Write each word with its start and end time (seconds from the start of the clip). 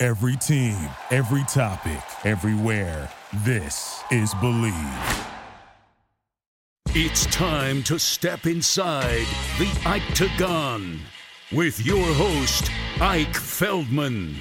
Every 0.00 0.36
team, 0.36 0.76
every 1.10 1.42
topic, 1.48 2.00
everywhere. 2.24 3.10
This 3.38 4.00
is 4.12 4.32
Bleav. 4.34 5.26
It's 6.90 7.26
time 7.34 7.82
to 7.82 7.98
step 7.98 8.46
inside 8.46 9.26
the 9.58 9.68
Octagon 9.84 11.00
with 11.50 11.84
your 11.84 12.04
host, 12.14 12.70
Ike 13.00 13.34
Feldman. 13.34 14.36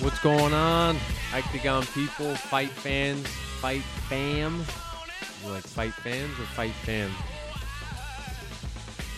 What's 0.00 0.18
going 0.18 0.52
on? 0.52 0.96
Octagon 1.32 1.86
people, 1.86 2.34
fight 2.34 2.70
fans, 2.70 3.28
fight 3.60 3.82
fam. 4.08 4.64
You 5.44 5.52
like 5.52 5.62
fight 5.62 5.92
fans 5.92 6.36
or 6.40 6.46
fight 6.46 6.72
fam? 6.72 7.12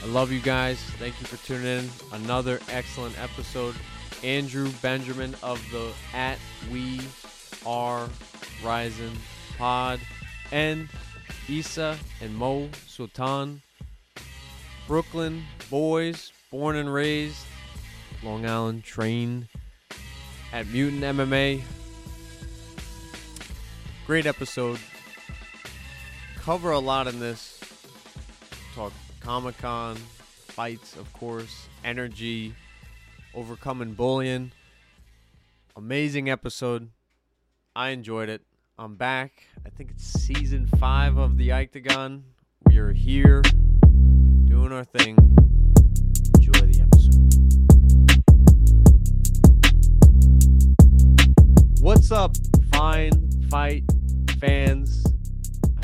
I 0.02 0.06
love 0.06 0.30
you 0.30 0.40
guys. 0.40 0.78
Thank 0.98 1.20
you 1.20 1.26
for 1.26 1.44
tuning 1.46 1.66
in. 1.66 1.90
Another 2.12 2.60
excellent 2.70 3.18
episode. 3.20 3.74
Andrew 4.22 4.70
Benjamin 4.80 5.34
of 5.42 5.60
the 5.70 5.92
at 6.14 6.38
We 6.72 7.00
Are 7.66 8.08
Rising 8.64 9.16
Pod 9.56 10.00
and 10.52 10.88
Isa 11.48 11.98
and 12.20 12.34
Mo 12.34 12.68
Sultan. 12.86 13.62
Brooklyn 14.86 15.44
boys, 15.68 16.32
born 16.50 16.76
and 16.76 16.92
raised, 16.92 17.44
Long 18.22 18.46
Island 18.46 18.84
trained 18.84 19.48
at 20.52 20.66
Mutant 20.68 21.02
MMA. 21.02 21.62
Great 24.06 24.26
episode. 24.26 24.78
Cover 26.36 26.70
a 26.70 26.78
lot 26.78 27.06
in 27.06 27.20
this. 27.20 27.60
Talk 28.74 28.92
Comic 29.28 29.58
Con, 29.58 29.94
fights, 29.94 30.96
of 30.96 31.12
course, 31.12 31.68
energy, 31.84 32.54
overcoming 33.34 33.92
bullying. 33.92 34.52
Amazing 35.76 36.30
episode. 36.30 36.88
I 37.76 37.90
enjoyed 37.90 38.30
it. 38.30 38.40
I'm 38.78 38.94
back. 38.94 39.44
I 39.66 39.68
think 39.68 39.90
it's 39.90 40.02
season 40.02 40.66
five 40.78 41.18
of 41.18 41.36
the 41.36 41.52
Octagon. 41.52 42.24
We 42.64 42.78
are 42.78 42.94
here 42.94 43.42
doing 44.46 44.72
our 44.72 44.84
thing. 44.84 45.18
Enjoy 46.36 46.60
the 46.60 46.80
episode. 46.80 47.14
What's 51.82 52.10
up, 52.10 52.34
fine 52.72 53.30
fight 53.50 53.84
fans? 54.40 55.04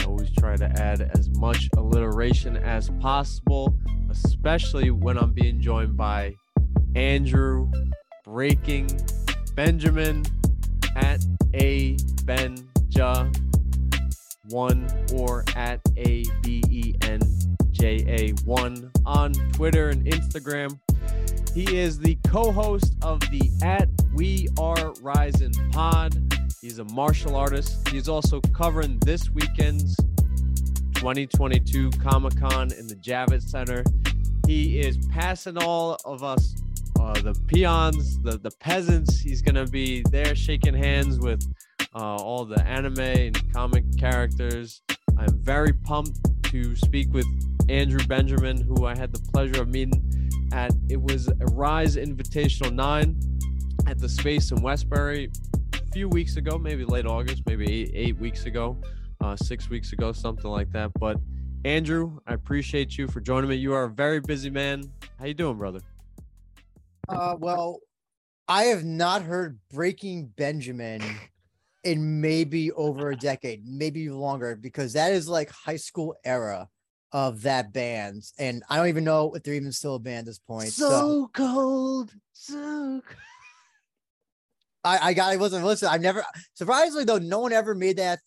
Always 0.06 0.30
try 0.32 0.56
to 0.56 0.66
add 0.80 1.10
as 1.16 1.30
much 1.38 1.68
alliteration 1.76 2.56
as 2.56 2.90
possible, 3.00 3.76
especially 4.10 4.90
when 4.90 5.18
I'm 5.18 5.32
being 5.32 5.60
joined 5.60 5.96
by 5.96 6.34
Andrew 6.94 7.70
Breaking 8.24 8.88
Benjamin 9.54 10.24
at 10.96 11.24
a 11.54 11.96
Benja 12.24 13.34
one 14.50 14.86
or 15.14 15.44
at 15.56 15.80
a 15.96 16.24
b 16.42 16.62
e 16.70 16.94
n 17.02 17.20
j 17.70 18.04
a 18.06 18.30
one 18.44 18.90
on 19.06 19.32
Twitter 19.52 19.88
and 19.88 20.04
Instagram. 20.04 20.78
He 21.54 21.76
is 21.76 21.98
the 21.98 22.18
co-host 22.26 22.94
of 23.02 23.20
the 23.20 23.50
at 23.62 23.88
We 24.12 24.48
Are 24.58 24.92
Rising 25.00 25.52
pod. 25.70 26.33
He's 26.64 26.78
a 26.78 26.84
martial 26.84 27.36
artist. 27.36 27.86
He's 27.90 28.08
also 28.08 28.40
covering 28.40 28.98
this 29.00 29.28
weekend's 29.28 29.94
2022 30.94 31.90
Comic 31.90 32.40
Con 32.40 32.72
in 32.72 32.86
the 32.86 32.94
Javits 32.94 33.50
Center. 33.50 33.84
He 34.46 34.80
is 34.80 34.96
passing 35.08 35.58
all 35.58 35.98
of 36.06 36.24
us, 36.24 36.56
uh, 36.98 37.20
the 37.20 37.38
peons, 37.48 38.18
the, 38.20 38.38
the 38.38 38.50
peasants. 38.50 39.20
He's 39.20 39.42
going 39.42 39.56
to 39.56 39.70
be 39.70 40.04
there 40.10 40.34
shaking 40.34 40.72
hands 40.72 41.18
with 41.20 41.46
uh, 41.94 42.16
all 42.16 42.46
the 42.46 42.64
anime 42.64 42.98
and 42.98 43.52
comic 43.52 43.84
characters. 43.98 44.80
I'm 45.18 45.38
very 45.42 45.74
pumped 45.74 46.18
to 46.44 46.74
speak 46.76 47.12
with 47.12 47.26
Andrew 47.68 48.06
Benjamin, 48.06 48.62
who 48.62 48.86
I 48.86 48.96
had 48.96 49.12
the 49.12 49.20
pleasure 49.32 49.60
of 49.60 49.68
meeting 49.68 50.30
at 50.50 50.72
it 50.88 51.02
was 51.02 51.28
a 51.28 51.44
Rise 51.52 51.96
Invitational 51.96 52.72
9 52.72 53.20
at 53.86 53.98
the 53.98 54.08
space 54.08 54.50
in 54.50 54.62
Westbury 54.62 55.30
few 55.94 56.08
weeks 56.08 56.34
ago, 56.34 56.58
maybe 56.58 56.84
late 56.84 57.06
August, 57.06 57.44
maybe 57.46 57.64
eight, 57.72 57.92
eight 57.94 58.18
weeks 58.18 58.46
ago 58.46 58.76
uh, 59.20 59.36
six 59.36 59.70
weeks 59.70 59.92
ago, 59.92 60.10
something 60.10 60.50
like 60.50 60.68
that. 60.72 60.90
But 60.98 61.20
Andrew, 61.64 62.18
I 62.26 62.34
appreciate 62.34 62.98
you 62.98 63.06
for 63.06 63.20
joining 63.20 63.48
me. 63.48 63.54
You 63.54 63.74
are 63.74 63.84
a 63.84 63.88
very 63.88 64.18
busy 64.18 64.50
man. 64.50 64.90
How 65.20 65.26
you 65.26 65.34
doing, 65.34 65.56
brother? 65.56 65.78
Uh, 67.08 67.36
well, 67.38 67.78
I 68.48 68.64
have 68.64 68.82
not 68.82 69.22
heard 69.22 69.60
Breaking 69.72 70.26
Benjamin 70.36 71.00
in 71.84 72.20
maybe 72.20 72.72
over 72.72 73.10
a 73.10 73.16
decade, 73.16 73.62
maybe 73.64 74.10
longer, 74.10 74.56
because 74.56 74.94
that 74.94 75.12
is 75.12 75.28
like 75.28 75.48
high 75.48 75.76
school 75.76 76.16
era 76.24 76.68
of 77.12 77.42
that 77.42 77.72
band, 77.72 78.24
and 78.36 78.64
I 78.68 78.78
don't 78.78 78.88
even 78.88 79.04
know 79.04 79.32
if 79.34 79.44
they're 79.44 79.54
even 79.54 79.70
still 79.70 79.94
a 79.94 80.00
band 80.00 80.20
at 80.20 80.26
this 80.26 80.40
point. 80.40 80.70
So, 80.70 80.90
so 80.90 81.30
cold, 81.32 82.12
so. 82.32 82.54
Cold. 82.54 83.02
I 84.84 84.98
I 85.10 85.14
got 85.14 85.32
I 85.32 85.36
wasn't 85.36 85.64
listen. 85.64 85.88
I 85.90 85.96
never 85.96 86.24
surprisingly 86.54 87.04
though 87.04 87.18
no 87.18 87.40
one 87.40 87.52
ever 87.52 87.74
made 87.74 87.96
that 87.96 88.20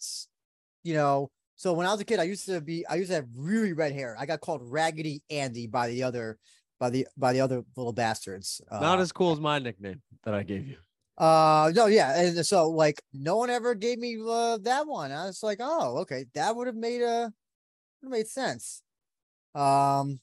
you 0.88 0.94
know, 0.94 1.30
so 1.58 1.74
when 1.74 1.86
I 1.86 1.92
was 1.92 2.00
a 2.00 2.06
kid, 2.06 2.20
I 2.20 2.24
used 2.24 2.46
to 2.46 2.62
be, 2.62 2.88
I 2.88 2.96
used 2.96 3.10
to 3.10 3.16
have 3.16 3.28
really 3.36 3.74
red 3.74 3.92
hair. 3.92 4.16
I 4.18 4.26
got 4.26 4.40
called 4.40 4.62
Raggedy 4.64 5.22
Andy 5.30 5.68
by 5.68 5.90
the 5.90 6.04
other, 6.04 6.38
by 6.80 6.90
the, 6.90 7.08
by 7.18 7.34
the 7.34 7.42
other 7.42 7.64
little 7.76 7.92
bastards. 7.92 8.62
Not 8.72 9.00
uh, 9.00 9.02
as 9.02 9.12
cool 9.12 9.34
as 9.34 9.40
my 9.42 9.60
nickname 9.60 10.02
that 10.24 10.34
I 10.34 10.44
gave 10.44 10.66
you. 10.66 10.78
Uh, 11.18 11.72
no, 11.76 11.88
yeah. 11.88 12.18
And 12.22 12.46
so 12.46 12.70
like, 12.70 13.02
no 13.12 13.36
one 13.38 13.50
ever 13.50 13.76
gave 13.76 14.00
me 14.00 14.18
uh, 14.26 14.60
that 14.62 14.88
one. 14.88 15.12
I 15.12 15.26
was 15.26 15.44
like, 15.44 15.58
oh, 15.60 15.98
okay. 16.00 16.26
That 16.36 16.56
would 16.56 16.68
have 16.68 16.76
made 16.76 17.02
a, 17.02 17.34
made 18.04 18.28
sense. 18.28 18.82
Um, 19.56 20.20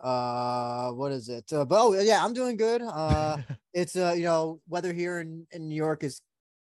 uh, 0.00 0.90
what 0.90 1.12
is 1.12 1.28
it? 1.28 1.52
Uh, 1.52 1.64
but 1.64 1.80
oh 1.80 2.00
yeah, 2.00 2.24
I'm 2.24 2.32
doing 2.32 2.56
good. 2.56 2.82
Uh, 2.82 3.38
it's, 3.74 3.96
uh, 3.96 4.14
you 4.16 4.24
know, 4.24 4.60
weather 4.68 4.92
here 4.92 5.20
in, 5.20 5.46
in 5.52 5.68
New 5.68 5.74
York 5.74 6.02
has 6.02 6.20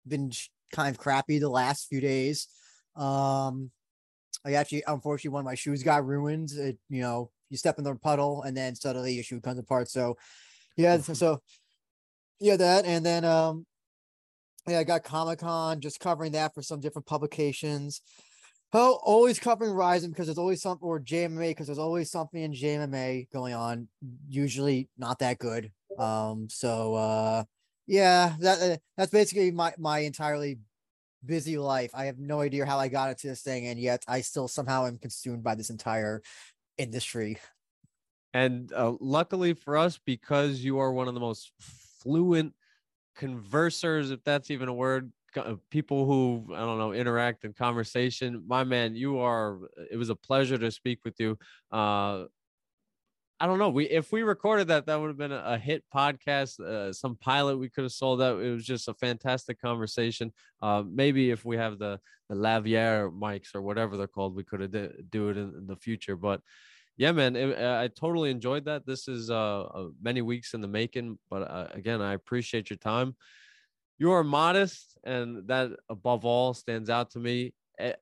been 0.07 0.31
kind 0.71 0.89
of 0.89 0.97
crappy 0.97 1.39
the 1.39 1.49
last 1.49 1.87
few 1.87 2.01
days. 2.01 2.47
Um, 2.95 3.71
I 4.45 4.53
actually, 4.53 4.83
unfortunately, 4.85 5.33
one 5.33 5.41
of 5.41 5.45
my 5.45 5.55
shoes 5.55 5.83
got 5.83 6.05
ruined. 6.05 6.51
It, 6.51 6.77
you 6.89 7.01
know, 7.01 7.31
you 7.49 7.57
step 7.57 7.77
in 7.77 7.83
the 7.83 7.95
puddle 7.95 8.43
and 8.43 8.55
then 8.55 8.75
suddenly 8.75 9.13
your 9.13 9.23
shoe 9.23 9.41
comes 9.41 9.59
apart. 9.59 9.89
So, 9.89 10.17
yeah, 10.77 10.97
mm-hmm. 10.97 11.13
so 11.13 11.41
yeah, 12.39 12.57
that, 12.57 12.85
and 12.85 13.05
then 13.05 13.25
um, 13.25 13.65
yeah, 14.67 14.79
I 14.79 14.83
got 14.83 15.03
Comic 15.03 15.39
Con, 15.39 15.79
just 15.79 15.99
covering 15.99 16.33
that 16.33 16.53
for 16.53 16.61
some 16.61 16.79
different 16.79 17.05
publications. 17.05 18.01
Oh, 18.73 18.99
always 19.03 19.39
covering 19.39 19.71
Rising 19.71 20.09
because 20.09 20.27
there's 20.27 20.37
always 20.37 20.61
something, 20.61 20.85
or 20.85 20.99
JMMA 20.99 21.51
because 21.51 21.67
there's 21.67 21.79
always 21.79 22.11
something 22.11 22.41
in 22.41 22.51
JMMA 22.51 23.29
going 23.31 23.53
on. 23.53 23.87
Usually 24.27 24.89
not 24.97 25.19
that 25.19 25.39
good. 25.39 25.71
Um, 25.97 26.47
so 26.49 26.95
uh, 26.95 27.43
yeah, 27.87 28.35
that 28.39 28.61
uh, 28.61 28.77
that's 28.97 29.11
basically 29.11 29.51
my 29.51 29.73
my 29.77 29.99
entirely 29.99 30.59
busy 31.25 31.57
life. 31.57 31.91
I 31.93 32.05
have 32.05 32.19
no 32.19 32.41
idea 32.41 32.65
how 32.65 32.77
I 32.77 32.87
got 32.87 33.09
into 33.09 33.27
this 33.27 33.41
thing, 33.41 33.67
and 33.67 33.79
yet 33.79 34.03
I 34.07 34.21
still 34.21 34.47
somehow 34.47 34.87
am 34.87 34.97
consumed 34.97 35.43
by 35.43 35.55
this 35.55 35.69
entire 35.69 36.21
industry. 36.77 37.37
And 38.33 38.73
uh, 38.73 38.95
luckily 38.99 39.53
for 39.53 39.77
us, 39.77 39.97
because 40.05 40.59
you 40.59 40.79
are 40.79 40.91
one 40.91 41.07
of 41.07 41.13
the 41.13 41.21
most 41.21 41.51
fluent 42.01 42.53
conversers, 43.17 44.11
if 44.11 44.23
that's 44.25 44.51
even 44.51 44.67
a 44.67 44.73
word, 44.73 45.11
people 45.69 46.05
who 46.05 46.53
I 46.53 46.59
don't 46.59 46.77
know 46.77 46.93
interact 46.93 47.45
in 47.45 47.53
conversation. 47.53 48.43
My 48.47 48.63
man, 48.63 48.95
you 48.95 49.19
are. 49.19 49.59
It 49.91 49.97
was 49.97 50.09
a 50.09 50.15
pleasure 50.15 50.57
to 50.57 50.71
speak 50.71 50.99
with 51.05 51.19
you. 51.19 51.37
Uh, 51.71 52.25
I 53.39 53.47
don't 53.47 53.59
know. 53.59 53.69
We 53.69 53.85
if 53.85 54.11
we 54.11 54.23
recorded 54.23 54.69
that, 54.69 54.85
that 54.85 54.99
would 54.99 55.07
have 55.07 55.17
been 55.17 55.33
a, 55.33 55.57
hit 55.57 55.83
podcast. 55.93 56.59
Uh, 56.59 56.93
some 56.93 57.17
pilot 57.17 57.57
we 57.57 57.69
could 57.69 57.83
have 57.83 57.91
sold 57.91 58.21
out. 58.21 58.41
It 58.41 58.51
was 58.51 58.65
just 58.65 58.87
a 58.87 58.93
fantastic 58.93 59.61
conversation. 59.61 60.31
Uh, 60.61 60.83
maybe 60.87 61.31
if 61.31 61.43
we 61.43 61.57
have 61.57 61.77
the 61.77 61.99
the 62.29 62.35
Lavier 62.35 63.11
mics 63.11 63.53
or 63.53 63.61
whatever 63.61 63.97
they're 63.97 64.07
called, 64.07 64.35
we 64.35 64.43
could 64.43 64.61
have 64.61 64.71
do 65.09 65.29
it 65.29 65.37
in, 65.37 65.53
in, 65.57 65.67
the 65.67 65.75
future. 65.75 66.15
But 66.15 66.41
yeah, 66.97 67.11
man, 67.11 67.35
it, 67.35 67.57
uh, 67.57 67.81
I 67.81 67.89
totally 67.89 68.31
enjoyed 68.31 68.65
that. 68.65 68.85
This 68.85 69.07
is 69.07 69.29
uh, 69.29 69.63
uh, 69.63 69.87
many 70.01 70.21
weeks 70.21 70.53
in 70.53 70.61
the 70.61 70.67
making, 70.67 71.19
but 71.29 71.43
uh, 71.43 71.67
again, 71.71 72.01
I 72.01 72.13
appreciate 72.13 72.69
your 72.69 72.77
time. 72.77 73.15
You 73.97 74.11
are 74.11 74.23
modest, 74.23 74.97
and 75.03 75.47
that 75.47 75.71
above 75.89 76.25
all 76.25 76.53
stands 76.53 76.89
out 76.89 77.11
to 77.11 77.19
me. 77.19 77.53
Eh, 77.79 77.93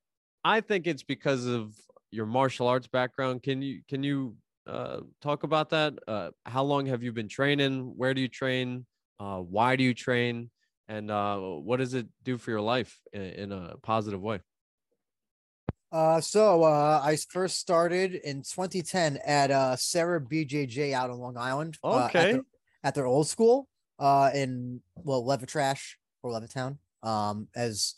I 0.43 0.61
think 0.61 0.87
it's 0.87 1.03
because 1.03 1.45
of 1.45 1.75
your 2.11 2.25
martial 2.25 2.67
arts 2.67 2.87
background. 2.87 3.43
Can 3.43 3.61
you 3.61 3.81
can 3.87 4.03
you 4.03 4.35
uh, 4.67 5.01
talk 5.21 5.43
about 5.43 5.69
that? 5.69 5.93
Uh, 6.07 6.31
how 6.45 6.63
long 6.63 6.85
have 6.87 7.03
you 7.03 7.11
been 7.11 7.27
training? 7.27 7.93
Where 7.95 8.13
do 8.13 8.21
you 8.21 8.27
train? 8.27 8.85
Uh, 9.19 9.37
why 9.39 9.75
do 9.75 9.83
you 9.83 9.93
train? 9.93 10.49
And 10.87 11.09
uh, 11.11 11.37
what 11.37 11.77
does 11.77 11.93
it 11.93 12.07
do 12.23 12.37
for 12.37 12.51
your 12.51 12.61
life 12.61 12.99
in, 13.13 13.21
in 13.21 13.51
a 13.51 13.75
positive 13.83 14.21
way? 14.21 14.41
Uh, 15.91 16.19
so 16.19 16.63
uh, 16.63 16.99
I 17.03 17.15
first 17.29 17.57
started 17.59 18.15
in 18.15 18.37
2010 18.41 19.19
at 19.25 19.51
uh 19.51 19.75
Serra 19.75 20.19
BJJ 20.19 20.91
out 20.93 21.11
on 21.11 21.19
Long 21.19 21.37
Island. 21.37 21.77
uh, 21.83 22.07
at, 22.07 22.15
Okay. 22.15 22.31
their, 22.31 22.41
at 22.83 22.95
their 22.95 23.05
old 23.05 23.27
school, 23.27 23.67
uh, 23.99 24.31
in 24.33 24.81
well 24.95 25.23
Levitrash 25.23 25.93
or 26.21 26.31
Levittown. 26.31 26.77
Um, 27.01 27.47
as 27.55 27.95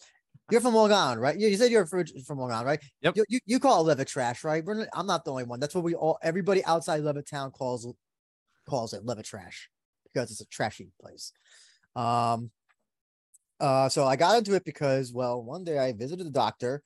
you're 0.52 0.62
from 0.62 0.76
Long 0.76 0.92
Island, 0.92 1.22
right? 1.22 1.40
You, 1.40 1.48
you 1.48 1.58
said 1.58 1.72
you're 1.72 1.86
from 1.86 2.40
Long 2.40 2.52
Island, 2.52 2.68
right? 2.68 2.80
Yep. 3.02 3.18
You, 3.18 3.26
you, 3.30 3.40
you 3.46 3.60
call 3.60 3.88
it 3.88 3.98
Levitrash, 3.98 4.44
right? 4.44 4.66
Not, 4.66 4.88
I'm 4.94 5.08
not 5.08 5.26
the 5.26 5.32
only 5.32 5.44
one. 5.44 5.60
That's 5.60 5.74
what 5.74 5.84
we 5.84 5.96
all 5.96 6.18
everybody 6.22 6.64
outside 6.66 7.02
Levittown 7.02 7.52
calls 7.52 7.88
calls 8.68 8.94
it 8.94 9.06
Levitrash 9.06 9.68
because 10.06 10.32
it's 10.32 10.42
a 10.42 10.46
trashy 10.48 10.92
place. 11.02 11.32
Um, 11.96 12.52
uh, 13.60 13.90
so 13.90 14.06
I 14.06 14.16
got 14.16 14.38
into 14.38 14.54
it 14.54 14.66
because 14.66 15.14
well, 15.14 15.42
one 15.42 15.64
day 15.64 15.80
I 15.80 15.94
visited 15.94 16.26
the 16.26 16.32
doctor 16.32 16.84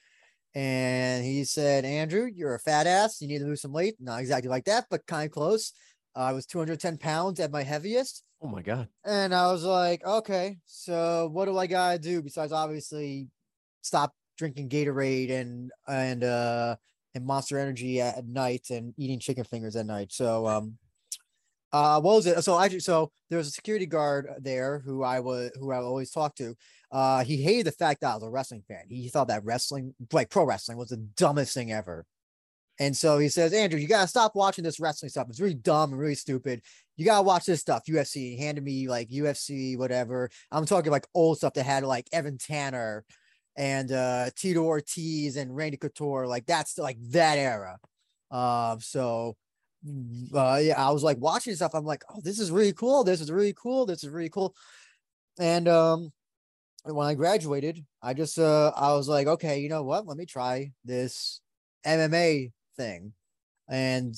and 0.55 1.23
he 1.23 1.43
said, 1.43 1.85
Andrew, 1.85 2.29
you're 2.33 2.55
a 2.55 2.59
fat 2.59 2.87
ass. 2.87 3.21
You 3.21 3.27
need 3.27 3.39
to 3.39 3.45
lose 3.45 3.61
some 3.61 3.71
weight. 3.71 3.95
Not 3.99 4.19
exactly 4.19 4.49
like 4.49 4.65
that, 4.65 4.85
but 4.89 5.05
kind 5.05 5.25
of 5.25 5.31
close. 5.31 5.73
Uh, 6.15 6.21
I 6.21 6.33
was 6.33 6.45
210 6.45 6.97
pounds 6.97 7.39
at 7.39 7.51
my 7.51 7.63
heaviest. 7.63 8.23
Oh 8.41 8.47
my 8.47 8.61
god. 8.61 8.87
And 9.05 9.33
I 9.33 9.51
was 9.51 9.63
like, 9.63 10.05
okay, 10.05 10.57
so 10.65 11.29
what 11.31 11.45
do 11.45 11.57
I 11.57 11.67
gotta 11.67 11.99
do 11.99 12.21
besides 12.21 12.51
obviously 12.51 13.27
stop 13.81 14.13
drinking 14.37 14.69
Gatorade 14.69 15.31
and 15.31 15.71
and 15.87 16.23
uh 16.23 16.75
and 17.15 17.25
Monster 17.25 17.57
Energy 17.59 17.99
at, 18.01 18.25
night 18.25 18.69
and 18.69 18.93
eating 18.97 19.19
chicken 19.19 19.43
fingers 19.43 19.75
at 19.75 19.85
night. 19.85 20.11
So 20.13 20.47
um 20.47 20.77
uh 21.73 21.99
what 22.01 22.15
was 22.15 22.27
it? 22.27 22.41
So 22.43 22.55
I 22.55 22.69
so 22.79 23.11
there 23.29 23.37
was 23.37 23.47
a 23.47 23.51
security 23.51 23.85
guard 23.85 24.29
there 24.39 24.79
who 24.79 25.03
I 25.03 25.19
was 25.19 25.51
who 25.59 25.71
I 25.71 25.77
always 25.77 26.11
talked 26.11 26.37
to. 26.37 26.55
Uh 26.91 27.23
he 27.23 27.41
hated 27.41 27.67
the 27.67 27.71
fact 27.73 28.01
that 28.01 28.11
I 28.11 28.15
was 28.15 28.23
a 28.23 28.29
wrestling 28.29 28.63
fan. 28.67 28.85
He 28.89 29.09
thought 29.09 29.27
that 29.27 29.43
wrestling 29.45 29.95
like 30.13 30.29
pro 30.29 30.45
wrestling 30.45 30.77
was 30.77 30.89
the 30.89 30.97
dumbest 30.97 31.53
thing 31.53 31.71
ever. 31.71 32.05
And 32.79 32.95
so 32.95 33.17
he 33.17 33.27
says, 33.27 33.53
Andrew, 33.53 33.79
you 33.79 33.87
gotta 33.87 34.07
stop 34.07 34.35
watching 34.35 34.63
this 34.63 34.79
wrestling 34.79 35.09
stuff. 35.09 35.27
It's 35.29 35.41
really 35.41 35.53
dumb 35.53 35.91
and 35.91 35.99
really 35.99 36.15
stupid 36.15 36.61
you 36.99 37.05
gotta 37.05 37.23
watch 37.23 37.45
this 37.45 37.61
stuff. 37.61 37.85
UFC 37.87 38.35
He 38.35 38.37
handed 38.37 38.61
me 38.61 38.89
like 38.89 39.09
UFC, 39.09 39.77
whatever. 39.77 40.29
I'm 40.51 40.65
talking 40.65 40.91
like 40.91 41.07
old 41.13 41.37
stuff 41.37 41.53
that 41.53 41.65
had 41.65 41.85
like 41.85 42.09
Evan 42.11 42.37
Tanner 42.37 43.05
and 43.55 43.89
uh 43.89 44.29
Tito 44.35 44.63
Ortiz 44.63 45.37
and 45.37 45.55
Randy 45.55 45.77
Couture. 45.77 46.27
Like 46.27 46.45
that's 46.45 46.77
like 46.77 46.97
that 47.11 47.37
era. 47.37 47.79
Um, 48.29 48.81
so 48.81 49.37
uh 50.35 50.59
yeah, 50.61 50.75
I 50.77 50.91
was 50.91 51.01
like 51.01 51.17
watching 51.19 51.55
stuff. 51.55 51.73
I'm 51.73 51.85
like, 51.85 52.03
oh, 52.13 52.19
this 52.21 52.37
is 52.37 52.51
really 52.51 52.73
cool. 52.73 53.05
This 53.05 53.21
is 53.21 53.31
really 53.31 53.53
cool. 53.53 53.85
This 53.85 54.03
is 54.03 54.09
really 54.09 54.29
cool. 54.29 54.53
And 55.39 55.69
um 55.69 56.11
when 56.83 57.07
I 57.07 57.13
graduated, 57.13 57.85
I 58.03 58.13
just 58.13 58.37
uh 58.37 58.73
I 58.75 58.91
was 58.91 59.07
like, 59.07 59.27
okay, 59.27 59.61
you 59.61 59.69
know 59.69 59.83
what? 59.83 60.05
Let 60.05 60.17
me 60.17 60.25
try 60.25 60.73
this 60.83 61.39
MMA 61.85 62.51
thing. 62.79 63.13
And 63.69 64.15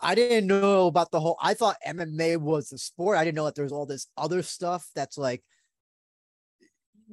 I 0.00 0.14
didn't 0.14 0.48
know 0.48 0.86
about 0.86 1.10
the 1.10 1.20
whole. 1.20 1.38
I 1.40 1.54
thought 1.54 1.76
MMA 1.86 2.36
was 2.36 2.72
a 2.72 2.78
sport. 2.78 3.16
I 3.16 3.24
didn't 3.24 3.36
know 3.36 3.44
that 3.44 3.54
there's 3.54 3.72
all 3.72 3.86
this 3.86 4.08
other 4.16 4.42
stuff 4.42 4.88
that's 4.94 5.16
like 5.16 5.42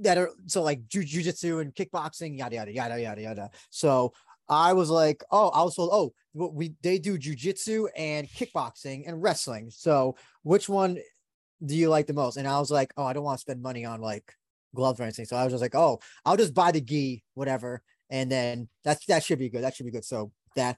that 0.02 0.18
are 0.18 0.32
so 0.48 0.64
like 0.64 0.88
jiu- 0.88 1.04
jujitsu 1.04 1.62
and 1.62 1.74
kickboxing, 1.74 2.38
yada 2.38 2.56
yada 2.56 2.72
yada 2.72 3.02
yada 3.02 3.22
yada. 3.22 3.50
So 3.70 4.14
I 4.48 4.74
was 4.74 4.90
like, 4.90 5.24
oh, 5.32 5.50
I 5.50 5.64
was 5.64 5.76
told, 5.76 5.92
oh, 5.94 6.14
we 6.34 6.74
they 6.82 6.98
do 6.98 7.18
jujitsu 7.18 7.88
and 7.96 8.28
kickboxing 8.28 9.08
and 9.08 9.22
wrestling. 9.22 9.70
So 9.70 10.16
which 10.44 10.68
one 10.68 10.98
do 11.64 11.76
you 11.76 11.90
like 11.90 12.08
the 12.08 12.14
most? 12.14 12.38
And 12.38 12.48
I 12.48 12.60
was 12.60 12.72
like, 12.72 12.92
oh, 12.98 13.06
I 13.06 13.14
don't 13.14 13.24
want 13.24 13.38
to 13.38 13.42
spend 13.42 13.62
money 13.62 13.86
on 13.86 14.02
like 14.02 14.34
gloves 14.76 15.00
or 15.00 15.04
anything. 15.04 15.26
So 15.26 15.36
I 15.36 15.44
was 15.44 15.54
just 15.54 15.62
like, 15.62 15.76
oh, 15.76 16.00
I'll 16.26 16.38
just 16.38 16.54
buy 16.56 16.72
the 16.72 16.82
gi, 16.82 17.24
whatever, 17.36 17.84
and 18.10 18.32
then 18.32 18.68
that's 18.84 19.06
that 19.06 19.24
should 19.24 19.40
be 19.40 19.50
good. 19.50 19.64
That 19.64 19.76
should 19.76 19.86
be 19.86 19.92
good. 19.92 20.06
So 20.06 20.32
that 20.60 20.78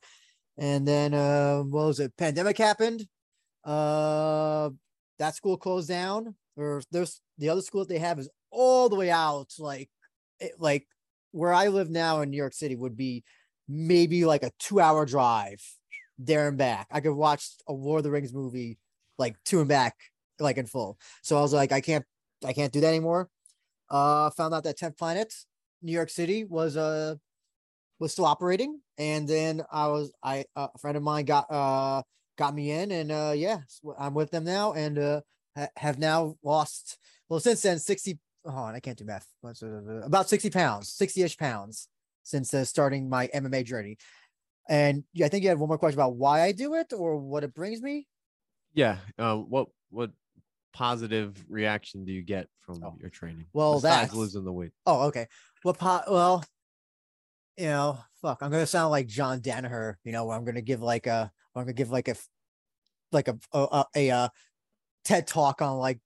and 0.57 0.87
then 0.87 1.13
uh 1.13 1.59
what 1.59 1.87
was 1.87 1.99
it? 1.99 2.15
Pandemic 2.17 2.57
happened. 2.57 3.05
Uh 3.63 4.69
that 5.19 5.35
school 5.35 5.57
closed 5.57 5.89
down. 5.89 6.35
Or 6.57 6.81
there's 6.91 7.21
the 7.37 7.49
other 7.49 7.61
school 7.61 7.81
that 7.81 7.89
they 7.89 7.99
have 7.99 8.19
is 8.19 8.29
all 8.51 8.89
the 8.89 8.95
way 8.95 9.09
out, 9.09 9.53
like 9.57 9.89
it, 10.39 10.53
like 10.59 10.85
where 11.31 11.53
I 11.53 11.67
live 11.67 11.89
now 11.89 12.21
in 12.21 12.29
New 12.29 12.37
York 12.37 12.53
City 12.53 12.75
would 12.75 12.97
be 12.97 13.23
maybe 13.69 14.25
like 14.25 14.43
a 14.43 14.51
two 14.59 14.79
hour 14.79 15.05
drive 15.05 15.61
there 16.19 16.49
and 16.49 16.57
back. 16.57 16.87
I 16.91 16.99
could 16.99 17.13
watch 17.13 17.47
a 17.67 17.73
Lord 17.73 17.99
of 17.99 18.03
the 18.03 18.11
Rings 18.11 18.33
movie 18.33 18.77
like 19.17 19.35
two 19.45 19.59
and 19.59 19.69
back, 19.69 19.95
like 20.39 20.57
in 20.57 20.65
full. 20.65 20.99
So 21.23 21.37
I 21.37 21.41
was 21.41 21.53
like, 21.53 21.71
I 21.71 21.81
can't 21.81 22.05
I 22.45 22.53
can't 22.53 22.73
do 22.73 22.81
that 22.81 22.87
anymore. 22.87 23.29
Uh 23.89 24.29
found 24.31 24.53
out 24.53 24.63
that 24.65 24.77
10th 24.77 24.97
Planet, 24.97 25.33
New 25.81 25.93
York 25.93 26.09
City 26.09 26.43
was 26.43 26.75
uh 26.77 27.15
was 28.01 28.11
still 28.11 28.25
operating 28.25 28.81
and 28.97 29.27
then 29.27 29.61
i 29.71 29.87
was 29.87 30.11
i 30.23 30.43
uh, 30.55 30.67
a 30.73 30.77
friend 30.79 30.97
of 30.97 31.03
mine 31.03 31.23
got 31.23 31.45
uh 31.51 32.01
got 32.37 32.53
me 32.55 32.71
in 32.71 32.91
and 32.91 33.11
uh 33.11 33.31
yeah 33.35 33.59
i'm 33.99 34.15
with 34.15 34.31
them 34.31 34.43
now 34.43 34.73
and 34.73 34.97
uh 34.97 35.21
ha- 35.55 35.67
have 35.77 35.99
now 35.99 36.35
lost 36.43 36.97
well 37.29 37.39
since 37.39 37.61
then 37.61 37.77
60 37.77 38.17
oh 38.45 38.63
i 38.65 38.79
can't 38.79 38.97
do 38.97 39.05
math 39.05 39.27
about 40.03 40.27
60 40.27 40.49
pounds 40.49 40.97
60ish 40.99 41.37
pounds 41.37 41.87
since 42.23 42.51
uh, 42.55 42.65
starting 42.65 43.07
my 43.07 43.27
mma 43.27 43.63
journey 43.63 43.97
and 44.67 45.03
yeah, 45.13 45.27
i 45.27 45.29
think 45.29 45.43
you 45.43 45.49
had 45.49 45.59
one 45.59 45.67
more 45.69 45.77
question 45.77 45.99
about 45.99 46.15
why 46.15 46.41
i 46.41 46.51
do 46.51 46.73
it 46.73 46.91
or 46.93 47.17
what 47.17 47.43
it 47.43 47.53
brings 47.53 47.81
me 47.83 48.07
Yeah. 48.73 48.97
Uh, 49.19 49.35
what 49.37 49.67
what 49.91 50.09
positive 50.73 51.35
reaction 51.49 52.05
do 52.05 52.11
you 52.13 52.23
get 52.23 52.47
from 52.61 52.81
Oh. 52.83 52.95
your 53.01 53.09
training? 53.09 53.45
Well, 53.53 53.79
that's- 53.81 54.13
losing 54.13 54.45
the 54.45 54.53
weight. 54.53 54.71
Oh, 54.85 55.07
okay. 55.09 55.27
Well, 55.65 55.73
po- 55.73 56.07
well, 56.09 56.43
you 57.57 57.65
know, 57.65 57.99
fuck. 58.21 58.39
I'm 58.41 58.51
gonna 58.51 58.65
sound 58.65 58.91
like 58.91 59.07
John 59.07 59.41
Danaher. 59.41 59.95
You 60.03 60.11
know, 60.11 60.29
I'm 60.31 60.45
gonna 60.45 60.61
give 60.61 60.81
like 60.81 61.07
a, 61.07 61.31
I'm 61.55 61.63
gonna 61.63 61.73
give 61.73 61.91
like 61.91 62.07
a, 62.07 62.15
like 63.11 63.27
a 63.27 63.37
a, 63.53 63.59
a, 63.59 63.85
a 63.95 64.11
uh, 64.11 64.29
TED 65.03 65.27
talk 65.27 65.61
on 65.61 65.77
like 65.77 65.99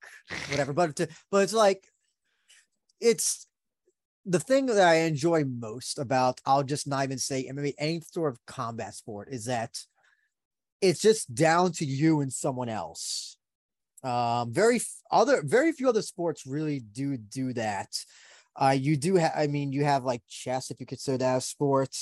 whatever. 0.50 0.72
But 0.72 0.96
to, 0.96 1.08
but 1.30 1.42
it's 1.42 1.52
like, 1.52 1.84
it's 3.00 3.46
the 4.24 4.40
thing 4.40 4.66
that 4.66 4.86
I 4.86 4.96
enjoy 5.00 5.44
most 5.44 5.98
about. 5.98 6.40
I'll 6.44 6.64
just 6.64 6.86
not 6.86 7.04
even 7.04 7.18
say 7.18 7.48
MMA, 7.50 7.74
any 7.78 8.00
sort 8.00 8.32
of 8.32 8.44
combat 8.46 8.94
sport 8.94 9.28
is 9.30 9.44
that 9.44 9.78
it's 10.80 11.00
just 11.00 11.34
down 11.34 11.72
to 11.72 11.84
you 11.84 12.20
and 12.20 12.32
someone 12.32 12.68
else. 12.68 13.36
Um, 14.02 14.52
very 14.52 14.80
other, 15.10 15.42
very 15.44 15.72
few 15.72 15.88
other 15.88 16.02
sports 16.02 16.46
really 16.46 16.80
do 16.80 17.16
do 17.16 17.52
that. 17.54 17.88
Uh, 18.60 18.76
you 18.78 18.96
do 18.96 19.16
have, 19.16 19.32
I 19.36 19.46
mean, 19.46 19.72
you 19.72 19.84
have 19.84 20.04
like 20.04 20.22
chess 20.28 20.70
if 20.70 20.80
you 20.80 20.86
consider 20.86 21.18
that 21.18 21.36
a 21.36 21.40
sport. 21.40 21.94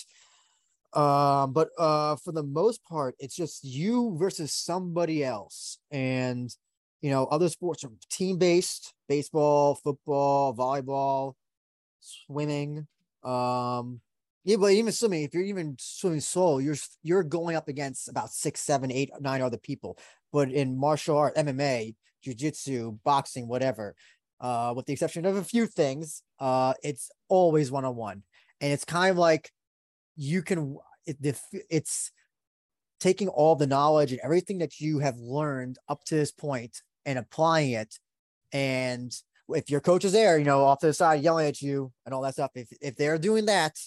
Um, 0.93 1.53
but 1.53 1.71
uh, 1.77 2.17
for 2.17 2.33
the 2.33 2.45
most 2.45 2.85
part, 2.85 3.17
it's 3.19 3.35
just 3.35 3.65
you 3.65 4.17
versus 4.17 4.53
somebody 4.53 5.25
else. 5.25 5.79
And, 5.91 6.55
you 7.03 7.11
know, 7.11 7.25
other 7.27 7.49
sports 7.49 7.85
are 7.85 7.91
team 8.11 8.39
based 8.39 8.95
baseball, 9.09 9.75
football, 9.75 10.55
volleyball, 10.55 11.35
swimming. 12.01 12.87
Um, 13.25 14.01
yeah, 14.45 14.57
but 14.57 14.73
even 14.73 14.93
swimming, 14.93 15.23
if 15.23 15.33
you're 15.35 15.43
even 15.43 15.77
swimming 15.81 16.21
solo, 16.21 16.59
you're 16.59 16.77
you're 17.03 17.23
going 17.23 17.57
up 17.57 17.69
against 17.69 18.09
about 18.09 18.31
six, 18.31 18.61
seven, 18.61 18.93
eight, 18.93 19.11
nine 19.21 19.41
other 19.41 19.57
people. 19.57 19.99
But 20.33 20.53
in 20.53 20.79
martial 20.79 21.17
art, 21.17 21.35
MMA, 21.35 21.95
jujitsu, 22.25 22.99
boxing, 23.05 23.49
whatever, 23.49 23.95
uh, 24.45 24.75
with 24.77 24.85
the 24.85 24.93
exception 24.93 25.25
of 25.25 25.37
a 25.37 25.43
few 25.43 25.67
things, 25.67 26.23
uh, 26.39 26.75
it's 26.83 27.11
always 27.29 27.71
one 27.71 27.87
on 27.87 27.97
one, 27.97 28.23
and 28.61 28.75
it's 28.75 28.85
kind 28.85 29.11
of 29.11 29.17
like 29.17 29.51
you 30.17 30.43
can 30.43 30.77
it, 31.07 31.17
it's 31.71 32.13
taking 33.01 33.29
all 33.29 33.57
the 33.57 33.67
knowledge 33.67 34.13
and 34.13 34.21
everything 34.23 34.59
that 34.59 34.81
you 34.81 34.99
have 34.99 35.17
learned 35.17 35.79
up 35.89 36.05
to 36.05 36.15
this 36.15 36.31
point 36.31 36.83
and 37.07 37.19
applying 37.19 37.71
it, 37.71 37.99
and 38.53 39.17
if 39.49 39.71
your 39.71 39.81
coach 39.81 40.05
is 40.05 40.13
there, 40.13 40.37
you 40.37 40.45
know, 40.45 40.63
off 40.63 40.81
to 40.81 40.89
the 40.89 40.93
side 40.93 41.23
yelling 41.23 41.47
at 41.47 41.63
you 41.63 41.91
and 42.05 42.15
all 42.15 42.21
that 42.21 42.35
stuff, 42.35 42.51
if 42.55 42.69
if 42.83 42.97
they're 42.97 43.17
doing 43.17 43.47
that, 43.47 43.79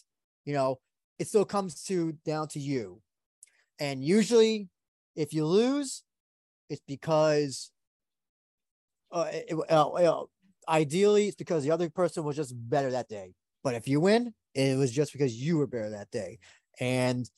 you 0.43 0.53
know, 0.53 0.79
it 1.19 1.27
still 1.27 1.45
comes 1.45 1.83
to 1.83 2.13
down 2.25 2.47
to 2.47 2.59
you, 2.59 2.99
and 3.77 4.03
usually, 4.03 4.69
if 5.15 5.35
you 5.35 5.45
lose, 5.45 6.01
it's 6.67 6.81
because 6.87 7.69
uh, 9.11 9.27
it, 9.31 9.55
uh, 9.69 10.23
ideally 10.67 11.27
it's 11.27 11.35
because 11.35 11.63
the 11.63 11.71
other 11.71 11.89
person 11.89 12.23
was 12.23 12.35
just 12.35 12.53
better 12.55 12.91
that 12.91 13.07
day. 13.07 13.33
But 13.63 13.75
if 13.75 13.87
you 13.87 13.99
win, 13.99 14.33
it 14.53 14.77
was 14.77 14.91
just 14.91 15.11
because 15.11 15.35
you 15.35 15.57
were 15.57 15.67
better 15.67 15.91
that 15.91 16.11
day. 16.11 16.39
And 16.79 17.29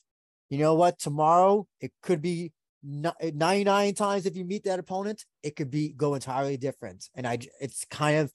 you 0.48 0.58
know 0.58 0.74
what? 0.74 0.98
Tomorrow 0.98 1.66
it 1.80 1.92
could 2.02 2.22
be 2.22 2.52
99 2.82 3.94
times 3.94 4.26
if 4.26 4.36
you 4.36 4.44
meet 4.44 4.64
that 4.64 4.78
opponent, 4.78 5.24
it 5.42 5.56
could 5.56 5.70
be 5.70 5.90
go 5.90 6.14
entirely 6.14 6.56
different. 6.56 7.08
And 7.14 7.26
I, 7.26 7.38
it's 7.60 7.84
kind 7.90 8.18
of, 8.18 8.32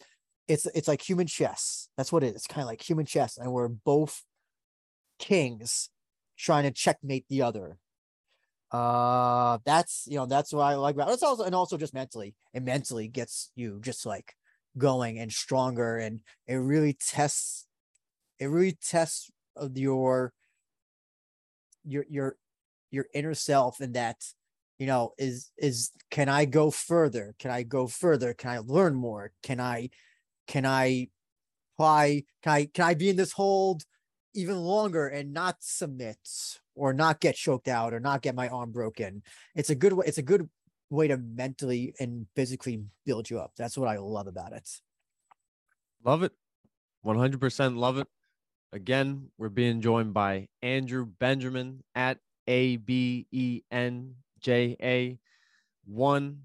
it's 0.47 0.67
it's 0.67 0.87
like 0.87 1.01
human 1.01 1.27
chess. 1.27 1.89
That's 1.97 2.11
what 2.11 2.23
it 2.23 2.27
is. 2.27 2.35
It's 2.35 2.47
kind 2.47 2.61
of 2.61 2.67
like 2.67 2.81
human 2.81 3.05
chess, 3.05 3.37
and 3.37 3.51
we're 3.51 3.67
both 3.67 4.23
kings 5.17 5.89
trying 6.37 6.63
to 6.63 6.71
checkmate 6.71 7.25
the 7.29 7.41
other. 7.41 7.77
Uh, 8.71 9.57
that's 9.65 10.05
you 10.07 10.17
know 10.17 10.25
that's 10.25 10.53
what 10.53 10.63
I 10.63 10.75
like 10.75 10.95
about. 10.95 11.09
It. 11.09 11.13
It's 11.13 11.23
also 11.23 11.43
and 11.43 11.55
also 11.55 11.77
just 11.77 11.93
mentally, 11.93 12.35
it 12.53 12.63
mentally 12.63 13.07
gets 13.07 13.51
you 13.55 13.79
just 13.81 14.05
like 14.05 14.35
going 14.77 15.19
and 15.19 15.31
stronger, 15.31 15.97
and 15.97 16.21
it 16.47 16.55
really 16.55 16.93
tests, 16.93 17.67
it 18.39 18.47
really 18.47 18.77
tests 18.81 19.29
of 19.55 19.77
your 19.77 20.33
your 21.83 22.05
your 22.09 22.37
your 22.91 23.05
inner 23.13 23.33
self, 23.33 23.79
and 23.79 23.93
that 23.95 24.17
you 24.79 24.87
know 24.87 25.13
is 25.17 25.51
is 25.57 25.91
can 26.11 26.29
I 26.29 26.45
go 26.45 26.71
further? 26.71 27.35
Can 27.39 27.51
I 27.51 27.63
go 27.63 27.87
further? 27.87 28.33
Can 28.33 28.49
I 28.49 28.59
learn 28.59 28.95
more? 28.95 29.31
Can 29.43 29.59
I 29.59 29.89
can 30.47 30.65
I 30.65 31.07
apply? 31.75 32.23
Can 32.43 32.53
I 32.53 32.65
can 32.65 32.85
I 32.85 32.93
be 32.93 33.09
in 33.09 33.15
this 33.15 33.31
hold 33.31 33.83
even 34.33 34.57
longer 34.57 35.07
and 35.07 35.33
not 35.33 35.55
submit 35.61 36.17
or 36.75 36.93
not 36.93 37.21
get 37.21 37.35
choked 37.35 37.69
out 37.69 37.93
or 37.93 37.99
not 37.99 38.21
get 38.21 38.35
my 38.35 38.49
arm 38.49 38.71
broken? 38.71 39.23
It's 39.55 39.69
a 39.69 39.75
good 39.75 39.93
way. 39.93 40.05
It's 40.07 40.17
a 40.17 40.23
good 40.23 40.49
way 40.89 41.07
to 41.07 41.17
mentally 41.17 41.93
and 41.99 42.27
physically 42.35 42.83
build 43.05 43.29
you 43.29 43.39
up. 43.39 43.53
That's 43.57 43.77
what 43.77 43.89
I 43.89 43.97
love 43.97 44.27
about 44.27 44.53
it. 44.53 44.69
Love 46.03 46.23
it. 46.23 46.31
100% 47.05 47.77
love 47.77 47.97
it. 47.97 48.07
Again, 48.73 49.29
we're 49.37 49.49
being 49.49 49.81
joined 49.81 50.13
by 50.13 50.47
Andrew 50.61 51.05
Benjamin 51.05 51.83
at 51.95 52.17
A 52.47 52.77
B 52.77 53.27
E 53.31 53.61
N 53.71 54.15
J 54.41 54.75
A 54.81 55.19
1 55.85 56.41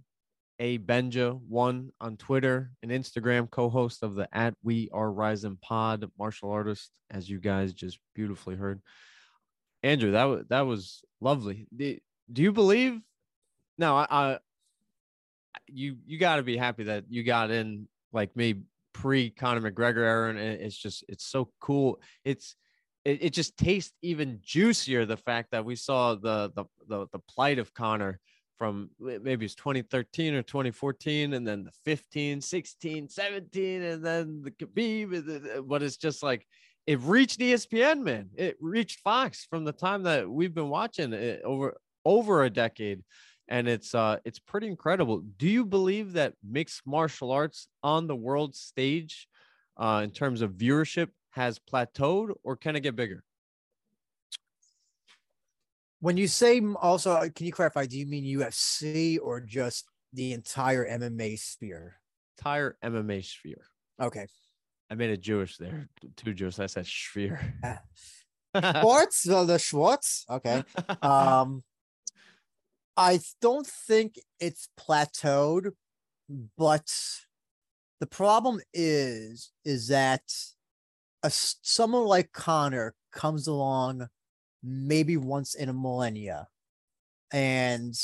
a 0.61 0.78
Benja 0.78 1.40
one 1.49 1.90
on 2.02 2.18
Twitter 2.18 2.70
and 2.82 2.92
Instagram, 2.92 3.50
co-host 3.50 4.02
of 4.02 4.14
the 4.14 4.28
at 4.30 4.54
We 4.62 4.90
Are 4.92 5.11
Rising 5.11 5.56
Pod, 5.62 6.04
martial 6.18 6.50
artist, 6.50 6.90
as 7.11 7.28
you 7.28 7.40
guys 7.40 7.73
just 7.73 7.99
beautifully 8.14 8.56
heard. 8.56 8.82
Andrew, 9.82 10.12
that 10.12 10.25
was 10.25 10.44
that 10.50 10.61
was 10.61 11.02
lovely. 11.20 11.66
Do 11.75 12.42
you 12.42 12.52
believe? 12.52 13.00
No, 13.80 13.96
I, 13.96 14.06
I 14.10 14.38
you 15.66 15.96
you 16.06 16.18
got 16.18 16.37
to 16.37 16.42
be 16.42 16.58
happy 16.58 16.84
that 16.84 17.04
you 17.08 17.25
got 17.25 17.50
in 17.50 17.88
like 18.12 18.37
me 18.37 18.56
pre 18.92 19.30
Conor 19.30 19.70
McGregor 19.70 20.04
era, 20.04 20.28
and 20.28 20.38
it's 20.38 20.76
just 20.76 21.02
it's 21.08 21.25
so 21.25 21.50
cool. 21.60 21.99
It's 22.22 22.56
it, 23.06 23.22
it 23.22 23.30
just 23.32 23.56
tastes 23.56 23.94
even 24.02 24.40
juicier 24.42 25.06
the 25.06 25.16
fact 25.16 25.52
that 25.52 25.64
we 25.64 25.76
saw 25.76 26.14
the 26.14 26.52
the 26.54 26.66
the, 26.88 27.06
the 27.10 27.18
plight 27.20 27.58
of 27.58 27.72
Conor 27.72 28.20
from 28.58 28.90
maybe 29.00 29.46
it's 29.46 29.54
2013 29.54 30.34
or 30.34 30.42
2014 30.42 31.32
and 31.32 31.49
then 31.49 31.64
the 31.64 31.72
15 31.87 32.42
16 32.42 33.08
17 33.08 33.82
and 33.82 34.04
then 34.04 34.42
the 34.42 34.50
Khabib 34.50 35.66
but 35.66 35.82
it's 35.82 35.96
just 35.96 36.22
like 36.22 36.46
it 36.87 37.00
reached 37.00 37.40
ESPN 37.40 38.02
man 38.02 38.28
it 38.37 38.58
reached 38.60 39.00
Fox 39.00 39.46
from 39.49 39.64
the 39.64 39.72
time 39.72 40.02
that 40.02 40.28
we've 40.28 40.52
been 40.52 40.68
watching 40.68 41.14
it 41.14 41.40
over 41.42 41.78
over 42.04 42.44
a 42.44 42.50
decade 42.50 43.02
and 43.50 43.69
it's 43.69 43.95
uh 43.95 44.16
it's 44.25 44.38
pretty 44.38 44.66
incredible 44.66 45.23
do 45.37 45.47
you 45.47 45.64
believe 45.64 46.14
that 46.14 46.33
mixed 46.42 46.87
martial 46.87 47.30
arts 47.30 47.69
on 47.83 48.07
the 48.07 48.16
world 48.16 48.54
stage 48.54 49.28
uh 49.76 50.00
in 50.02 50.11
terms 50.11 50.40
of 50.40 50.52
viewership 50.52 51.09
has 51.30 51.59
plateaued 51.59 52.33
or 52.42 52.57
can 52.57 52.76
it 52.76 52.80
get 52.80 52.97
bigger 52.97 53.23
when 56.00 56.16
you 56.16 56.28
say 56.28 56.62
also, 56.80 57.12
uh, 57.12 57.28
can 57.35 57.47
you 57.47 57.52
clarify? 57.52 57.87
Do 57.87 57.99
you 57.99 58.07
mean 58.07 58.25
UFC 58.25 59.19
or 59.23 59.40
just 59.40 59.87
the 60.12 60.33
entire 60.33 60.88
MMA 60.88 61.38
sphere? 61.38 61.97
Entire 62.38 62.76
MMA 62.83 63.25
sphere. 63.25 63.66
Okay. 64.00 64.26
I 64.90 64.95
made 64.95 65.11
a 65.11 65.16
Jewish 65.16 65.59
there. 65.59 65.88
Too 66.16 66.33
Jewish. 66.33 66.59
I 66.59 66.66
said 66.66 66.87
sphere. 66.87 67.54
Schwartz, 68.80 69.26
well, 69.26 69.47
the 69.47 69.59
Schwartz. 69.59 70.25
Okay. 70.28 70.64
Um, 71.02 71.62
I 72.97 73.20
don't 73.40 73.66
think 73.66 74.16
it's 74.38 74.68
plateaued, 74.78 75.73
but 76.56 76.92
the 78.00 78.06
problem 78.06 78.61
is 78.73 79.52
is 79.64 79.88
that 79.88 80.23
a 81.23 81.30
someone 81.30 82.04
like 82.04 82.32
Conor 82.32 82.94
comes 83.12 83.47
along 83.47 84.09
maybe 84.62 85.16
once 85.16 85.54
in 85.54 85.68
a 85.68 85.73
millennia. 85.73 86.49
And 87.32 87.94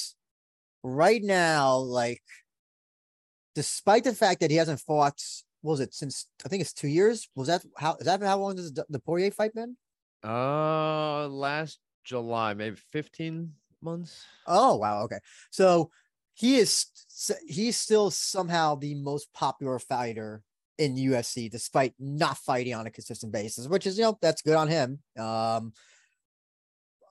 right 0.83 1.23
now, 1.23 1.77
like, 1.77 2.23
despite 3.55 4.05
the 4.05 4.15
fact 4.15 4.41
that 4.41 4.51
he 4.51 4.57
hasn't 4.57 4.81
fought, 4.81 5.21
was 5.63 5.81
it 5.81 5.95
since 5.95 6.27
I 6.45 6.49
think 6.49 6.61
it's 6.61 6.73
two 6.73 6.89
years? 6.89 7.29
Was 7.35 7.49
that 7.49 7.65
how 7.77 7.97
is 7.97 8.07
that 8.07 8.23
how 8.23 8.39
long 8.39 8.57
has 8.57 8.73
the 8.73 9.01
Poirier 9.01 9.31
fight 9.31 9.55
been? 9.55 9.77
Uh, 10.25 11.29
last 11.29 11.79
July, 12.05 12.55
maybe 12.55 12.77
15 12.93 13.53
months. 13.83 14.25
Oh, 14.47 14.77
wow. 14.77 15.03
Okay. 15.05 15.19
So 15.51 15.91
he 16.35 16.57
is, 16.57 16.87
he's 17.47 17.77
still 17.77 18.11
somehow 18.11 18.75
the 18.75 18.95
most 18.95 19.33
popular 19.33 19.79
fighter 19.79 20.43
in 20.79 20.97
UFC, 20.97 21.51
despite 21.51 21.95
not 21.99 22.37
fighting 22.37 22.75
on 22.75 22.87
a 22.87 22.91
consistent 22.91 23.33
basis, 23.33 23.69
which 23.69 23.87
is, 23.87 23.99
you 23.99 24.05
know, 24.05 24.19
that's 24.21 24.43
good 24.43 24.57
on 24.57 24.69
him. 24.69 24.99
Um, 25.19 25.73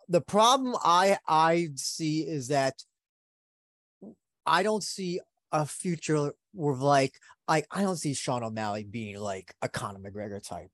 the 0.07 0.22
problem 0.22 0.75
I 0.84 1.17
I 1.27 1.69
see 1.75 2.22
is 2.22 2.50
that 2.50 2.75
I 4.45 4.63
don't 4.63 4.84
see 4.84 5.19
a 5.51 5.65
future 5.65 6.34
with 6.53 6.79
like 6.79 7.15
I 7.48 7.63
I 7.72 7.81
don't 7.81 7.98
see 7.98 8.13
Sean 8.13 8.43
O'Malley 8.43 8.84
being 8.84 9.17
like 9.17 9.53
a 9.62 9.69
Conor 9.69 10.00
McGregor 10.00 10.45
type. 10.48 10.72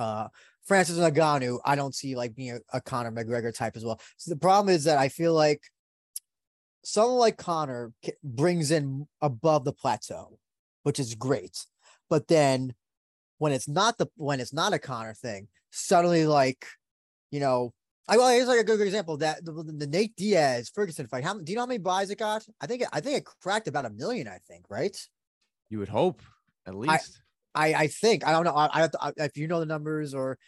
Uh 0.00 0.28
Francis 0.64 0.98
Ngannou, 0.98 1.58
I 1.64 1.74
don't 1.74 1.94
see 1.94 2.14
like 2.14 2.34
being 2.34 2.52
a, 2.52 2.76
a 2.78 2.80
Conor 2.80 3.10
McGregor 3.10 3.54
type 3.54 3.76
as 3.76 3.84
well. 3.84 4.00
So 4.16 4.30
the 4.30 4.38
problem 4.38 4.74
is 4.74 4.84
that 4.84 4.98
I 4.98 5.08
feel 5.08 5.34
like 5.34 5.62
someone 6.84 7.18
like 7.18 7.36
Conor 7.36 7.92
brings 8.22 8.70
in 8.70 9.06
above 9.20 9.64
the 9.64 9.72
plateau, 9.72 10.38
which 10.82 11.00
is 11.00 11.14
great. 11.14 11.64
But 12.08 12.28
then 12.28 12.74
when 13.38 13.52
it's 13.52 13.68
not 13.68 13.98
the 13.98 14.06
when 14.16 14.40
it's 14.40 14.52
not 14.52 14.72
a 14.72 14.78
Conor 14.78 15.14
thing, 15.14 15.48
suddenly 15.70 16.26
like 16.26 16.66
you 17.30 17.40
know 17.40 17.72
I 18.08 18.16
well, 18.16 18.28
here's 18.28 18.48
like 18.48 18.60
a 18.60 18.64
good, 18.64 18.78
good 18.78 18.86
example 18.86 19.18
that 19.18 19.44
the, 19.44 19.52
the, 19.52 19.86
Nate 19.86 20.16
Diaz 20.16 20.68
Ferguson 20.74 21.06
fight. 21.06 21.22
How 21.22 21.34
do 21.34 21.50
you 21.50 21.54
know 21.54 21.62
how 21.62 21.66
many 21.66 21.78
buys 21.78 22.10
it 22.10 22.18
got? 22.18 22.44
I 22.60 22.66
think 22.66 22.82
I 22.92 23.00
think 23.00 23.18
it 23.18 23.24
cracked 23.42 23.68
about 23.68 23.86
a 23.86 23.90
million. 23.90 24.26
I 24.26 24.38
think 24.48 24.64
right. 24.68 24.96
You 25.68 25.78
would 25.78 25.88
hope 25.88 26.20
at 26.66 26.74
least. 26.74 27.22
I 27.54 27.74
I, 27.74 27.86
think 27.88 28.26
I 28.26 28.32
don't 28.32 28.44
know. 28.44 28.54
I, 28.54 28.88
I 29.00 29.12
if 29.16 29.36
you 29.36 29.46
know 29.48 29.60
the 29.60 29.66
numbers 29.66 30.14
or 30.14 30.38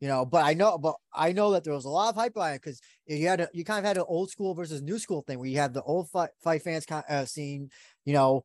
you 0.00 0.08
know, 0.08 0.26
but 0.26 0.44
I 0.44 0.54
know, 0.54 0.76
but 0.76 0.96
I 1.14 1.32
know 1.32 1.52
that 1.52 1.64
there 1.64 1.72
was 1.72 1.86
a 1.86 1.90
lot 1.90 2.10
of 2.10 2.16
hype 2.16 2.36
on 2.36 2.52
it 2.52 2.60
because 2.62 2.80
you 3.06 3.26
had 3.26 3.40
a, 3.40 3.48
you 3.54 3.64
kind 3.64 3.78
of 3.78 3.84
had 3.86 3.96
an 3.96 4.04
old 4.06 4.30
school 4.30 4.54
versus 4.54 4.82
new 4.82 4.98
school 4.98 5.22
thing 5.22 5.38
where 5.38 5.48
you 5.48 5.56
had 5.56 5.72
the 5.72 5.82
old 5.82 6.10
fight, 6.10 6.30
fight 6.42 6.62
fans 6.62 6.84
uh, 6.90 7.24
seeing, 7.24 7.70
you 8.04 8.12
know, 8.12 8.44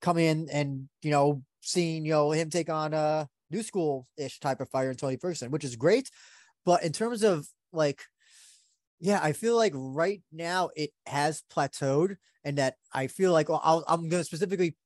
come 0.00 0.18
in 0.18 0.48
and 0.52 0.88
you 1.02 1.10
know 1.10 1.42
seeing 1.60 2.04
you 2.04 2.12
know 2.12 2.30
him 2.32 2.50
take 2.50 2.70
on 2.70 2.94
a 2.94 3.28
new 3.50 3.62
school 3.62 4.06
ish 4.16 4.40
type 4.40 4.60
of 4.60 4.68
fighter 4.70 4.90
in 4.90 4.96
Tony 4.96 5.16
Ferguson, 5.16 5.50
which 5.50 5.64
is 5.64 5.76
great. 5.76 6.10
But 6.64 6.82
in 6.84 6.92
terms 6.92 7.22
of 7.22 7.46
like 7.72 8.02
yeah, 9.00 9.20
I 9.20 9.32
feel 9.32 9.56
like 9.56 9.72
right 9.74 10.22
now 10.30 10.70
it 10.76 10.90
has 11.06 11.42
plateaued, 11.52 12.16
and 12.44 12.58
that 12.58 12.76
I 12.92 13.08
feel 13.08 13.32
like 13.32 13.48
well, 13.48 13.84
i 13.86 13.92
am 13.92 14.08
going 14.08 14.20
to 14.20 14.24
specifically 14.24 14.76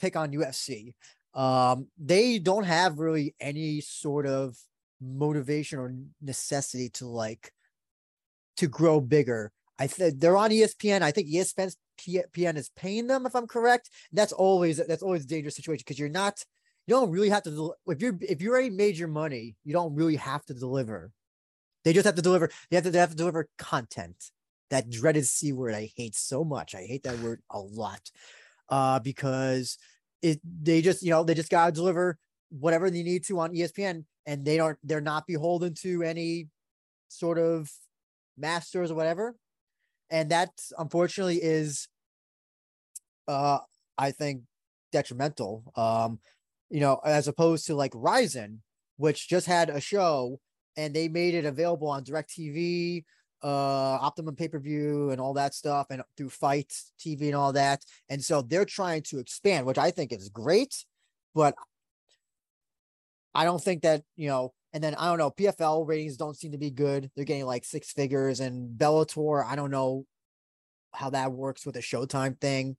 pick 0.00 0.16
on 0.16 0.32
UFC. 0.32 0.92
Um, 1.34 1.88
they 1.98 2.38
don't 2.38 2.64
have 2.64 2.98
really 2.98 3.34
any 3.40 3.80
sort 3.80 4.26
of 4.26 4.56
motivation 5.00 5.78
or 5.78 5.94
necessity 6.22 6.90
to 6.90 7.06
like 7.06 7.52
to 8.56 8.68
grow 8.68 9.00
bigger. 9.00 9.52
I 9.78 9.88
think 9.88 10.20
they're 10.20 10.36
on 10.36 10.50
ESPN. 10.50 11.02
I 11.02 11.10
think 11.10 11.28
ESPN 11.28 12.56
is 12.56 12.70
paying 12.76 13.08
them, 13.08 13.26
if 13.26 13.34
I'm 13.34 13.48
correct. 13.48 13.90
That's 14.12 14.32
always 14.32 14.76
that's 14.76 15.02
always 15.02 15.24
a 15.24 15.28
dangerous 15.28 15.56
situation 15.56 15.82
because 15.84 15.98
you're 15.98 16.08
not 16.08 16.44
you 16.86 16.94
don't 16.94 17.10
really 17.10 17.30
have 17.30 17.42
to 17.44 17.74
if 17.88 18.00
you're 18.00 18.16
if 18.20 18.40
you 18.40 18.50
already 18.50 18.70
made 18.70 18.96
your 18.96 19.08
money, 19.08 19.56
you 19.64 19.72
don't 19.72 19.94
really 19.94 20.16
have 20.16 20.44
to 20.46 20.54
deliver 20.54 21.10
they 21.84 21.92
just 21.92 22.06
have 22.06 22.14
to 22.16 22.22
deliver. 22.22 22.50
They 22.70 22.76
have 22.76 22.84
to, 22.84 22.90
they 22.90 22.98
have 22.98 23.10
to 23.10 23.16
deliver 23.16 23.48
content. 23.58 24.16
That 24.70 24.90
dreaded 24.90 25.26
c 25.26 25.52
word 25.52 25.74
I 25.74 25.92
hate 25.96 26.16
so 26.16 26.42
much. 26.42 26.74
I 26.74 26.84
hate 26.84 27.04
that 27.04 27.18
word 27.20 27.42
a 27.50 27.60
lot, 27.60 28.10
uh, 28.68 28.98
because 28.98 29.78
it 30.24 30.40
they 30.62 30.80
just 30.80 31.02
you 31.02 31.10
know 31.10 31.22
they 31.22 31.34
just 31.34 31.50
gotta 31.50 31.70
deliver 31.70 32.18
whatever 32.48 32.88
they 32.90 33.02
need 33.02 33.24
to 33.26 33.38
on 33.38 33.52
ESPN, 33.54 34.04
and 34.26 34.44
they 34.44 34.56
don't 34.56 34.78
they're 34.82 35.00
not 35.00 35.26
beholden 35.26 35.74
to 35.82 36.02
any 36.02 36.48
sort 37.08 37.38
of 37.38 37.70
masters 38.36 38.90
or 38.90 38.94
whatever, 38.94 39.36
and 40.10 40.30
that 40.30 40.50
unfortunately 40.78 41.40
is, 41.42 41.88
uh, 43.28 43.58
I 43.98 44.10
think 44.12 44.42
detrimental. 44.92 45.62
Um, 45.76 46.18
you 46.70 46.80
know, 46.80 47.00
as 47.04 47.28
opposed 47.28 47.66
to 47.66 47.74
like 47.74 47.92
Rizin, 47.94 48.62
which 48.96 49.28
just 49.28 49.46
had 49.46 49.68
a 49.68 49.80
show 49.80 50.40
and 50.76 50.94
they 50.94 51.06
made 51.08 51.34
it 51.34 51.44
available 51.44 51.88
on 51.88 52.02
DirecTV, 52.02 53.04
uh 53.44 53.98
Optimum 54.00 54.34
pay 54.34 54.48
per 54.48 54.58
view 54.58 55.10
and 55.10 55.20
all 55.20 55.34
that 55.34 55.54
stuff, 55.54 55.88
and 55.90 56.02
through 56.16 56.30
Fight 56.30 56.72
TV 56.98 57.26
and 57.26 57.34
all 57.34 57.52
that. 57.52 57.84
And 58.08 58.24
so 58.24 58.42
they're 58.42 58.64
trying 58.64 59.02
to 59.02 59.18
expand, 59.18 59.66
which 59.66 59.78
I 59.78 59.90
think 59.90 60.12
is 60.12 60.30
great, 60.30 60.84
but 61.34 61.54
I 63.34 63.44
don't 63.44 63.62
think 63.62 63.82
that 63.82 64.02
you 64.16 64.28
know. 64.28 64.52
And 64.72 64.82
then 64.82 64.96
I 64.96 65.06
don't 65.06 65.18
know, 65.18 65.30
PFL 65.30 65.86
ratings 65.86 66.16
don't 66.16 66.36
seem 66.36 66.50
to 66.50 66.58
be 66.58 66.72
good. 66.72 67.08
They're 67.14 67.24
getting 67.24 67.46
like 67.46 67.64
six 67.64 67.92
figures, 67.92 68.40
and 68.40 68.76
Bellator, 68.76 69.44
I 69.44 69.54
don't 69.54 69.70
know 69.70 70.04
how 70.92 71.10
that 71.10 71.32
works 71.32 71.64
with 71.66 71.76
a 71.76 71.80
Showtime 71.80 72.40
thing. 72.40 72.76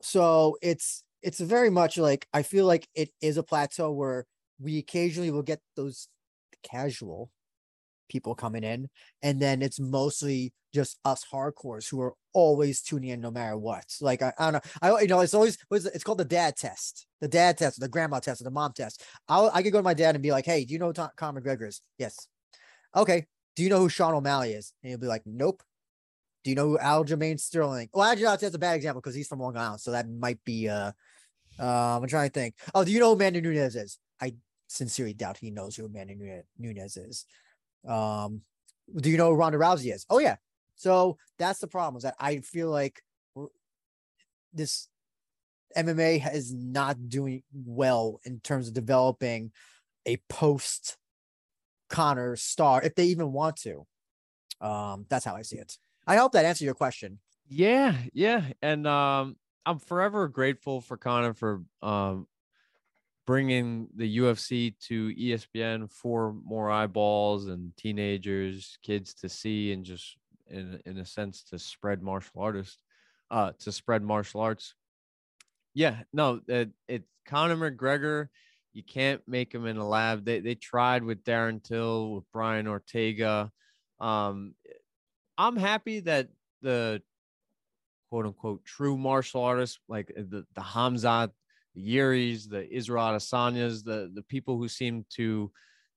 So 0.00 0.56
it's 0.62 1.02
it's 1.22 1.40
very 1.40 1.70
much 1.70 1.98
like 1.98 2.26
I 2.32 2.42
feel 2.42 2.66
like 2.66 2.88
it 2.94 3.10
is 3.20 3.36
a 3.36 3.42
plateau 3.42 3.90
where 3.90 4.26
we 4.60 4.78
occasionally 4.78 5.30
will 5.30 5.42
get 5.42 5.60
those 5.76 6.08
casual 6.62 7.30
people 8.08 8.34
coming 8.34 8.64
in, 8.64 8.88
and 9.22 9.40
then 9.40 9.62
it's 9.62 9.80
mostly 9.80 10.52
just 10.74 10.98
us 11.04 11.24
hardcores 11.32 11.88
who 11.88 12.00
are 12.00 12.14
always 12.32 12.82
tuning 12.82 13.10
in 13.10 13.20
no 13.20 13.30
matter 13.30 13.56
what. 13.56 13.84
Like 14.00 14.22
I, 14.22 14.32
I 14.38 14.50
don't 14.50 14.64
know, 14.64 14.70
I 14.82 15.00
you 15.00 15.08
know 15.08 15.20
it's 15.20 15.34
always 15.34 15.58
it's 15.70 16.04
called 16.04 16.18
the 16.18 16.24
dad 16.24 16.56
test, 16.56 17.06
the 17.20 17.28
dad 17.28 17.58
test, 17.58 17.80
the 17.80 17.88
grandma 17.88 18.20
test, 18.20 18.42
the 18.44 18.50
mom 18.50 18.72
test. 18.72 19.02
I'll, 19.28 19.50
I 19.52 19.62
could 19.62 19.72
go 19.72 19.78
to 19.78 19.82
my 19.82 19.94
dad 19.94 20.14
and 20.14 20.22
be 20.22 20.32
like, 20.32 20.46
"Hey, 20.46 20.64
do 20.64 20.72
you 20.72 20.78
know 20.78 20.92
Tom, 20.92 21.10
Conor 21.16 21.40
McGregor 21.40 21.68
is?" 21.68 21.80
Yes. 21.98 22.28
Okay. 22.94 23.26
Do 23.56 23.62
you 23.62 23.70
know 23.70 23.80
who 23.80 23.88
Sean 23.88 24.14
O'Malley 24.14 24.52
is? 24.52 24.72
And 24.82 24.90
he'll 24.90 24.98
be 24.98 25.06
like, 25.06 25.22
"Nope." 25.26 25.62
Do 26.44 26.50
you 26.50 26.56
know 26.56 26.68
who 26.68 26.78
Aljamain 26.78 27.38
Sterling? 27.40 27.88
Well, 27.92 28.08
actually, 28.08 28.24
that's 28.24 28.54
a 28.54 28.58
bad 28.58 28.76
example 28.76 29.00
because 29.00 29.14
he's 29.14 29.26
from 29.26 29.40
Long 29.40 29.56
Island, 29.56 29.80
so 29.80 29.90
that 29.90 30.08
might 30.08 30.42
be. 30.44 30.68
Uh, 30.68 30.92
uh, 31.58 31.98
I'm 32.00 32.06
trying 32.06 32.28
to 32.28 32.32
think. 32.32 32.54
Oh, 32.74 32.84
do 32.84 32.92
you 32.92 33.00
know 33.00 33.08
who 33.08 33.14
Amanda 33.14 33.40
Nunes 33.40 33.74
is? 33.74 33.98
I 34.20 34.34
sincerely 34.68 35.14
doubt 35.14 35.38
he 35.38 35.50
knows 35.50 35.76
who 35.76 35.86
Amanda 35.86 36.14
Nunes 36.58 36.96
is. 36.96 37.26
Um, 37.86 38.42
do 38.96 39.10
you 39.10 39.16
know 39.16 39.28
who 39.30 39.34
Ronda 39.34 39.58
Rousey 39.58 39.92
is? 39.92 40.06
Oh 40.08 40.18
yeah. 40.18 40.36
So 40.76 41.18
that's 41.38 41.58
the 41.58 41.66
problem 41.66 41.96
is 41.96 42.04
that 42.04 42.14
I 42.18 42.38
feel 42.38 42.70
like 42.70 43.02
this 44.52 44.88
MMA 45.76 46.34
is 46.34 46.54
not 46.54 47.08
doing 47.08 47.42
well 47.52 48.20
in 48.24 48.40
terms 48.40 48.68
of 48.68 48.74
developing 48.74 49.52
a 50.06 50.16
post 50.28 50.96
Conor 51.88 52.36
star 52.36 52.82
if 52.82 52.94
they 52.94 53.06
even 53.06 53.32
want 53.32 53.56
to. 53.56 53.86
Um, 54.60 55.06
that's 55.08 55.24
how 55.24 55.36
I 55.36 55.42
see 55.42 55.56
it. 55.56 55.76
I 56.06 56.16
hope 56.16 56.32
that 56.32 56.44
answered 56.44 56.64
your 56.64 56.74
question. 56.74 57.18
Yeah, 57.48 57.94
yeah, 58.12 58.42
and 58.60 58.86
um, 58.86 59.36
I'm 59.64 59.78
forever 59.78 60.28
grateful 60.28 60.80
for 60.80 60.96
Conor 60.96 61.34
for 61.34 61.62
um 61.82 62.26
bringing 63.28 63.88
the 63.94 64.16
UFC 64.20 64.74
to 64.80 65.14
ESPN 65.14 65.92
for 65.92 66.32
more 66.46 66.70
eyeballs 66.70 67.48
and 67.48 67.76
teenagers, 67.76 68.78
kids 68.82 69.12
to 69.12 69.28
see, 69.28 69.70
and 69.70 69.84
just 69.84 70.16
in 70.46 70.80
in 70.86 70.96
a 70.96 71.04
sense 71.04 71.42
to 71.42 71.58
spread 71.58 72.02
martial 72.02 72.40
artists, 72.40 72.78
uh, 73.30 73.52
to 73.58 73.70
spread 73.70 74.02
martial 74.02 74.40
arts. 74.40 74.72
Yeah, 75.74 75.96
no, 76.10 76.40
it, 76.48 76.70
it's 76.88 77.06
Conor 77.26 77.70
McGregor. 77.70 78.28
You 78.72 78.82
can't 78.82 79.20
make 79.28 79.54
him 79.54 79.66
in 79.66 79.76
a 79.76 79.86
lab. 79.86 80.24
They 80.24 80.40
they 80.40 80.54
tried 80.54 81.04
with 81.04 81.22
Darren 81.22 81.62
Till, 81.62 82.12
with 82.12 82.24
Brian 82.32 82.66
Ortega. 82.66 83.52
Um, 84.00 84.54
I'm 85.36 85.56
happy 85.56 86.00
that 86.00 86.28
the 86.62 87.02
quote 88.08 88.24
unquote 88.24 88.64
true 88.64 88.96
martial 88.96 89.42
artists 89.42 89.78
like 89.86 90.06
the 90.16 90.46
the 90.54 90.62
Hamzat 90.62 91.32
the 91.78 91.96
Yuris, 91.96 92.48
the 92.48 92.68
Israel 92.74 93.04
Adesanyas, 93.04 93.84
the 93.84 94.10
the 94.14 94.22
people 94.22 94.56
who 94.56 94.68
seem 94.68 95.04
to 95.16 95.50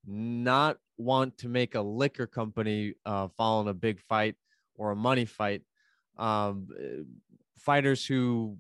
not 0.06 0.78
want 0.98 1.38
to 1.40 1.50
make 1.50 1.76
a 1.76 1.82
liquor 1.82 2.28
company 2.28 2.94
uh, 3.06 3.28
following 3.38 3.68
a 3.68 3.74
big 3.74 4.00
fight 4.02 4.36
or 4.76 4.92
a 4.92 4.96
money 4.96 5.26
fight. 5.26 5.62
Um, 6.18 6.68
fighters 7.58 8.06
who 8.06 8.58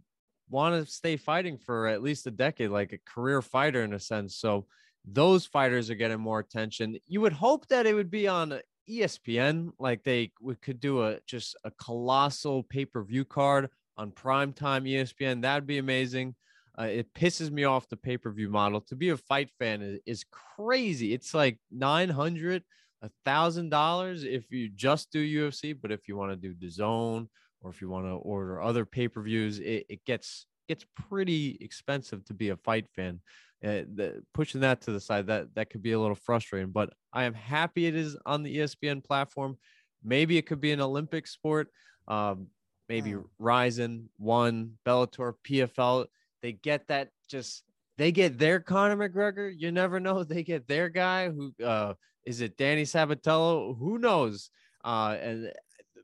want 0.50 0.76
to 0.76 0.92
stay 0.92 1.18
fighting 1.18 1.58
for 1.58 1.88
at 1.88 2.04
least 2.04 2.28
a 2.28 2.32
decade, 2.32 2.70
like 2.70 2.94
a 2.94 3.00
career 3.06 3.42
fighter 3.42 3.84
in 3.84 3.94
a 3.94 4.00
sense. 4.00 4.36
So 4.36 4.66
those 5.06 5.46
fighters 5.46 5.90
are 5.90 5.96
getting 5.96 6.20
more 6.20 6.40
attention. 6.40 6.98
You 7.08 7.22
would 7.22 7.34
hope 7.34 7.68
that 7.68 7.86
it 7.86 7.94
would 7.94 8.12
be 8.12 8.28
on 8.28 8.60
ESPN, 8.90 9.72
like 9.80 10.04
they 10.04 10.32
we 10.42 10.56
could 10.56 10.80
do 10.80 11.04
a 11.04 11.20
just 11.26 11.56
a 11.64 11.72
colossal 11.72 12.64
pay 12.64 12.86
per 12.86 13.04
view 13.04 13.26
card 13.26 13.70
on 13.98 14.12
primetime 14.12 14.90
ESPN. 14.90 15.42
That'd 15.42 15.68
be 15.68 15.78
amazing. 15.78 16.36
Uh, 16.80 16.84
it 16.84 17.14
pisses 17.14 17.52
me 17.52 17.64
off 17.64 17.90
the 17.90 17.98
pay 17.98 18.18
per 18.18 18.32
view 18.32 18.50
model. 18.50 18.82
To 18.82 18.96
be 18.96 19.10
a 19.10 19.18
fight 19.18 19.50
fan 19.60 19.82
is, 19.82 20.00
is 20.06 20.26
crazy. 20.32 21.14
It's 21.14 21.34
like 21.34 21.60
nine 21.70 22.10
hundred, 22.10 22.64
a 23.02 23.10
thousand 23.26 23.70
dollars 23.70 24.24
if 24.24 24.52
you 24.52 24.70
just 24.70 25.12
do 25.12 25.50
UFC, 25.50 25.76
but 25.80 25.92
if 25.92 26.08
you 26.08 26.16
want 26.16 26.32
to 26.32 26.36
do 26.36 26.56
the 26.58 26.70
zone 26.70 27.28
or 27.62 27.70
if 27.70 27.82
you 27.82 27.90
want 27.90 28.06
to 28.06 28.12
order 28.12 28.62
other 28.62 28.86
pay 28.86 29.08
per 29.08 29.22
views, 29.22 29.60
it, 29.60 29.86
it 29.90 30.06
gets 30.06 30.46
gets 30.68 30.86
pretty 31.10 31.58
expensive 31.60 32.24
to 32.26 32.34
be 32.34 32.50
a 32.50 32.58
fight 32.58 32.88
fan. 32.96 33.20
Uh, 33.64 33.86
the, 33.94 34.24
pushing 34.34 34.62
that 34.62 34.82
to 34.82 34.92
the 34.92 35.00
side 35.00 35.28
that 35.28 35.54
that 35.54 35.70
could 35.70 35.84
be 35.84 35.92
a 35.92 36.00
little 36.00 36.16
frustrating, 36.16 36.72
but 36.72 36.92
I 37.14 37.26
am 37.26 37.34
happy 37.34 37.86
it 37.86 37.96
is 37.96 38.18
on 38.26 38.44
the 38.44 38.58
ESPN 38.58 39.04
platform. 39.04 39.58
Maybe 40.04 40.38
it 40.38 40.48
could 40.48 40.62
be 40.62 40.72
an 40.72 40.82
Olympic 40.82 41.28
sport. 41.28 41.68
Um, 42.08 42.48
maybe 42.90 43.12
mm. 43.12 43.24
Rizin, 43.38 44.10
One, 44.18 44.74
Bellator, 44.86 45.34
PFL 45.48 46.08
they 46.42 46.54
get 46.54 46.88
that 46.88 47.10
just 47.30 47.64
they 47.98 48.12
get 48.12 48.38
their 48.38 48.60
Conor 48.60 48.98
McGregor. 48.98 49.54
You 49.56 49.72
never 49.72 50.00
know. 50.00 50.24
They 50.24 50.44
get 50.44 50.68
their 50.68 50.90
guy 50.90 51.30
who 51.30 51.54
uh 51.64 51.94
is 52.26 52.42
it 52.42 52.58
Danny 52.58 52.84
Sabatello? 52.84 53.78
Who 53.78 53.98
knows? 53.98 54.50
Uh 54.84 55.18
and 55.22 55.52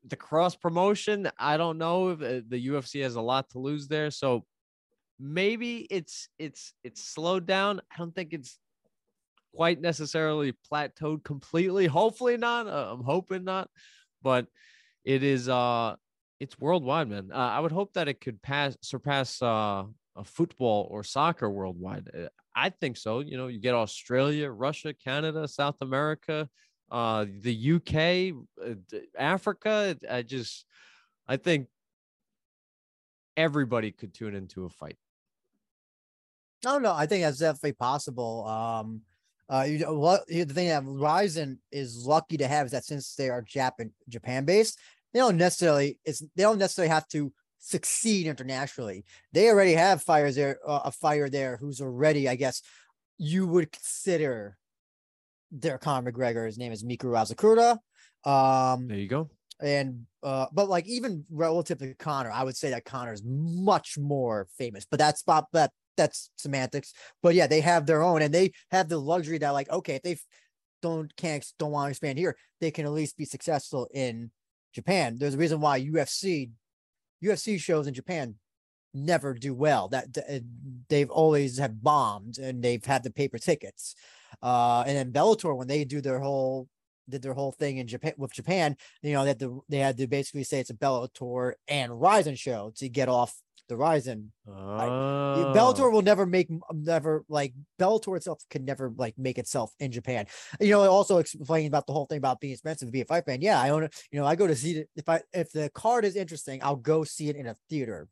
the 0.07 0.15
cross 0.15 0.55
promotion, 0.55 1.29
I 1.37 1.57
don't 1.57 1.77
know 1.77 2.09
if 2.09 2.21
uh, 2.21 2.41
the 2.47 2.67
UFC 2.67 3.03
has 3.03 3.15
a 3.15 3.21
lot 3.21 3.49
to 3.51 3.59
lose 3.59 3.87
there. 3.87 4.11
So 4.11 4.45
maybe 5.19 5.87
it's 5.89 6.29
it's 6.39 6.73
it's 6.83 7.03
slowed 7.03 7.45
down. 7.45 7.81
I 7.91 7.97
don't 7.97 8.15
think 8.15 8.33
it's 8.33 8.57
quite 9.55 9.81
necessarily 9.81 10.53
plateaued 10.71 11.23
completely. 11.23 11.87
Hopefully 11.87 12.37
not. 12.37 12.67
Uh, 12.67 12.93
I'm 12.93 13.03
hoping 13.03 13.43
not. 13.43 13.69
But 14.21 14.47
it 15.03 15.23
is 15.23 15.49
uh 15.49 15.95
it's 16.39 16.59
worldwide, 16.59 17.09
man. 17.09 17.31
Uh, 17.33 17.37
I 17.37 17.59
would 17.59 17.71
hope 17.71 17.93
that 17.93 18.07
it 18.07 18.21
could 18.21 18.41
pass 18.41 18.77
surpass 18.81 19.41
uh 19.41 19.83
football 20.23 20.87
or 20.89 21.03
soccer 21.03 21.49
worldwide? 21.49 22.09
Uh, 22.13 22.27
I 22.55 22.69
think 22.69 22.97
so. 22.97 23.19
You 23.19 23.37
know, 23.37 23.47
you 23.47 23.59
get 23.59 23.75
Australia, 23.75 24.49
Russia, 24.49 24.93
Canada, 24.93 25.47
South 25.47 25.77
America, 25.81 26.49
uh, 26.91 27.25
the 27.41 27.73
UK, 27.73 28.35
uh, 28.65 28.99
Africa. 29.17 29.97
I 30.09 30.21
just, 30.23 30.65
I 31.27 31.37
think 31.37 31.67
everybody 33.35 33.91
could 33.91 34.13
tune 34.13 34.35
into 34.35 34.65
a 34.65 34.69
fight. 34.69 34.97
No, 36.65 36.79
no, 36.79 36.93
I 36.93 37.05
think 37.05 37.23
that's 37.23 37.37
definitely 37.37 37.73
possible. 37.73 38.47
Um, 38.47 39.01
uh, 39.49 39.65
you 39.67 39.79
know, 39.79 39.93
what 39.93 40.27
the 40.27 40.43
thing 40.45 40.69
that 40.69 40.83
Rizin 40.85 41.59
is 41.71 42.05
lucky 42.05 42.37
to 42.37 42.47
have 42.47 42.65
is 42.65 42.71
that 42.71 42.83
since 42.83 43.15
they 43.15 43.29
are 43.29 43.41
Japan 43.41 43.91
Japan 44.09 44.43
based, 44.43 44.79
they 45.13 45.19
don't 45.19 45.37
necessarily 45.37 45.99
it's 46.03 46.19
they 46.35 46.43
don't 46.43 46.57
necessarily 46.57 46.89
have 46.89 47.07
to 47.09 47.31
succeed 47.59 48.27
internationally. 48.27 49.05
They 49.33 49.49
already 49.49 49.73
have 49.73 50.03
fires 50.03 50.35
there, 50.35 50.59
uh, 50.67 50.81
a 50.85 50.91
fire 50.91 51.29
there 51.29 51.57
who's 51.57 51.81
already, 51.81 52.29
I 52.29 52.35
guess, 52.35 52.61
you 53.17 53.47
would 53.47 53.71
consider 53.71 54.57
their 55.51 55.77
Conor 55.77 56.11
McGregor. 56.11 56.45
His 56.45 56.57
name 56.57 56.71
is 56.71 56.83
Miku 56.83 57.15
Asakura. 57.15 57.77
Um, 58.29 58.87
there 58.87 58.97
you 58.97 59.07
go. 59.07 59.29
And 59.59 60.05
uh, 60.21 60.47
but 60.53 60.69
like 60.69 60.85
even 60.87 61.25
relative 61.31 61.79
to 61.79 61.93
Conor, 61.95 62.31
I 62.31 62.43
would 62.43 62.55
say 62.55 62.69
that 62.71 62.85
Conor 62.85 63.13
is 63.13 63.23
much 63.25 63.97
more 63.97 64.47
famous. 64.57 64.85
But 64.89 64.99
that's 64.99 65.21
spot 65.21 65.45
that 65.53 65.71
that's 65.95 66.29
semantics. 66.37 66.93
But 67.23 67.33
yeah, 67.33 67.47
they 67.47 67.61
have 67.61 67.85
their 67.85 68.03
own, 68.03 68.21
and 68.21 68.33
they 68.33 68.51
have 68.69 68.87
the 68.87 68.99
luxury 68.99 69.39
that 69.39 69.49
like 69.49 69.69
okay, 69.71 69.95
if 69.95 70.03
they 70.03 70.17
don't 70.81 71.15
can't 71.15 71.45
don't 71.57 71.71
want 71.71 71.87
to 71.87 71.91
expand 71.91 72.19
here, 72.19 72.37
they 72.61 72.69
can 72.69 72.85
at 72.85 72.91
least 72.91 73.17
be 73.17 73.25
successful 73.25 73.87
in 73.93 74.29
Japan. 74.73 75.17
There's 75.17 75.33
a 75.33 75.39
reason 75.39 75.59
why 75.59 75.81
UFC 75.81 76.51
UFC 77.23 77.59
shows 77.59 77.87
in 77.87 77.93
Japan 77.93 78.35
never 78.93 79.33
do 79.33 79.53
well. 79.53 79.87
That 79.89 80.17
uh, 80.17 80.39
they've 80.89 81.09
always 81.09 81.57
have 81.57 81.81
bombed 81.81 82.37
and 82.37 82.63
they've 82.63 82.83
had 82.83 83.03
the 83.03 83.11
paper 83.11 83.37
tickets. 83.37 83.95
Uh, 84.41 84.83
and 84.85 84.97
then 84.97 85.11
Bellator 85.11 85.55
when 85.55 85.67
they 85.67 85.83
do 85.83 86.01
their 86.01 86.19
whole 86.19 86.67
did 87.09 87.21
their 87.21 87.33
whole 87.33 87.53
thing 87.53 87.77
in 87.77 87.87
Japan 87.87 88.13
with 88.17 88.33
Japan, 88.33 88.75
you 89.01 89.13
know, 89.13 89.23
that 89.23 89.39
the, 89.39 89.59
they 89.69 89.77
had 89.77 89.97
to 89.97 90.07
basically 90.07 90.43
say 90.43 90.59
it's 90.59 90.69
a 90.69 90.73
Bellator 90.73 91.53
and 91.67 92.01
Rizin 92.01 92.35
show 92.35 92.73
to 92.75 92.89
get 92.89 93.07
off 93.07 93.33
the 93.67 93.77
Rizin. 93.77 94.31
Oh. 94.47 95.53
Bellator 95.55 95.91
will 95.91 96.01
never 96.01 96.25
make 96.25 96.49
never 96.73 97.23
like 97.29 97.53
Bellator 97.79 98.17
itself 98.17 98.43
can 98.49 98.65
never 98.65 98.93
like 98.97 99.17
make 99.17 99.37
itself 99.37 99.73
in 99.79 99.91
Japan. 99.91 100.25
You 100.59 100.71
know, 100.71 100.81
also 100.89 101.17
explaining 101.17 101.67
about 101.67 101.87
the 101.87 101.93
whole 101.93 102.05
thing 102.05 102.17
about 102.17 102.39
being 102.39 102.53
expensive 102.53 102.87
to 102.87 102.91
be 102.91 103.01
a 103.01 103.05
fight 103.05 103.25
fan. 103.25 103.41
Yeah, 103.41 103.61
I 103.61 103.69
own 103.69 103.83
it. 103.83 103.95
You 104.11 104.19
know, 104.19 104.25
I 104.25 104.35
go 104.35 104.47
to 104.47 104.55
see 104.55 104.77
it 104.77 104.89
if 104.95 105.07
I 105.09 105.21
if 105.33 105.51
the 105.51 105.69
card 105.73 106.05
is 106.05 106.15
interesting, 106.15 106.61
I'll 106.63 106.75
go 106.75 107.03
see 107.03 107.29
it 107.29 107.35
in 107.35 107.47
a 107.47 107.55
theater. 107.69 108.07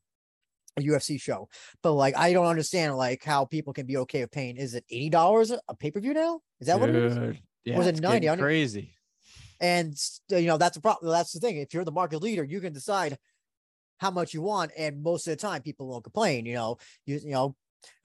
A 0.77 0.81
UFC 0.81 1.21
show, 1.21 1.47
but 1.81 1.93
like 1.93 2.17
I 2.17 2.33
don't 2.33 2.47
understand 2.47 2.97
like 2.97 3.23
how 3.23 3.45
people 3.45 3.71
can 3.71 3.85
be 3.85 3.95
okay 3.95 4.19
with 4.19 4.31
paying. 4.31 4.57
Is 4.57 4.73
it 4.73 4.83
eighty 4.89 5.09
dollars 5.09 5.49
a 5.51 5.73
pay 5.73 5.89
per 5.89 6.01
view 6.01 6.13
now? 6.13 6.41
Is 6.59 6.67
that 6.67 6.73
Dude, 6.73 6.81
what 6.81 6.89
it 6.89 6.95
is? 6.95 7.37
Yeah, 7.63 7.77
was 7.77 7.87
it 7.87 8.01
ninety? 8.01 8.27
Crazy. 8.35 8.91
And 9.61 9.95
you 10.29 10.47
know, 10.47 10.57
that's 10.57 10.75
the 10.75 10.81
problem. 10.81 11.11
That's 11.13 11.31
the 11.31 11.39
thing. 11.39 11.55
If 11.57 11.73
you're 11.73 11.85
the 11.85 11.93
market 11.93 12.21
leader, 12.21 12.43
you 12.43 12.59
can 12.59 12.73
decide 12.73 13.17
how 13.97 14.11
much 14.11 14.33
you 14.33 14.41
want, 14.41 14.71
and 14.77 15.01
most 15.03 15.27
of 15.27 15.31
the 15.31 15.37
time, 15.37 15.61
people 15.61 15.87
won't 15.87 16.03
complain. 16.03 16.45
You 16.45 16.55
know, 16.55 16.77
you 17.05 17.19
you 17.23 17.31
know, 17.31 17.55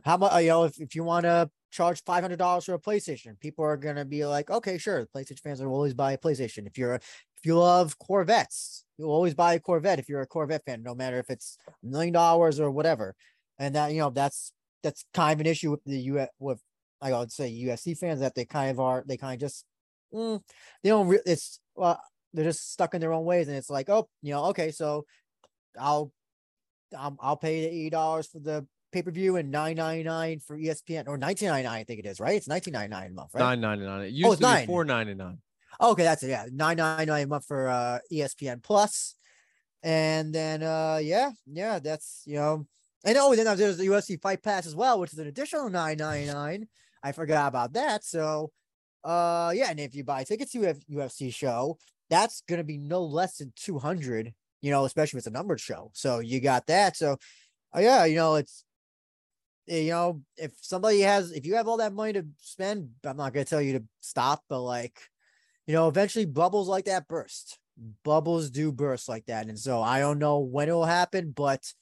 how 0.05 0.17
much 0.17 0.43
you 0.43 0.49
know 0.49 0.65
if, 0.65 0.81
if 0.81 0.95
you 0.95 1.05
want 1.05 1.25
to 1.25 1.51
charge 1.71 2.03
five 2.05 2.23
hundred 2.23 2.39
dollars 2.39 2.65
for 2.65 2.75
a 2.75 2.79
PlayStation, 2.79 3.39
people 3.41 3.65
are 3.65 3.77
gonna 3.77 4.05
be 4.05 4.25
like, 4.27 4.51
okay, 4.51 4.79
sure. 4.79 5.07
PlayStation 5.15 5.41
fans 5.41 5.63
will 5.63 5.73
always 5.73 5.95
buy 5.95 6.13
a 6.13 6.19
PlayStation. 6.19 6.67
If 6.67 6.79
you're 6.79 6.95
if 6.95 7.47
you 7.47 7.57
love 7.59 7.99
Corvettes, 7.99 8.85
you'll 8.99 9.11
always 9.11 9.35
buy 9.35 9.55
a 9.55 9.61
Corvette 9.61 9.99
if 9.99 10.09
you're 10.09 10.21
a 10.21 10.27
Corvette 10.27 10.65
fan, 10.65 10.83
no 10.83 10.95
matter 10.95 11.19
if 11.19 11.31
it's 11.31 11.57
a 11.69 11.87
million 11.87 12.13
dollars 12.13 12.61
or 12.61 12.71
whatever. 12.71 13.15
And 13.59 13.75
that 13.75 13.93
you 13.93 13.99
know 13.99 14.11
that's 14.11 14.53
that's 14.83 15.05
kind 15.15 15.35
of 15.35 15.41
an 15.41 15.47
issue 15.47 15.71
with 15.71 15.85
the 15.85 15.99
U 15.99 16.27
with 16.39 16.61
I 17.01 17.13
would 17.13 17.33
say 17.33 17.51
UFC 17.51 17.97
fans 17.97 18.21
that 18.21 18.35
they 18.35 18.45
kind 18.45 18.71
of 18.71 18.81
are 18.81 19.05
they 19.07 19.17
kind 19.17 19.35
of 19.35 19.41
just 19.41 19.65
mm, 20.13 20.41
they 20.83 20.91
don't 20.91 21.09
re- 21.09 21.21
it's 21.25 21.61
well 21.75 22.01
they're 22.33 22.45
just 22.45 22.73
stuck 22.73 22.95
in 22.95 23.01
their 23.01 23.13
own 23.13 23.25
ways 23.25 23.49
and 23.49 23.57
it's 23.57 23.71
like 23.71 23.89
oh 23.89 24.09
you 24.23 24.33
know 24.33 24.47
okay 24.47 24.71
so 24.71 25.05
I'll 25.79 26.13
I'll, 26.97 27.17
I'll 27.21 27.37
pay 27.37 27.63
the 27.63 27.67
eighty 27.69 27.91
dollars 27.91 28.27
for 28.27 28.39
the 28.41 28.67
pay 28.93 29.03
per 29.03 29.11
view 29.11 29.37
and 29.37 29.51
nine 29.51 29.77
ninety 29.77 30.03
nine 30.05 30.41
for 30.41 30.59
ESPN 30.59 31.07
or 31.09 31.17
nineteen 31.17 31.49
ninety 31.49 31.69
nine 31.69 31.81
I 31.81 31.85
think 31.85 32.01
it 32.01 32.07
is 32.07 32.19
right 32.21 32.35
it's 32.35 32.49
nineteen 32.49 32.73
ninety 32.73 32.91
nine 32.91 33.11
a 33.11 33.15
month 33.15 33.31
right 33.35 33.41
Nine 33.41 33.61
ninety 33.61 33.85
nine. 33.85 34.03
It 34.03 34.13
used 34.13 34.27
Oh, 34.29 34.33
it's 34.33 34.41
to 34.41 34.47
be 34.47 34.53
nine. 34.53 34.67
four 34.67 34.85
ninety 34.85 35.15
nine. 35.15 35.39
Okay, 35.81 36.03
that's 36.03 36.23
it. 36.23 36.31
Yeah, 36.31 36.47
nine 36.53 36.77
nine 36.77 37.07
nine 37.07 37.25
a 37.25 37.27
month 37.27 37.47
for 37.47 37.69
uh 37.69 37.99
ESPN 38.13 38.63
Plus, 38.63 39.15
and 39.83 40.35
then 40.35 40.63
uh 40.63 40.99
yeah, 41.03 41.31
yeah, 41.47 41.79
that's 41.79 42.23
you 42.27 42.35
know, 42.37 42.67
and 43.05 43.17
oh, 43.19 43.35
then 43.35 43.57
there's 43.57 43.79
the 43.79 43.87
UFC 43.87 44.21
Fight 44.21 44.43
Pass 44.43 44.67
as 44.67 44.75
well, 44.75 44.99
which 45.01 45.13
is 45.13 45.19
an 45.19 45.27
additional 45.29 45.71
nine 45.71 45.97
nine 45.99 46.27
nine. 46.27 46.69
I 47.03 47.13
forgot 47.13 47.49
about 47.49 47.73
that. 47.75 48.05
So, 48.05 48.51
uh, 49.05 49.53
yeah, 49.55 49.71
and 49.71 49.81
if 49.81 49.95
you 49.95 50.05
buy 50.05 50.25
tickets 50.25 50.53
to 50.53 50.69
a 50.69 50.75
UFC 50.75 51.33
show, 51.33 51.79
that's 52.11 52.43
gonna 52.47 52.65
be 52.65 52.77
no 52.77 53.03
less 53.05 53.39
than 53.39 53.53
two 53.57 53.79
hundred. 53.79 54.35
You 54.61 54.71
know, 54.71 54.85
especially 54.85 55.19
if 55.19 55.21
it's 55.21 55.27
a 55.27 55.31
numbered 55.31 55.61
show. 55.61 55.91
So 55.95 56.19
you 56.21 56.41
got 56.41 56.67
that. 56.67 56.97
So, 56.97 57.17
uh, 57.75 57.81
yeah, 57.81 58.05
you 58.05 58.17
know, 58.17 58.35
it's 58.37 58.65
you 59.67 59.91
know, 59.91 60.23
if 60.37 60.53
somebody 60.61 61.01
has, 61.01 61.31
if 61.33 61.47
you 61.47 61.55
have 61.55 61.69
all 61.69 61.77
that 61.77 61.93
money 61.93 62.13
to 62.15 62.27
spend, 62.39 62.91
I'm 63.05 63.17
not 63.17 63.33
gonna 63.33 63.45
tell 63.45 63.63
you 63.63 63.79
to 63.79 63.85
stop, 64.01 64.43
but 64.49 64.61
like 64.63 64.99
you 65.67 65.75
know, 65.75 65.89
eventually 65.89 66.27
bubbles 66.27 66.69
like 66.69 66.87
that 66.87 67.07
burst. 67.09 67.59
Bubbles 68.05 68.51
do 68.51 68.73
burst 68.73 69.09
like 69.09 69.27
that. 69.27 69.47
And 69.47 69.59
so 69.59 69.81
I 69.81 70.01
don't 70.01 70.19
know 70.19 70.41
when 70.41 70.69
it 70.69 70.73
will 70.73 70.85
happen, 70.85 71.31
but 71.31 71.73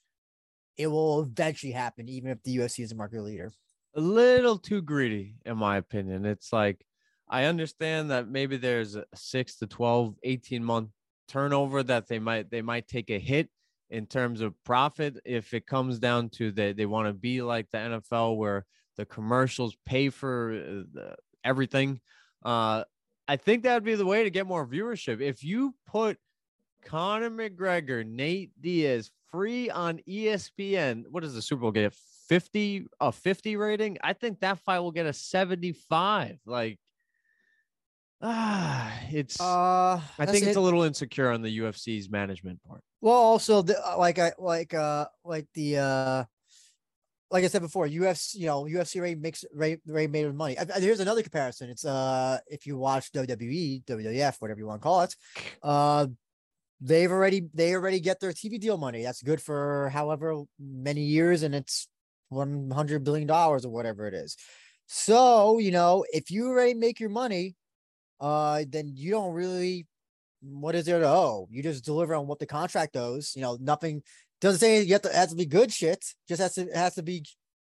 it 0.76 0.86
will 0.88 1.22
eventually 1.22 1.72
happen, 1.72 2.08
even 2.08 2.30
if 2.30 2.42
the 2.42 2.56
UFC 2.58 2.84
is 2.84 2.92
a 2.92 2.96
market 2.96 3.22
leader. 3.22 3.50
a 3.96 4.00
little 4.00 4.58
too 4.58 4.82
greedy 4.82 5.34
in 5.46 5.56
my 5.56 5.78
opinion 5.78 6.24
it's 6.26 6.52
like 6.52 6.84
i 7.28 7.44
understand 7.46 8.10
that 8.10 8.28
maybe 8.28 8.56
there's 8.56 8.94
a 8.96 9.04
6 9.14 9.56
to 9.56 9.66
12 9.66 10.14
18 10.22 10.62
month 10.62 10.90
turnover 11.28 11.82
that 11.82 12.08
they 12.08 12.18
might 12.18 12.50
they 12.50 12.62
might 12.62 12.88
take 12.88 13.10
a 13.10 13.18
hit 13.18 13.48
in 13.90 14.06
terms 14.06 14.40
of 14.40 14.52
profit 14.64 15.18
if 15.24 15.54
it 15.54 15.66
comes 15.66 15.98
down 15.98 16.28
to 16.28 16.50
they, 16.52 16.72
they 16.72 16.86
want 16.86 17.06
to 17.06 17.12
be 17.12 17.42
like 17.42 17.70
the 17.70 17.78
nfl 17.78 18.36
where 18.36 18.66
the 18.96 19.04
commercials 19.04 19.76
pay 19.86 20.08
for 20.08 20.52
uh, 20.52 20.82
the, 20.92 21.16
everything 21.44 22.00
uh 22.44 22.82
i 23.26 23.36
think 23.36 23.62
that 23.62 23.74
would 23.74 23.84
be 23.84 23.94
the 23.94 24.06
way 24.06 24.24
to 24.24 24.30
get 24.30 24.46
more 24.46 24.66
viewership 24.66 25.20
if 25.20 25.42
you 25.44 25.74
put 25.86 26.18
Conor 26.84 27.30
McGregor, 27.30 28.06
Nate 28.06 28.50
Diaz, 28.60 29.10
free 29.30 29.70
on 29.70 30.00
ESPN. 30.08 31.04
What 31.10 31.22
does 31.22 31.34
the 31.34 31.42
Super 31.42 31.62
Bowl 31.62 31.72
get? 31.72 31.94
50 32.28 32.86
a 33.00 33.12
50 33.12 33.56
rating? 33.56 33.98
I 34.02 34.12
think 34.12 34.40
that 34.40 34.58
fight 34.58 34.80
will 34.80 34.92
get 34.92 35.06
a 35.06 35.12
75. 35.12 36.38
Like 36.46 36.78
ah, 38.22 38.98
it's 39.11 39.40
Uh, 39.40 40.00
I 40.18 40.26
think 40.26 40.44
it's 40.46 40.57
a 40.57 40.61
little 40.61 40.83
insecure 40.83 41.31
on 41.31 41.42
the 41.42 41.50
UFC's 41.59 42.11
management 42.11 42.61
part. 42.64 42.83
well, 43.00 43.14
also 43.14 43.62
the 43.62 43.76
uh, 43.87 43.96
like 43.98 44.18
I 44.18 44.33
like 44.38 44.74
uh 44.74 45.07
like 45.24 45.46
the 45.54 45.78
uh 45.78 46.24
like 47.31 47.44
I 47.44 47.48
said 47.48 47.61
before, 47.61 47.87
UFC, 47.87 48.37
you 48.37 48.46
know, 48.46 48.64
UFC 48.64 49.02
Ray 49.02 49.14
makes 49.14 49.44
Ray 49.52 49.78
Ray 49.87 50.07
made 50.07 50.24
of 50.24 50.35
money. 50.35 50.59
I, 50.59 50.64
I- 50.74 50.81
here's 50.81 51.00
another 51.00 51.22
comparison. 51.22 51.68
It's 51.70 51.85
uh 51.85 52.38
if 52.46 52.66
you 52.66 52.76
watch 52.78 53.12
WWE, 53.12 53.85
WWF, 53.85 54.37
whatever 54.40 54.61
you 54.61 54.66
want 54.66 54.81
to 54.81 54.85
call 54.85 55.02
it, 55.02 55.14
uh 55.62 56.07
they've 56.81 57.11
already 57.11 57.48
they 57.54 57.74
already 57.74 58.00
get 58.00 58.20
their 58.20 58.33
TV 58.33 58.59
deal 58.59 58.78
money. 58.78 59.02
That's 59.02 59.22
good 59.22 59.42
for 59.42 59.90
however 59.92 60.42
many 60.59 61.02
years, 61.02 61.42
and 61.42 61.54
it's 61.54 61.88
one 62.31 62.70
hundred 62.70 63.04
billion 63.04 63.26
dollars 63.26 63.64
or 63.64 63.70
whatever 63.70 64.07
it 64.07 64.14
is. 64.14 64.37
So 64.87 65.59
you 65.59 65.70
know, 65.70 66.04
if 66.11 66.31
you 66.31 66.48
already 66.48 66.74
make 66.74 66.98
your 66.98 67.11
money, 67.11 67.57
uh, 68.20 68.64
then 68.68 68.92
you 68.94 69.11
don't 69.11 69.33
really 69.33 69.87
what 70.40 70.74
is 70.74 70.85
there 70.85 71.00
to 71.00 71.09
owe? 71.09 71.48
You 71.50 71.62
just 71.62 71.85
deliver 71.85 72.14
on 72.14 72.26
what 72.26 72.38
the 72.38 72.46
contract 72.46 72.96
owes. 72.96 73.33
You 73.35 73.42
know, 73.42 73.59
nothing 73.61 74.02
doesn't 74.40 74.61
say 74.61 74.83
you 74.83 74.92
have 74.92 75.02
to 75.02 75.12
has 75.12 75.31
to 75.31 75.37
be 75.37 75.46
good 75.46 75.72
shit. 75.72 76.04
Just 76.28 76.40
has 76.40 76.54
to 76.54 76.68
has 76.74 76.94
to 76.94 77.02
be 77.02 77.24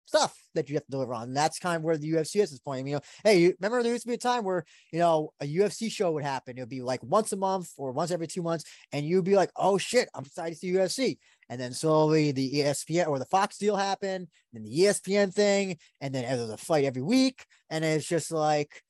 stuff 0.06 0.36
that 0.56 0.68
you 0.70 0.76
have 0.76 0.86
to 0.86 0.92
deliver 0.92 1.14
on. 1.14 1.30
And 1.30 1.38
that's 1.38 1.60
kind 1.60 1.78
of 1.78 1.84
where 1.84 1.96
the 1.96 2.12
UFC 2.12 2.38
is 2.38 2.44
at 2.44 2.50
this 2.50 2.60
point. 2.60 2.88
You 2.88 2.96
know, 2.96 3.02
hey, 3.24 3.40
you 3.40 3.54
remember 3.60 3.84
there 3.84 3.92
used 3.94 4.04
to 4.04 4.10
be 4.10 4.16
a 4.16 4.18
time 4.18 4.44
where 4.44 4.66
you 4.92 5.00
know 5.00 5.32
a 5.40 5.46
UFC 5.46 5.92
show 5.92 6.12
would 6.12 6.24
happen. 6.24 6.58
It 6.58 6.62
would 6.62 6.70
be 6.70 6.82
like 6.82 7.02
once 7.04 7.32
a 7.32 7.38
month 7.38 7.72
or 7.78 7.92
once 7.92 8.12
every 8.12 8.28
two 8.28 8.44
months, 8.44 8.66
and 8.92 9.06
you'd 9.06 9.26
be 9.26 9.36
like, 9.36 9.52
oh 9.56 9.78
shit, 9.78 10.10
I'm 10.14 10.26
excited 10.26 10.56
to 10.56 10.60
see 10.60 10.74
UFC. 10.74 11.18
And 11.52 11.60
then 11.60 11.74
slowly 11.74 12.32
the 12.32 12.52
ESPN 12.56 13.08
or 13.08 13.18
the 13.18 13.26
Fox 13.26 13.58
deal 13.58 13.76
happened, 13.76 14.28
and 14.54 14.66
the 14.66 14.80
ESPN 14.80 15.34
thing, 15.34 15.78
and 16.02 16.14
then 16.14 16.24
there's 16.24 16.50
a 16.50 16.58
fight 16.58 16.86
every 16.86 17.02
week, 17.02 17.46
and 17.70 17.86
it's 17.86 18.08
just 18.08 18.32
like, 18.32 18.84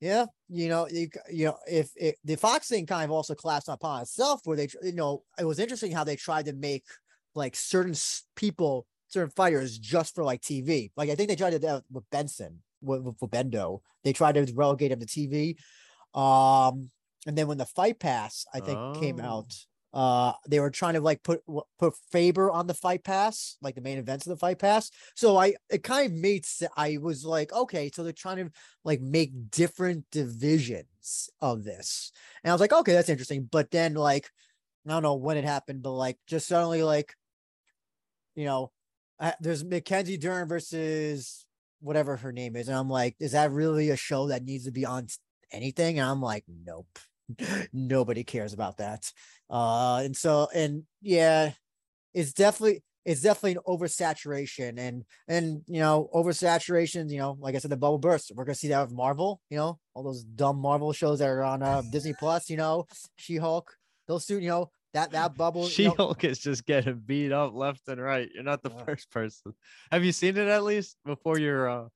yeah, 0.00 0.26
you 0.48 0.68
know, 0.68 0.86
you, 0.88 1.08
you 1.30 1.46
know, 1.46 1.56
if, 1.66 1.90
if 1.96 2.16
the 2.24 2.36
Fox 2.36 2.68
thing 2.68 2.86
kind 2.86 3.04
of 3.04 3.10
also 3.10 3.34
collapsed 3.34 3.68
upon 3.68 4.02
itself, 4.02 4.40
where 4.44 4.56
they, 4.56 4.68
you 4.82 4.92
know, 4.92 5.22
it 5.38 5.44
was 5.44 5.58
interesting 5.58 5.92
how 5.92 6.04
they 6.04 6.16
tried 6.16 6.46
to 6.46 6.52
make 6.52 6.84
like 7.34 7.56
certain 7.56 7.94
people, 8.36 8.86
certain 9.08 9.30
fighters 9.30 9.78
just 9.78 10.14
for 10.14 10.24
like 10.24 10.40
TV. 10.42 10.90
Like 10.96 11.10
I 11.10 11.14
think 11.14 11.28
they 11.28 11.36
tried 11.36 11.50
to 11.50 11.58
do 11.58 11.66
that 11.66 11.84
with 11.90 12.08
Benson, 12.10 12.62
with, 12.82 13.02
with, 13.02 13.18
Bendo. 13.30 13.80
They 14.02 14.12
tried 14.12 14.34
to 14.34 14.52
relegate 14.54 14.92
him 14.92 15.00
to 15.00 15.06
TV. 15.06 15.56
Um, 16.18 16.90
and 17.26 17.36
then 17.38 17.46
when 17.46 17.58
the 17.58 17.66
Fight 17.66 17.98
Pass, 17.98 18.44
I 18.52 18.60
think, 18.60 18.80
came 18.92 19.20
Oh. 19.20 19.24
out, 19.24 19.54
uh, 19.94 20.32
they 20.48 20.58
were 20.58 20.70
trying 20.70 20.94
to 20.94 21.00
like 21.00 21.22
put 21.22 21.40
put 21.78 21.94
Faber 22.10 22.50
on 22.50 22.66
the 22.66 22.74
Fight 22.74 23.04
Pass, 23.04 23.56
like 23.62 23.76
the 23.76 23.80
main 23.80 23.96
events 23.96 24.26
of 24.26 24.30
the 24.30 24.36
Fight 24.36 24.58
Pass. 24.58 24.90
So 25.14 25.36
I 25.36 25.54
it 25.70 25.84
kind 25.84 26.10
of 26.10 26.18
made 26.18 26.44
sense. 26.44 26.72
I 26.76 26.98
was 27.00 27.24
like, 27.24 27.52
okay, 27.52 27.92
so 27.94 28.02
they're 28.02 28.12
trying 28.12 28.38
to 28.38 28.50
like 28.82 29.00
make 29.00 29.52
different 29.52 30.04
divisions 30.10 31.30
of 31.40 31.62
this. 31.62 32.10
And 32.42 32.50
I 32.50 32.54
was 32.54 32.60
like, 32.60 32.72
okay, 32.72 32.92
that's 32.92 33.08
interesting. 33.08 33.48
But 33.50 33.70
then 33.70 33.94
like, 33.94 34.28
I 34.84 34.90
don't 34.90 35.04
know 35.04 35.14
when 35.14 35.36
it 35.36 35.44
happened, 35.44 35.84
but 35.84 35.92
like 35.92 36.18
just 36.26 36.48
suddenly 36.48 36.82
like, 36.82 37.14
you 38.34 38.46
know, 38.46 38.72
there's 39.40 39.64
Mackenzie 39.64 40.16
Dern 40.16 40.48
versus 40.48 41.46
whatever 41.80 42.16
her 42.16 42.32
name 42.32 42.56
is. 42.56 42.66
And 42.66 42.76
I'm 42.76 42.90
like, 42.90 43.14
is 43.20 43.30
that 43.32 43.52
really 43.52 43.90
a 43.90 43.96
show 43.96 44.26
that 44.26 44.42
needs 44.44 44.64
to 44.64 44.72
be 44.72 44.84
on 44.84 45.06
anything? 45.52 46.00
And 46.00 46.10
I'm 46.10 46.20
like, 46.20 46.42
nope. 46.48 46.98
Nobody 47.72 48.24
cares 48.24 48.52
about 48.52 48.78
that. 48.78 49.10
Uh 49.50 50.02
and 50.04 50.16
so 50.16 50.48
and 50.54 50.84
yeah, 51.00 51.52
it's 52.14 52.32
definitely 52.32 52.82
it's 53.04 53.20
definitely 53.20 53.52
an 53.52 53.58
oversaturation 53.66 54.78
and 54.78 55.04
and 55.28 55.62
you 55.66 55.80
know 55.80 56.08
oversaturation 56.14 57.10
you 57.10 57.18
know 57.18 57.36
like 57.38 57.54
i 57.54 57.58
said 57.58 57.70
the 57.70 57.76
bubble 57.76 57.98
burst 57.98 58.32
we're 58.34 58.44
gonna 58.44 58.54
see 58.54 58.68
that 58.68 58.82
with 58.82 58.92
marvel 58.92 59.42
you 59.50 59.56
know 59.58 59.78
all 59.94 60.02
those 60.02 60.24
dumb 60.24 60.58
marvel 60.58 60.92
shows 60.92 61.18
that 61.18 61.28
are 61.28 61.42
on 61.42 61.62
uh, 61.62 61.82
disney 61.82 62.14
plus 62.14 62.48
you 62.48 62.56
know 62.56 62.86
she-hulk 63.16 63.76
those 64.08 64.26
two 64.26 64.40
you 64.40 64.48
know 64.48 64.70
that 64.94 65.12
that 65.12 65.36
bubble 65.36 65.70
you 65.70 65.76
She 65.76 65.84
know, 65.84 65.96
Hulk 65.96 66.24
is 66.24 66.38
just 66.38 66.64
getting 66.66 66.98
beat 67.00 67.32
up 67.32 67.54
left 67.54 67.88
and 67.88 68.00
right. 68.00 68.28
You're 68.32 68.42
not 68.42 68.62
the 68.62 68.70
Yeah. 68.70 68.84
first 68.84 69.10
person. 69.10 69.54
Have 69.90 70.04
you 70.04 70.12
seen 70.12 70.36
it 70.36 70.48
at 70.48 70.62
least 70.64 70.98
before 71.04 71.38
you're 71.38 71.68
uh 71.68 71.88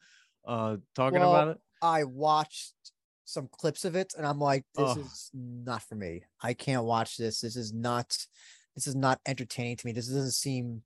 uh 0.47 0.77
talking 0.95 1.23
Well, 1.23 1.23
about 1.23 1.49
it? 1.49 1.59
i 1.83 2.05
watched 2.05 2.75
some 3.29 3.47
clips 3.53 3.85
of 3.85 3.95
it 3.95 4.15
and 4.17 4.27
i'm 4.27 4.39
like 4.39 4.65
this 4.75 4.91
Ugh. 4.91 4.99
is 4.99 5.31
not 5.35 5.83
for 5.83 5.97
me 5.97 6.23
i 6.41 6.55
can't 6.55 6.85
watch 6.85 7.19
this 7.19 7.41
this 7.43 7.57
is 7.57 7.75
not 7.75 8.17
this 8.75 8.87
is 8.87 8.95
not 8.97 9.21
entertaining 9.27 9.77
to 9.77 9.87
me 9.87 9.93
this 9.93 10.07
doesn't 10.07 10.31
seem 10.31 10.83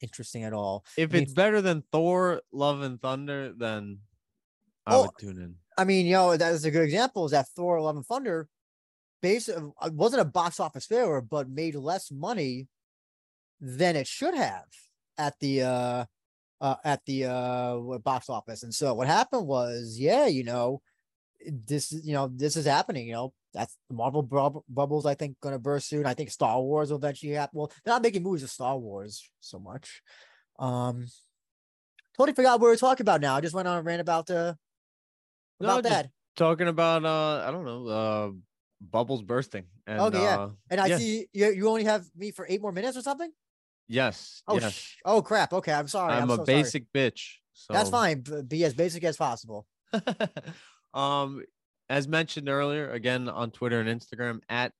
interesting 0.00 0.42
at 0.44 0.54
all 0.54 0.84
If 0.96 1.12
mean- 1.12 1.22
it's 1.24 1.34
better 1.34 1.60
than 1.60 1.84
Thor, 1.92 2.40
Love 2.50 2.80
and 2.82 3.00
Thunder, 3.00 3.52
then 3.52 3.98
I 4.86 4.96
Oh, 4.96 5.02
would 5.02 5.10
tune 5.20 5.38
in. 5.38 5.54
I 5.78 5.84
mean, 5.84 6.06
you 6.06 6.14
know, 6.14 6.36
that 6.36 6.52
is 6.52 6.64
a 6.64 6.70
good 6.72 6.82
example. 6.82 7.24
Is 7.24 7.30
that 7.30 7.46
Thor: 7.54 7.80
Love 7.80 7.96
and 7.96 8.04
Thunder, 8.04 8.48
basically 9.20 9.70
wasn't 9.92 10.22
a 10.22 10.24
box 10.24 10.58
office 10.58 10.86
failure, 10.86 11.20
but 11.20 11.48
made 11.48 11.76
less 11.76 12.10
money 12.10 12.66
than 13.60 13.94
it 13.94 14.08
should 14.08 14.34
have 14.34 14.64
at 15.18 15.38
the 15.38 15.62
uh, 15.62 16.04
uh 16.60 16.76
at 16.84 17.00
the 17.06 17.26
uh 17.26 17.98
box 17.98 18.28
office. 18.28 18.64
And 18.64 18.74
so 18.74 18.92
what 18.94 19.06
happened 19.06 19.46
was, 19.46 19.98
yeah, 20.00 20.26
you 20.26 20.42
know, 20.42 20.82
this 21.46 21.92
is 21.92 22.06
you 22.06 22.12
know 22.12 22.28
this 22.34 22.56
is 22.56 22.66
happening. 22.66 23.06
You 23.06 23.12
know, 23.14 23.34
that's 23.52 23.76
the 23.88 23.94
Marvel 23.94 24.22
bub- 24.22 24.62
bubbles. 24.68 25.06
I 25.06 25.14
think 25.14 25.38
going 25.40 25.54
to 25.54 25.58
burst 25.58 25.88
soon. 25.88 26.06
I 26.06 26.14
think 26.14 26.30
Star 26.30 26.60
Wars 26.60 26.90
will 26.90 26.98
eventually 26.98 27.32
happen. 27.32 27.58
Well, 27.58 27.72
they're 27.84 27.94
not 27.94 28.02
making 28.02 28.22
movies 28.22 28.42
of 28.42 28.50
Star 28.50 28.76
Wars 28.78 29.30
so 29.40 29.58
much. 29.58 30.02
Um, 30.58 31.06
totally 32.16 32.34
forgot 32.34 32.60
what 32.60 32.66
we 32.66 32.72
were 32.72 32.76
talking 32.76 33.04
about 33.04 33.20
now. 33.20 33.36
I 33.36 33.40
just 33.40 33.54
went 33.54 33.68
on 33.68 33.78
a 33.78 33.82
rant 33.82 34.00
about 34.00 34.30
uh 34.30 34.54
No, 35.60 35.68
about 35.78 35.82
just 35.84 35.94
that. 35.94 36.10
Talking 36.36 36.68
about 36.68 37.04
uh 37.04 37.44
I 37.46 37.50
don't 37.50 37.64
know, 37.64 37.86
uh 37.88 38.30
bubbles 38.80 39.22
bursting. 39.22 39.64
And, 39.86 40.00
Okay, 40.00 40.22
yeah. 40.22 40.38
uh, 40.38 40.50
And 40.70 40.80
I 40.80 40.86
yeah, 40.86 40.98
see 40.98 41.26
you, 41.32 41.50
you 41.52 41.68
only 41.68 41.84
have 41.84 42.04
me 42.16 42.30
for 42.30 42.46
eight 42.48 42.60
more 42.60 42.72
minutes 42.72 42.96
or 42.96 43.02
something. 43.02 43.30
Yes. 43.88 44.42
Oh, 44.48 44.54
yes. 44.54 44.72
sh- 44.72 44.96
oh 45.04 45.22
crap. 45.22 45.52
Okay, 45.52 45.72
I'm 45.72 45.88
sorry. 45.88 46.14
I'm, 46.14 46.22
I'm, 46.24 46.30
a 46.30 46.36
so 46.36 46.44
sorry. 46.44 46.62
basic 46.62 46.92
bitch. 46.92 47.36
So 47.52 47.72
That's 47.74 47.90
fine. 47.90 48.24
Be 48.48 48.64
as 48.64 48.74
basic 48.74 49.04
as 49.04 49.16
possible. 49.16 49.66
um, 50.94 51.42
as 51.88 52.08
mentioned 52.08 52.48
earlier, 52.48 52.90
again 52.90 53.28
on 53.28 53.50
Twitter 53.50 53.80
and 53.80 54.00
Instagram 54.00 54.40
at 54.48 54.72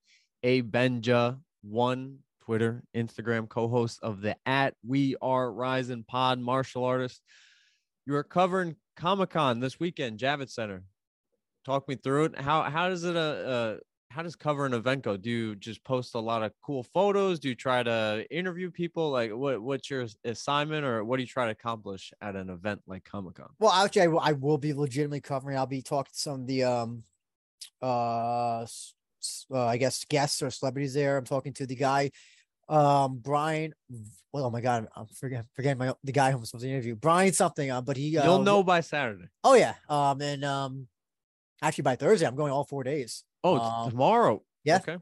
a 0.42 0.62
Benja 0.62 1.38
one 1.62 2.18
Twitter, 2.44 2.83
Instagram 2.96 3.48
co-host 3.48 4.01
of 4.03 4.20
the 4.20 4.37
at 4.46 4.75
We 4.87 5.16
Are 5.22 5.53
Rising 5.53 6.05
Pod 6.05 6.40
martial 6.40 6.85
artist. 6.85 7.22
You 8.07 8.14
are 8.16 8.25
covering 8.25 8.77
Comic 8.96 9.31
Con 9.31 9.61
this 9.61 9.79
weekend, 9.79 10.18
Javits 10.18 10.51
Center. 10.51 10.83
Talk 11.64 11.88
me 11.88 11.94
through 11.94 12.25
it. 12.25 12.40
How 12.40 12.62
how 12.62 12.88
does 12.88 13.05
it 13.05 13.16
uh, 13.16 13.20
uh 13.20 13.77
how 14.12 14.22
does 14.22 14.37
cover 14.37 14.66
an 14.66 14.75
event 14.75 15.03
go? 15.03 15.16
Do 15.16 15.31
you 15.31 15.57
just 15.57 15.83
post 15.85 16.14
a 16.14 16.18
lot 16.18 16.42
of 16.42 16.53
cool 16.62 16.83
photos? 16.83 17.40
Do 17.40 17.48
you 17.48 17.55
try 17.55 17.83
to 17.83 18.27
interview 18.31 18.70
people? 18.70 19.11
Like 19.11 19.33
what 19.33 19.61
what's 19.61 19.88
your 19.88 20.07
assignment 20.25 20.85
or 20.85 21.03
what 21.03 21.16
do 21.16 21.22
you 21.22 21.27
try 21.27 21.46
to 21.46 21.53
accomplish 21.53 22.12
at 22.20 22.37
an 22.37 22.51
event 22.51 22.83
like 22.87 23.05
Comic 23.05 23.37
Con? 23.37 23.48
Well, 23.59 23.72
actually, 23.72 24.18
I, 24.20 24.33
will- 24.33 24.59
be 24.59 24.75
legitimately 24.75 25.22
covering. 25.22 25.57
I'll 25.57 25.66
be 25.66 25.83
talking 25.83 26.12
to 26.12 26.18
some 26.18 26.42
of 26.42 26.46
the 26.46 26.64
um, 26.64 27.05
uh, 27.81 28.66
uh, 29.51 29.66
I 29.66 29.77
guess 29.79 30.05
guests 30.05 30.42
or 30.42 30.51
celebrities 30.51 30.94
there. 30.94 31.16
I'm 31.16 31.25
talking 31.25 31.55
to 31.55 31.66
the 31.66 31.75
guy, 31.75 32.11
um, 32.68 33.18
Brian. 33.18 33.72
Well, 34.33 34.44
oh 34.44 34.51
my 34.51 34.61
god, 34.61 34.87
I'm 34.94 35.07
forgetting 35.07 35.48
forgetting 35.55 35.79
my 35.79 35.94
the 36.05 36.12
guy 36.12 36.31
who 36.31 36.37
I'm 36.37 36.44
supposed 36.44 36.64
to 36.64 36.70
interview, 36.70 36.94
Brian 36.94 37.33
something. 37.33 37.70
Uh, 37.70 37.81
but 37.81 37.96
he 37.96 38.18
uh, 38.18 38.25
You'll 38.25 38.42
know 38.42 38.62
by 38.62 38.81
Saturday. 38.81 39.29
Oh 39.42 39.55
yeah. 39.55 39.75
Um, 39.88 40.20
and 40.20 40.44
um, 40.44 40.87
actually 41.62 41.83
by 41.83 41.96
Thursday, 41.96 42.27
I'm 42.27 42.37
going 42.37 42.53
all 42.53 42.64
four 42.64 42.83
days. 42.85 43.25
Oh, 43.44 43.57
Um, 43.59 43.90
tomorrow. 43.90 44.42
yeah. 44.64 44.77
Okay. 44.79 44.98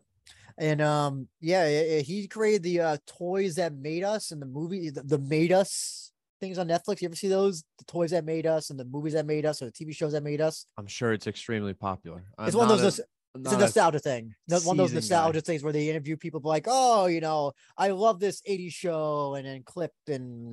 And 0.59 0.83
um, 0.83 1.29
yeah, 1.41 2.01
he 2.01 2.29
created 2.29 2.63
the 2.63 2.81
uh 2.81 2.97
toys 3.07 3.55
that 3.57 3.73
made 3.75 4.05
us 4.05 4.31
and 4.31 4.41
the 4.43 4.47
movie, 4.47 4.91
the, 4.91 5.03
the 5.03 5.19
made 5.19 5.53
us 5.53 6.13
things 6.39 6.59
on 6.59 6.69
Netflix. 6.69 7.01
You 7.01 7.07
ever 7.09 7.17
see 7.17 7.29
those? 7.29 7.65
The 7.79 7.85
toys 7.87 8.11
that 8.11 8.25
made 8.25 8.47
us 8.47 8.69
and 8.71 8.79
the 8.79 8.85
movies 8.85 9.15
that 9.15 9.25
made 9.27 9.47
us 9.47 9.63
or 9.63 9.67
the 9.67 9.73
TV 9.73 9.95
shows 9.95 10.13
that 10.13 10.23
made 10.23 10.41
us. 10.41 10.67
I'm 10.77 10.87
sure 10.87 11.13
it's 11.13 11.27
extremely 11.27 11.73
popular. 11.73 12.25
It's 12.41 12.55
I'm 12.55 12.59
one 12.59 12.71
of 12.71 12.81
those. 12.81 12.99
a- 12.99 13.05
it's 13.37 13.53
a 13.53 13.59
nostalgia 13.59 14.01
thing. 14.01 14.35
One 14.49 14.59
of 14.59 14.65
those 14.65 14.91
seasoned 14.91 14.91
guy. 14.91 15.17
nostalgia 15.17 15.41
things 15.41 15.63
where 15.63 15.73
they 15.73 15.89
interview 15.89 16.17
people 16.17 16.41
like, 16.43 16.67
oh, 16.69 17.07
you 17.07 17.21
know, 17.21 17.53
I 17.79 17.91
love 17.91 18.19
this 18.19 18.43
80s 18.43 18.73
show 18.73 19.35
and 19.37 19.47
then 19.47 19.63
clip 19.63 19.93
and 20.09 20.53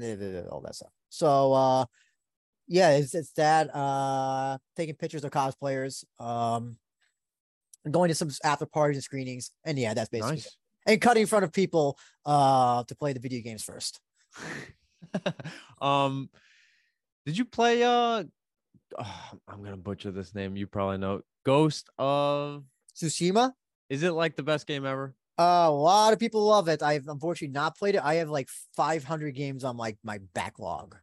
all 0.51 0.61
that 0.61 0.75
stuff. 0.75 0.91
So 1.09 1.53
uh 1.53 1.85
yeah, 2.67 2.91
it's 2.91 3.15
it's 3.15 3.31
that 3.33 3.73
uh 3.75 4.57
taking 4.75 4.95
pictures 4.95 5.23
of 5.23 5.31
cosplayers, 5.31 6.03
um 6.19 6.77
going 7.89 8.09
to 8.09 8.15
some 8.15 8.29
after 8.43 8.65
parties 8.65 8.97
and 8.97 9.03
screenings. 9.03 9.51
And 9.63 9.77
yeah, 9.79 9.93
that's 9.93 10.09
basically 10.09 10.37
nice. 10.37 10.57
and 10.85 11.01
cutting 11.01 11.21
in 11.21 11.27
front 11.27 11.45
of 11.45 11.53
people 11.53 11.97
uh 12.25 12.83
to 12.83 12.95
play 12.95 13.13
the 13.13 13.19
video 13.19 13.41
games 13.41 13.63
first. 13.63 13.99
um, 15.81 16.29
did 17.25 17.37
you 17.37 17.45
play? 17.45 17.83
Uh, 17.83 18.23
oh, 18.97 19.31
I'm 19.47 19.63
gonna 19.63 19.77
butcher 19.77 20.11
this 20.11 20.35
name. 20.35 20.55
You 20.55 20.67
probably 20.67 20.97
know. 20.97 21.21
Ghost 21.45 21.89
of. 21.97 22.63
Tsushima. 22.95 23.51
Is 23.89 24.03
it 24.03 24.11
like 24.11 24.35
the 24.35 24.43
best 24.43 24.65
game 24.67 24.85
ever? 24.85 25.13
Uh, 25.39 25.65
a 25.67 25.71
lot 25.71 26.13
of 26.13 26.19
people 26.19 26.43
love 26.43 26.67
it. 26.67 26.81
I've 26.81 27.07
unfortunately 27.07 27.53
not 27.53 27.77
played 27.77 27.95
it. 27.95 28.01
I 28.03 28.15
have 28.15 28.29
like 28.29 28.49
500 28.75 29.35
games 29.35 29.63
on 29.63 29.77
like 29.77 29.97
my 30.03 30.19
backlog. 30.33 30.95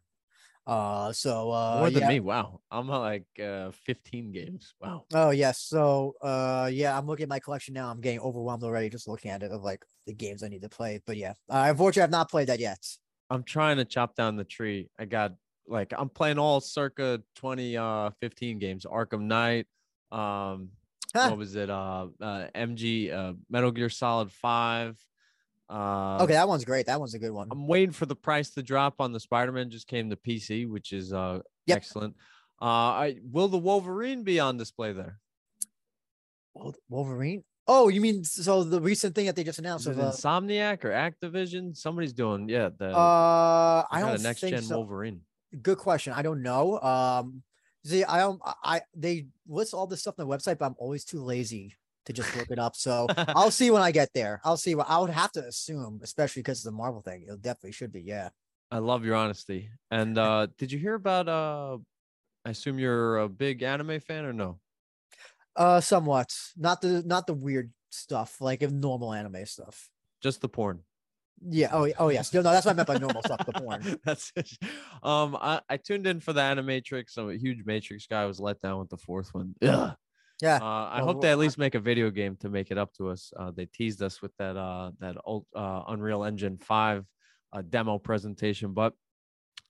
Uh, 0.67 1.13
so 1.13 1.51
uh, 1.51 1.77
More 1.79 1.91
than 1.91 2.03
yeah. 2.03 2.09
me. 2.09 2.21
Wow. 2.21 2.61
I'm 2.71 2.89
at 2.89 2.97
like 2.97 3.27
uh 3.43 3.71
15 3.71 4.33
games. 4.33 4.75
Wow. 4.81 5.05
Oh 5.13 5.31
yes. 5.31 5.61
So 5.61 6.15
uh 6.23 6.71
yeah, 6.73 6.97
I'm 6.97 7.07
looking 7.07 7.25
at 7.25 7.29
my 7.29 7.39
collection 7.39 7.75
now. 7.75 7.91
I'm 7.91 8.01
getting 8.01 8.21
overwhelmed 8.21 8.63
already 8.63 8.89
just 8.89 9.07
looking 9.07 9.31
at 9.31 9.43
it 9.43 9.51
of 9.51 9.63
like 9.63 9.85
the 10.07 10.15
games 10.15 10.43
I 10.43 10.49
need 10.49 10.63
to 10.63 10.69
play. 10.69 11.01
But 11.07 11.17
yeah, 11.19 11.33
uh, 11.51 11.67
unfortunately 11.69 12.05
I've 12.05 12.11
not 12.11 12.31
played 12.31 12.49
that 12.49 12.61
yet. 12.61 12.79
I'm 13.29 13.43
trying 13.43 13.77
to 13.77 13.85
chop 13.85 14.15
down 14.15 14.37
the 14.37 14.45
tree. 14.45 14.89
I 14.99 15.05
got 15.05 15.35
like 15.67 15.93
I'm 15.97 16.09
playing 16.09 16.39
all 16.39 16.61
circa 16.61 17.21
20 17.37 17.77
uh 17.77 18.11
15 18.21 18.59
games. 18.59 18.87
Arkham 18.87 19.23
Knight. 19.23 19.67
Um 20.11 20.71
Huh. 21.15 21.29
what 21.29 21.39
was 21.39 21.55
it? 21.55 21.71
Uh, 21.71 22.09
uh 22.21 22.49
MG 22.57 23.13
uh 23.13 23.35
Metal 23.49 23.71
Gear 23.71 23.89
Solid 23.89 24.33
5. 24.33 24.99
Uh 25.69 26.19
Okay, 26.23 26.35
that 26.35 26.47
one's 26.49 26.65
great. 26.65 26.87
That 26.87 27.01
one's 27.01 27.15
a 27.15 27.19
good 27.19 27.33
one. 27.33 27.49
I'm 27.51 27.67
waiting 27.67 27.93
for 27.93 28.07
the 28.07 28.17
price 28.17 28.51
to 28.51 28.63
drop 28.63 28.97
on 29.01 29.13
the 29.13 29.21
Spider-Man 29.21 29.71
just 29.71 29.87
came 29.87 30.11
to 30.11 30.17
PC, 30.17 30.69
which 30.69 30.93
is 30.93 31.13
uh 31.13 31.41
Yep. 31.67 31.77
excellent. 31.77 32.17
Uh 32.61 32.65
I 32.65 33.17
will 33.31 33.49
the 33.49 33.59
Wolverine 33.59 34.23
be 34.25 34.39
on 34.41 34.57
display 34.59 34.93
there? 34.93 35.21
Wolverine. 36.89 37.45
Oh, 37.67 37.89
you 37.89 38.01
mean 38.01 38.25
so 38.25 38.63
the 38.63 38.81
recent 38.81 39.15
thing 39.15 39.25
that 39.27 39.37
they 39.37 39.45
just 39.45 39.59
announced? 39.59 39.87
Is 39.87 39.97
Of, 39.97 40.05
uh, 40.05 40.11
Insomniac 40.11 40.85
or 40.85 40.91
Activision? 40.91 41.75
Somebody's 41.77 42.13
doing 42.13 42.49
yeah, 42.49 42.69
the 42.79 42.91
uh, 42.95 43.85
I 43.91 44.01
don't 44.01 44.21
a 44.21 44.23
next 44.23 44.41
think 44.41 44.55
gen 44.57 44.63
so. 44.65 44.77
Wolverine. 44.77 45.23
Good 45.63 45.79
question. 45.79 46.13
I 46.13 46.21
don't 46.23 46.43
know. 46.43 46.79
Um, 46.81 47.43
see, 47.85 48.05
I 48.05 48.19
don't. 48.19 48.41
I- 48.45 48.55
I 48.63 48.81
they 48.95 49.29
list 49.49 49.73
all 49.73 49.87
this 49.87 50.01
stuff 50.01 50.17
on 50.19 50.29
the 50.29 50.37
website, 50.37 50.59
but 50.59 50.67
I'm 50.67 50.75
always 50.79 51.05
too 51.05 51.23
lazy 51.23 51.75
to 52.07 52.13
just 52.13 52.37
look 52.37 52.51
it 52.51 52.59
up. 52.59 52.77
So 52.77 53.07
I'll 53.17 53.51
see 53.51 53.71
when 53.71 53.83
I 53.83 53.91
get 53.91 54.11
there. 54.15 54.41
I'll 54.45 54.57
see 54.57 54.75
what 54.75 54.89
I 54.89 54.99
would 54.99 55.11
have 55.11 55.33
to 55.33 55.45
assume, 55.45 56.01
especially 56.03 56.43
because 56.43 56.59
it's 56.59 56.65
the 56.65 56.73
Marvel 56.73 57.03
thing. 57.03 57.25
It 57.29 57.43
definitely 57.43 57.73
should 57.73 57.93
be. 57.93 58.03
Yeah. 58.03 58.31
I 58.71 58.79
love 58.79 59.05
your 59.05 59.15
honesty. 59.15 59.71
And 59.91 60.19
uh 60.19 60.49
did 60.59 60.73
you 60.73 60.79
hear 60.79 60.95
about 60.95 61.29
uh 61.29 61.79
I 62.45 62.51
assume 62.51 62.79
you're 62.79 63.19
a 63.19 63.29
big 63.29 63.63
anime 63.63 64.01
fan 64.01 64.25
or 64.25 64.33
no? 64.33 64.59
Uh, 65.57 65.81
somewhat. 65.81 66.35
Not 66.57 66.81
the 66.81 67.03
not 67.05 67.27
the 67.27 67.35
weird 67.35 67.73
stuff, 67.91 68.41
like 68.41 68.63
if 68.63 68.71
normal 68.71 69.13
anime 69.13 69.47
stuff. 69.47 69.89
Just 70.21 70.41
the 70.41 70.49
porn. 70.49 70.81
Yeah. 71.47 71.71
Oh, 71.73 71.89
oh 71.99 72.09
yes. 72.09 72.33
No, 72.33 72.43
no, 72.43 72.53
that's 72.53 72.67
what 72.67 72.73
I 72.73 72.77
meant 72.77 72.89
by 72.89 72.99
normal 72.99 73.23
stuff. 73.23 73.45
The 73.45 73.53
porn. 73.53 73.99
That's 74.05 74.33
it. 74.37 74.51
Um, 75.03 75.37
I, 75.39 75.61
I 75.69 75.77
tuned 75.77 76.07
in 76.07 76.21
for 76.21 76.33
the 76.33 76.41
Animatrix. 76.41 77.19
I'm 77.19 77.29
a 77.29 77.37
huge 77.37 77.67
Matrix 77.67 78.07
guy. 78.07 78.23
I 78.23 78.27
was 78.27 78.41
let 78.41 78.61
down 78.61 78.79
with 78.79 78.89
the 78.89 78.97
fourth 78.97 79.35
one. 79.35 79.55
Ugh. 79.63 79.95
Yeah. 80.45 80.59
Uh, 80.61 80.65
I 80.93 80.97
Well, 80.99 81.07
hope 81.07 81.23
they 81.23 81.31
at 81.31 81.39
least 81.39 81.57
make 81.57 81.75
a 81.75 81.81
video 81.81 82.11
game 82.11 82.37
to 82.37 82.51
make 82.51 82.71
it 82.71 82.77
up 82.77 82.93
to 82.95 83.09
us. 83.09 83.33
Uh, 83.35 83.51
they 83.51 83.65
teased 83.67 84.03
us 84.03 84.21
with 84.21 84.33
that 84.37 84.57
uh 84.57 84.91
that 85.01 85.17
old 85.25 85.47
uh, 85.57 85.83
Unreal 85.89 86.23
Engine 86.25 86.59
five 86.59 87.07
uh, 87.53 87.63
demo 87.63 87.99
presentation, 87.99 88.73
but 88.75 88.93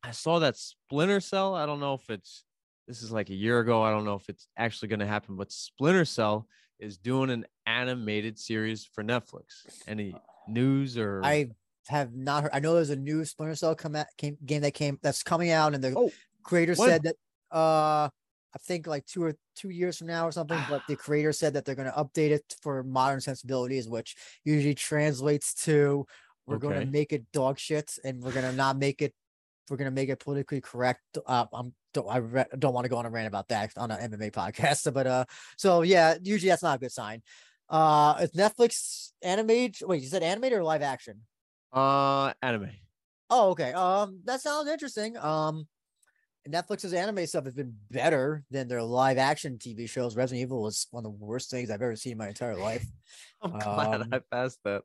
I 0.02 0.10
saw 0.10 0.40
that 0.40 0.56
Splinter 0.56 1.20
Cell. 1.20 1.54
I 1.54 1.64
don't 1.66 1.80
know 1.80 1.94
if 1.94 2.10
it's 2.10 2.44
this 2.88 3.02
is 3.02 3.12
like 3.12 3.30
a 3.30 3.34
year 3.34 3.60
ago. 3.60 3.82
I 3.82 3.90
don't 3.90 4.04
know 4.04 4.16
if 4.16 4.28
it's 4.28 4.48
actually 4.56 4.88
going 4.88 5.00
to 5.00 5.06
happen, 5.06 5.36
but 5.36 5.52
Splinter 5.52 6.04
Cell 6.04 6.46
is 6.80 6.98
doing 6.98 7.30
an 7.30 7.46
animated 7.66 8.36
series 8.38 8.84
for 8.84 9.04
Netflix. 9.04 9.64
Any 9.86 10.14
news 10.48 10.98
or 10.98 11.24
I 11.24 11.50
have 11.86 12.14
not 12.14 12.42
heard. 12.42 12.50
I 12.52 12.58
know 12.58 12.74
there's 12.74 12.90
a 12.90 12.96
new 12.96 13.24
Splinter 13.24 13.54
Cell 13.54 13.74
come 13.76 13.94
out, 13.94 14.06
came, 14.18 14.36
game 14.44 14.62
that 14.62 14.74
came 14.74 14.98
that's 15.02 15.22
coming 15.22 15.50
out, 15.50 15.72
and 15.74 15.84
the 15.84 15.94
Oh, 15.96 16.10
creator 16.42 16.74
when? 16.74 16.88
said 16.88 17.02
that 17.04 17.16
uh 17.56 18.08
I 18.54 18.58
think 18.58 18.86
like 18.86 19.04
two 19.06 19.24
or 19.24 19.34
two 19.56 19.70
years 19.70 19.98
from 19.98 20.06
now 20.06 20.26
or 20.26 20.32
something, 20.32 20.60
but 20.68 20.82
the 20.88 20.96
creator 21.04 21.32
said 21.32 21.54
that 21.54 21.64
they're 21.64 21.74
going 21.74 21.90
to 21.90 21.98
update 21.98 22.30
it 22.30 22.44
for 22.62 22.82
modern 22.82 23.20
sensibilities, 23.20 23.88
which 23.88 24.16
usually 24.44 24.74
translates 24.74 25.54
to 25.64 26.06
we're 26.46 26.58
going 26.58 26.78
to 26.78 26.86
make 26.86 27.12
it 27.12 27.24
dog 27.32 27.58
shit 27.58 27.96
and 28.04 28.22
we're 28.22 28.32
going 28.32 28.44
to 28.44 28.52
not 28.52 28.76
make 28.76 29.00
it 29.00 29.14
we're 29.70 29.78
going 29.78 29.90
to 29.90 29.94
make 29.94 30.10
it 30.10 30.20
politically 30.20 30.60
correct. 30.60 31.00
Uh, 31.26 31.46
I'm 31.52 31.72
don't 31.94 32.08
I 32.08 32.18
re- 32.18 32.44
don't 32.58 32.74
want 32.74 32.84
to 32.84 32.90
go 32.90 32.98
on 32.98 33.06
a 33.06 33.10
rant 33.10 33.28
about 33.28 33.48
that 33.48 33.72
on 33.76 33.90
an 33.90 34.12
MMA 34.12 34.30
podcast, 34.32 34.92
but 34.94 35.06
uh, 35.06 35.24
so 35.56 35.82
yeah, 35.82 36.16
usually 36.22 36.50
that's 36.50 36.62
not 36.62 36.76
a 36.76 36.80
good 36.80 36.92
sign. 36.92 37.22
Uh, 37.68 38.16
is 38.20 38.32
Netflix 38.32 39.12
animated? 39.22 39.76
Wait, 39.86 40.02
you 40.02 40.08
said 40.08 40.22
animated 40.22 40.58
or 40.58 40.64
live 40.64 40.82
action? 40.82 41.22
uh 41.72 42.32
anime. 42.40 42.70
Oh, 43.30 43.50
okay. 43.50 43.72
Um, 43.72 44.20
that 44.24 44.40
sounds 44.40 44.68
interesting. 44.68 45.16
Um, 45.16 45.66
Netflix's 46.48 46.92
anime 46.92 47.26
stuff 47.26 47.44
has 47.44 47.54
been 47.54 47.74
better 47.90 48.44
than 48.50 48.68
their 48.68 48.82
live 48.82 49.16
action 49.18 49.56
TV 49.58 49.88
shows. 49.88 50.14
Resident 50.16 50.42
Evil 50.42 50.62
was 50.62 50.86
one 50.90 51.04
of 51.06 51.18
the 51.18 51.24
worst 51.24 51.50
things 51.50 51.70
I've 51.70 51.80
ever 51.82 51.96
seen 51.96 52.12
in 52.12 52.18
my 52.18 52.28
entire 52.28 52.56
life. 52.56 52.84
I'm 53.42 53.52
glad 53.52 54.02
Um, 54.02 54.08
I 54.12 54.18
passed 54.30 54.58
that. 54.64 54.82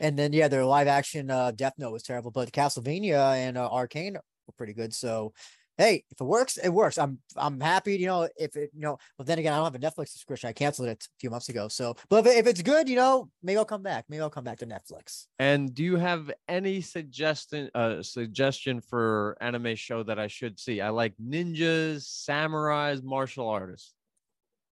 And 0.00 0.18
then 0.18 0.32
yeah, 0.32 0.48
their 0.48 0.64
live 0.64 0.86
action 0.86 1.30
uh 1.30 1.50
Death 1.50 1.74
Note 1.76 1.92
was 1.92 2.02
terrible, 2.02 2.30
but 2.30 2.52
Castlevania 2.52 3.34
and 3.34 3.58
uh, 3.58 3.68
Arcane 3.68 4.14
were 4.14 4.54
pretty 4.56 4.72
good. 4.72 4.94
So 4.94 5.32
hey, 5.78 6.04
if 6.10 6.20
it 6.20 6.24
works, 6.24 6.56
it 6.58 6.68
works. 6.68 6.98
I'm 6.98 7.18
I'm 7.36 7.60
happy, 7.60 7.96
you 7.96 8.06
know, 8.06 8.28
if 8.36 8.56
it 8.56 8.70
you 8.74 8.80
know, 8.82 8.98
but 9.16 9.26
then 9.26 9.38
again, 9.38 9.52
I 9.52 9.56
don't 9.56 9.72
have 9.72 9.74
a 9.74 9.78
Netflix 9.78 10.08
subscription. 10.08 10.48
I 10.48 10.52
canceled 10.52 10.88
it 10.88 11.04
a 11.04 11.08
few 11.20 11.30
months 11.30 11.48
ago. 11.48 11.68
So 11.68 11.94
but 12.10 12.26
if, 12.26 12.36
if 12.38 12.46
it's 12.48 12.62
good, 12.62 12.88
you 12.88 12.96
know, 12.96 13.30
maybe 13.42 13.56
I'll 13.56 13.64
come 13.64 13.82
back. 13.82 14.04
Maybe 14.08 14.20
I'll 14.20 14.28
come 14.28 14.44
back 14.44 14.58
to 14.58 14.66
Netflix. 14.66 15.26
And 15.38 15.72
do 15.74 15.82
you 15.84 15.96
have 15.96 16.30
any 16.48 16.80
suggestion 16.80 17.70
uh 17.74 18.02
suggestion 18.02 18.80
for 18.80 19.36
anime 19.40 19.76
show 19.76 20.02
that 20.02 20.18
I 20.18 20.26
should 20.26 20.58
see? 20.58 20.80
I 20.80 20.90
like 20.90 21.14
ninjas, 21.16 22.02
samurais, 22.28 23.02
martial 23.02 23.48
artists. 23.48 23.94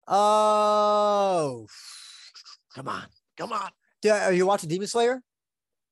Oh 0.08 1.66
Come 2.74 2.88
on, 2.88 3.04
come 3.36 3.52
on. 3.52 3.70
are 4.10 4.32
you 4.32 4.46
watching 4.46 4.68
Demon 4.68 4.86
Slayer? 4.88 5.20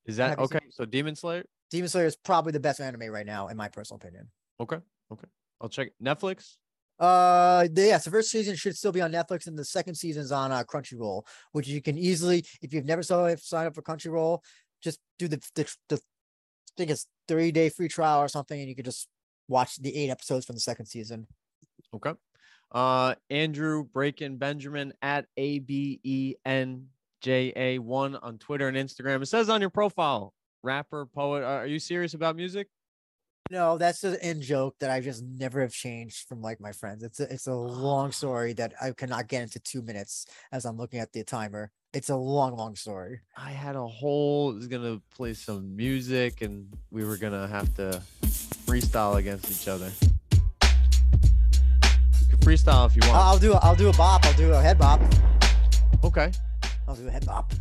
Is 0.07 0.17
that 0.17 0.31
Have 0.31 0.39
you 0.41 0.47
seen- 0.47 0.57
okay? 0.57 0.67
So 0.71 0.85
Demon 0.85 1.15
Slayer. 1.15 1.45
Demon 1.71 1.89
Slayer 1.89 2.07
is 2.07 2.17
probably 2.17 2.53
the 2.53 2.61
best 2.61 2.81
anime 2.81 3.11
right 3.13 3.27
now, 3.27 3.49
in 3.49 3.57
my 3.57 3.69
personal 3.69 3.97
opinion. 3.97 4.29
Okay, 4.59 4.79
okay. 5.13 5.29
I'll 5.61 5.69
check. 5.69 5.91
Netflix. 6.03 6.57
Uh, 6.99 7.67
the, 7.73 7.87
yes, 7.87 8.05
the 8.05 8.11
first 8.11 8.31
season 8.31 8.55
should 8.55 8.77
still 8.77 8.93
be 8.93 9.01
on 9.01 9.11
Netflix, 9.11 9.47
and 9.47 9.59
the 9.59 9.65
second 9.65 9.95
season's 9.95 10.33
on 10.33 10.53
uh, 10.53 10.63
Crunchyroll, 10.65 11.23
which 11.53 11.67
you 11.67 11.81
can 11.81 11.97
easily, 11.97 12.45
if 12.61 12.75
you've 12.75 12.85
never 12.85 13.03
saw 13.03 13.35
sign 13.37 13.67
up 13.67 13.75
for 13.75 13.81
Crunchyroll, 13.81 14.41
just 14.83 14.99
do 15.19 15.27
the 15.27 15.41
the, 15.55 15.75
the 15.89 15.97
I 15.97 16.73
think 16.77 16.91
it's 16.91 17.07
three 17.27 17.53
day 17.53 17.71
free 17.71 17.89
trial 17.89 18.21
or 18.21 18.29
something, 18.29 18.59
and 18.59 18.69
you 18.69 18.75
can 18.75 18.85
just 18.85 19.09
watch 19.49 19.77
the 19.77 19.97
eight 19.97 20.11
episodes 20.11 20.45
from 20.45 20.57
the 20.57 20.61
second 20.61 20.87
season. 20.87 21.27
Okay. 21.95 22.13
Uh, 22.73 23.15
Andrew 23.31 23.85
Breakin 23.85 24.37
Benjamin 24.37 24.93
at 25.03 25.27
A 25.37 25.59
B 25.59 26.01
E 26.05 26.35
N 26.45 26.87
J 27.21 27.53
A 27.57 27.79
one 27.79 28.15
on 28.17 28.39
Twitter 28.39 28.69
and 28.69 28.77
Instagram. 28.77 29.23
It 29.23 29.27
says 29.27 29.49
on 29.49 29.61
your 29.61 29.71
profile, 29.71 30.33
rapper, 30.63 31.07
poet. 31.07 31.43
Are 31.43 31.67
you 31.67 31.79
serious 31.79 32.15
about 32.15 32.37
music? 32.37 32.69
No, 33.53 33.79
that's 33.79 34.05
an 34.05 34.17
in 34.23 34.41
joke 34.41 34.77
that 34.79 34.93
I 34.93 35.01
just 35.01 35.25
never 35.25 35.61
have 35.61 35.73
changed 35.73 36.29
from 36.29 36.41
like 36.41 36.61
my 36.61 36.71
friends. 36.71 37.03
It's 37.03 37.19
a 37.19 37.25
it's 37.33 37.49
a 37.49 37.55
long 37.55 38.09
oh. 38.09 38.13
story 38.13 38.53
that 38.53 38.75
I 38.81 38.93
cannot 38.93 39.27
get 39.27 39.43
into 39.43 39.59
two 39.59 39.83
minutes 39.83 40.27
as 40.53 40.65
I'm 40.65 40.77
looking 40.77 41.01
at 41.01 41.13
the 41.13 41.25
timer. 41.25 41.73
It's 41.93 42.11
a 42.11 42.17
long, 42.17 42.57
long 42.57 42.77
story. 42.77 43.23
I 43.37 43.51
had 43.51 43.75
a 43.75 43.85
whole 43.85 44.55
was 44.55 44.69
gonna 44.69 45.03
play 45.17 45.35
some 45.35 45.75
music 45.75 46.43
and 46.43 46.73
we 46.93 47.05
were 47.05 47.17
gonna 47.17 47.49
have 47.49 47.75
to 47.75 48.01
freestyle 48.67 49.17
against 49.17 49.51
each 49.51 49.67
other. 49.67 49.91
You 50.63 50.69
can 52.29 52.39
freestyle 52.39 52.87
if 52.87 52.95
you 52.95 53.03
want. 53.09 53.17
I'll 53.17 53.39
do 53.39 53.55
a, 53.55 53.57
I'll 53.57 53.75
do 53.75 53.89
a 53.89 53.93
bop. 53.95 54.25
I'll 54.27 54.35
do 54.35 54.53
a 54.53 54.63
head 54.63 54.79
bop. 54.79 55.01
okay. 56.05 56.31
I'll 56.87 56.95
do 56.95 57.09
a 57.09 57.11
head 57.11 57.27
bop. 57.27 57.53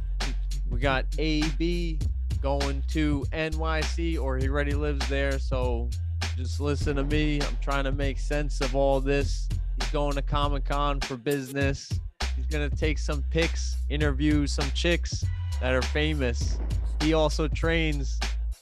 We 0.70 0.80
got 0.80 1.06
AB 1.18 1.98
going 2.42 2.84
to 2.90 3.26
NYC 3.32 4.20
or 4.20 4.38
he 4.38 4.48
already 4.48 4.74
lives 4.74 5.08
there. 5.10 5.40
So 5.40 5.90
just 6.36 6.60
listen 6.60 6.96
to 6.96 7.04
me. 7.04 7.42
I'm 7.42 7.58
trying 7.62 7.84
to 7.84 7.92
make 7.92 8.20
sense 8.20 8.62
of 8.62 8.76
all 8.76 9.00
this. 9.00 9.48
He's 9.80 9.90
going 9.92 10.14
to 10.14 10.22
Comic 10.22 10.66
Con 10.66 11.00
for 11.02 11.18
business. 11.18 11.92
He's 12.36 12.46
going 12.48 12.70
to 12.70 12.76
take 12.76 12.98
some 12.98 13.24
pics, 13.30 13.78
interview 13.90 14.48
some 14.48 14.70
chicks 14.72 15.26
that 15.62 15.74
are 15.74 15.82
famous. 15.82 16.58
He 17.02 17.14
also 17.14 17.48
trains 17.48 18.20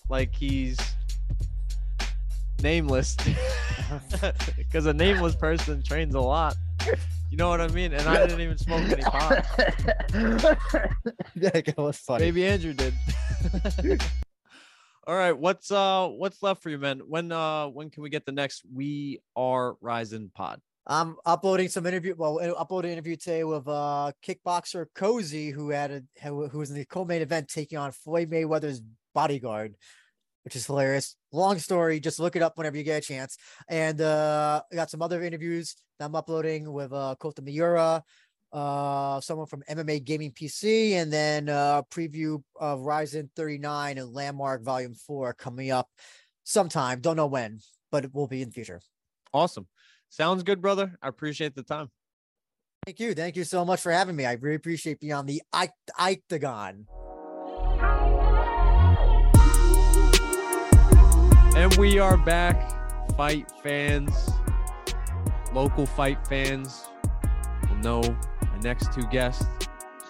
like 0.10 0.34
he's 0.34 0.78
nameless 2.62 3.16
because 4.58 4.86
a 4.86 4.94
nameless 4.94 5.36
person 5.36 5.84
trains 5.84 6.16
a 6.16 6.20
lot. 6.20 6.56
You 7.30 7.38
know 7.38 7.50
what 7.50 7.60
I 7.60 7.68
mean? 7.68 7.94
And 7.94 8.08
I 8.08 8.26
didn't 8.26 8.42
even 8.42 8.58
smoke 8.58 8.84
any 8.90 9.02
pot. 9.02 9.46
that 11.36 11.74
was 11.78 11.98
funny. 11.98 12.26
Maybe 12.26 12.46
Andrew 12.46 12.74
did. 12.74 12.94
All 15.08 15.16
right, 15.16 15.38
what's 15.38 15.72
uh 15.72 16.08
what's 16.08 16.42
left 16.42 16.64
for 16.64 16.70
you, 16.70 16.78
man? 16.78 17.00
When 17.00 17.32
uh 17.32 17.68
when 17.68 17.90
can 17.90 18.04
we 18.04 18.10
get 18.10 18.26
the 18.26 18.32
next 18.32 18.64
We 18.74 19.22
Are 19.36 19.76
Rising 19.82 20.32
pod? 20.34 20.62
I'm 20.86 21.18
uploading 21.26 21.68
some 21.68 21.86
interview. 21.86 22.16
Well, 22.18 22.40
I 22.40 22.48
uploaded 22.48 22.86
an 22.86 22.92
interview 22.92 23.18
today 23.18 23.44
with 23.44 23.68
uh 23.68 24.14
kickboxer 24.26 24.86
Cozy, 24.96 25.50
who 25.50 25.70
had 25.70 25.92
a 25.92 26.04
who 26.24 26.48
who 26.48 26.60
was 26.60 26.70
in 26.72 26.78
the 26.78 26.86
co-main 26.86 27.22
event 27.22 27.50
taking 27.50 27.78
on 27.78 27.92
Floyd 27.92 28.30
Mayweather's 28.30 28.82
bodyguard, 29.14 29.76
which 30.48 30.56
is 30.56 30.66
hilarious. 30.66 31.18
Long 31.34 31.60
story, 31.60 32.00
just 32.00 32.22
look 32.22 32.38
it 32.38 32.42
up 32.42 32.58
whenever 32.58 32.78
you 32.78 32.84
get 32.84 33.04
a 33.04 33.06
chance. 33.06 33.38
And 33.68 34.00
uh 34.00 34.62
I 34.72 34.76
got 34.76 34.90
some 34.90 35.02
other 35.02 35.22
interviews 35.22 35.76
that 36.00 36.06
I'm 36.06 36.16
uploading 36.16 36.72
with 36.72 36.94
uh 36.94 37.16
Kota 37.20 37.42
Miura, 37.42 38.02
uh 38.54 39.20
someone 39.20 39.48
from 39.48 39.62
MMA 39.70 40.06
Gaming 40.06 40.32
PC, 40.32 40.94
and 40.94 41.12
then 41.12 41.50
uh 41.50 41.82
preview 41.92 42.42
of 42.56 42.80
Ryzen 42.80 43.28
39 43.36 43.98
and 43.98 44.14
Landmark 44.14 44.64
Volume 44.64 44.94
4 44.94 45.34
coming 45.34 45.70
up 45.70 45.90
sometime. 46.46 47.02
Don't 47.02 47.18
know 47.18 47.28
when, 47.28 47.60
but 47.92 48.06
it 48.06 48.14
will 48.14 48.28
be 48.28 48.42
in 48.42 48.48
the 48.48 48.54
future. 48.54 48.80
Awesome. 49.34 49.68
Sounds 50.08 50.44
good, 50.44 50.62
brother. 50.62 50.98
I 51.02 51.10
appreciate 51.10 51.56
the 51.56 51.64
time. 51.64 51.90
Thank 52.86 53.02
you. 53.02 53.14
Thank 53.14 53.36
you 53.36 53.44
so 53.44 53.66
much 53.66 53.82
for 53.82 53.92
having 53.92 54.16
me. 54.16 54.26
I 54.26 54.32
really 54.36 54.56
appreciate 54.56 55.02
being 55.02 55.12
on 55.12 55.26
the 55.26 55.42
Octagon. 55.52 56.86
And 61.58 61.76
we 61.78 61.98
are 61.98 62.18
back, 62.18 62.72
fight 63.18 63.52
fans, 63.64 64.30
local 65.54 65.88
fight 65.88 66.26
fans 66.28 66.86
will 67.68 67.78
know 67.78 68.02
my 68.44 68.60
next 68.62 68.94
two 68.94 69.08
guests. 69.08 69.44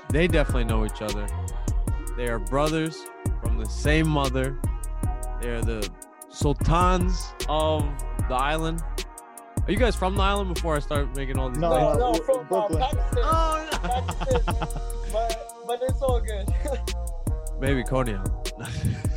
They 0.09 0.27
definitely 0.27 0.65
know 0.65 0.83
each 0.83 1.01
other. 1.01 1.25
They 2.17 2.27
are 2.27 2.37
brothers 2.37 2.97
from 3.41 3.57
the 3.57 3.65
same 3.65 4.09
mother. 4.09 4.59
They 5.41 5.47
are 5.51 5.61
the 5.61 5.89
sultans 6.27 7.33
of 7.47 7.83
the 8.27 8.35
island. 8.35 8.83
Are 9.65 9.71
you 9.71 9.77
guys 9.77 9.95
from 9.95 10.15
the 10.17 10.23
island 10.23 10.53
before 10.53 10.75
I 10.75 10.79
start 10.79 11.15
making 11.15 11.39
all 11.39 11.49
these 11.49 11.59
No, 11.59 11.69
names? 11.69 11.97
no, 11.97 12.11
no, 12.11 12.19
from 12.25 12.39
uh, 12.39 12.43
Brooklyn. 12.43 12.79
Pakistan. 12.81 13.23
Oh, 13.23 13.69
Pakistan. 13.71 14.43
but, 15.13 15.53
but 15.65 15.79
it's 15.83 16.01
all 16.01 16.19
good. 16.19 16.53
Maybe 17.61 17.83
Konya. 17.85 18.21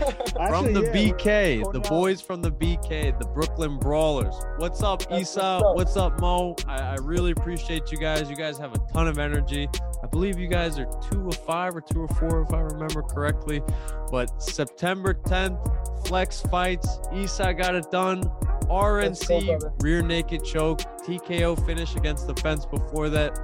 from 0.48 0.72
the 0.72 0.82
yeah, 0.82 1.12
BK, 1.12 1.72
the 1.72 1.78
out. 1.78 1.88
boys 1.88 2.20
from 2.20 2.40
the 2.40 2.50
BK, 2.50 3.18
the 3.18 3.26
Brooklyn 3.26 3.78
Brawlers. 3.78 4.34
What's 4.56 4.82
up, 4.82 5.08
That's 5.08 5.22
Issa? 5.22 5.60
what's 5.62 5.76
What's 5.76 5.96
up. 5.96 6.14
up, 6.14 6.20
Mo? 6.20 6.56
I, 6.66 6.78
I 6.80 6.94
really 7.02 7.32
appreciate 7.32 7.92
you 7.92 7.98
guys. 7.98 8.30
You 8.30 8.36
guys 8.36 8.56
have 8.58 8.74
a 8.74 8.78
ton 8.92 9.06
of 9.08 9.18
energy. 9.18 9.68
I 10.02 10.06
believe 10.06 10.38
you 10.38 10.48
guys 10.48 10.78
are 10.78 10.86
two 11.10 11.28
of 11.28 11.36
five 11.36 11.76
or 11.76 11.80
two 11.80 12.00
or 12.00 12.08
four, 12.08 12.42
if 12.42 12.54
I 12.54 12.60
remember 12.60 13.02
correctly. 13.02 13.62
But 14.10 14.42
September 14.42 15.12
10th, 15.14 16.06
Flex 16.06 16.40
fights. 16.42 16.98
Issa 17.14 17.52
got 17.54 17.74
it 17.74 17.90
done. 17.90 18.20
Let's 18.20 19.26
go, 19.26 19.40
RNC 19.40 19.82
rear 19.82 20.02
naked 20.02 20.44
choke, 20.44 20.78
TKO 21.04 21.64
finish 21.66 21.96
against 21.96 22.26
the 22.26 22.34
fence 22.36 22.64
before 22.64 23.08
that. 23.10 23.36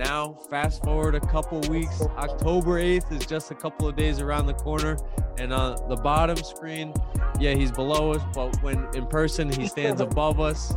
Now, 0.00 0.32
fast 0.48 0.82
forward 0.82 1.14
a 1.14 1.20
couple 1.20 1.60
weeks. 1.68 2.00
October 2.16 2.80
8th 2.80 3.12
is 3.12 3.26
just 3.26 3.50
a 3.50 3.54
couple 3.54 3.86
of 3.86 3.96
days 3.96 4.18
around 4.18 4.46
the 4.46 4.54
corner. 4.54 4.96
And 5.38 5.52
on 5.52 5.90
the 5.90 5.96
bottom 5.96 6.38
screen, 6.38 6.94
yeah, 7.38 7.52
he's 7.52 7.70
below 7.70 8.12
us, 8.12 8.22
but 8.32 8.62
when 8.62 8.88
in 8.94 9.06
person, 9.06 9.52
he 9.52 9.68
stands 9.68 10.00
above 10.00 10.40
us. 10.40 10.74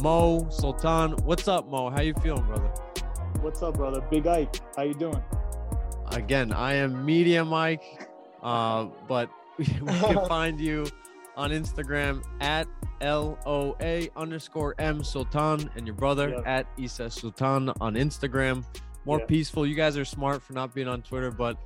Mo 0.00 0.46
Sultan, 0.50 1.16
what's 1.24 1.48
up, 1.48 1.68
Mo? 1.68 1.90
How 1.90 2.00
you 2.00 2.14
feeling, 2.22 2.44
brother? 2.44 2.68
What's 3.40 3.60
up, 3.60 3.74
brother? 3.74 4.02
Big 4.08 4.28
Ike. 4.28 4.60
How 4.76 4.84
you 4.84 4.94
doing? 4.94 5.20
Again, 6.12 6.52
I 6.52 6.74
am 6.74 7.04
Media 7.04 7.44
Mike, 7.44 8.08
uh, 8.40 8.86
but 9.08 9.30
we 9.58 9.64
can 9.64 9.84
find 10.28 10.60
you 10.60 10.86
on 11.36 11.50
Instagram 11.50 12.22
at 12.40 12.68
LOA 13.00 14.08
underscore 14.16 14.74
M 14.78 15.02
Sultan 15.04 15.70
and 15.76 15.86
your 15.86 15.96
brother 15.96 16.28
Yeah. 16.30 16.42
at 16.58 16.66
Isa 16.78 17.10
Sultan 17.10 17.70
on 17.80 17.94
Instagram. 17.94 18.64
More 19.04 19.20
Yeah. 19.20 19.26
peaceful. 19.26 19.66
You 19.66 19.74
guys 19.74 19.96
are 19.96 20.04
smart 20.04 20.42
for 20.42 20.52
not 20.52 20.74
being 20.74 20.88
on 20.88 21.02
Twitter, 21.02 21.30
but 21.30 21.56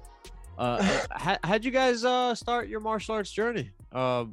uh, 0.58 0.82
how, 1.10 1.36
how'd 1.42 1.64
you 1.64 1.70
guys 1.70 2.04
uh, 2.04 2.34
start 2.34 2.68
your 2.68 2.80
martial 2.80 3.14
arts 3.16 3.32
journey? 3.32 3.70
Uh, 3.92 4.26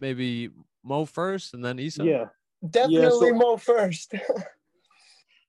maybe 0.00 0.50
Mo 0.84 1.04
first 1.04 1.54
and 1.54 1.64
then 1.64 1.78
Isa? 1.78 2.04
Yeah. 2.04 2.24
Definitely 2.68 3.30
so- 3.30 3.34
Mo 3.34 3.56
first. 3.56 4.14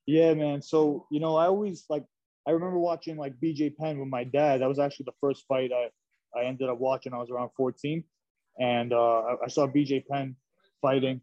Yeah, 0.06 0.34
man. 0.34 0.60
So, 0.60 1.06
you 1.10 1.18
know, 1.18 1.34
I 1.36 1.46
always 1.46 1.86
like 1.88 2.04
I 2.46 2.50
remember 2.50 2.78
watching 2.78 3.16
like 3.16 3.40
BJ 3.42 3.74
Penn 3.74 3.98
with 3.98 4.08
my 4.08 4.22
dad. 4.24 4.60
That 4.60 4.68
was 4.68 4.78
actually 4.78 5.04
the 5.04 5.14
first 5.18 5.46
fight 5.48 5.70
I, 5.72 5.88
I 6.38 6.44
ended 6.44 6.68
up 6.68 6.78
watching. 6.78 7.14
I 7.14 7.16
was 7.16 7.30
around 7.30 7.48
14. 7.56 8.04
And 8.60 8.92
uh, 8.92 8.96
I, 8.98 9.34
I 9.44 9.48
saw 9.48 9.66
BJ 9.66 10.04
Penn 10.06 10.36
fighting. 10.84 11.22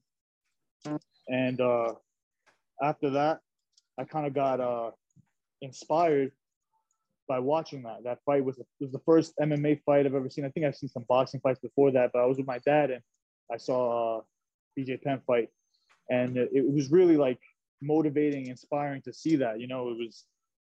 And 1.28 1.62
uh, 1.62 1.94
after 2.82 3.12
that, 3.12 3.42
I 4.00 4.06
kind 4.06 4.26
of 4.26 4.34
got 4.34 4.60
uh, 4.60 4.90
inspired 5.62 6.32
by 7.28 7.38
watching 7.38 7.84
that. 7.84 8.04
That 8.04 8.18
fight 8.26 8.44
was, 8.44 8.60
was 8.80 8.92
the 8.92 9.02
first 9.06 9.34
MMA 9.40 9.84
fight 9.86 10.08
I've 10.08 10.16
ever 10.16 10.32
seen. 10.32 10.46
I 10.46 10.50
think 10.50 10.66
I've 10.66 10.76
seen 10.76 10.90
some 10.90 11.06
boxing 11.08 11.42
fights 11.42 11.60
before 11.60 11.92
that, 11.92 12.10
but 12.12 12.24
I 12.24 12.26
was 12.26 12.38
with 12.38 12.48
my 12.48 12.58
dad 12.66 12.90
and 12.90 13.04
I 13.54 13.58
saw 13.58 14.18
uh, 14.18 14.22
BJ 14.78 15.00
Penn 15.04 15.22
fight. 15.28 15.50
And 16.10 16.38
it, 16.38 16.50
it 16.52 16.74
was 16.74 16.90
really 16.92 17.18
like 17.18 17.40
motivating, 17.84 18.48
inspiring 18.48 19.04
to 19.04 19.14
see 19.14 19.36
that. 19.38 19.60
You 19.60 19.68
know, 19.68 19.90
it 19.90 19.98
was 19.98 20.26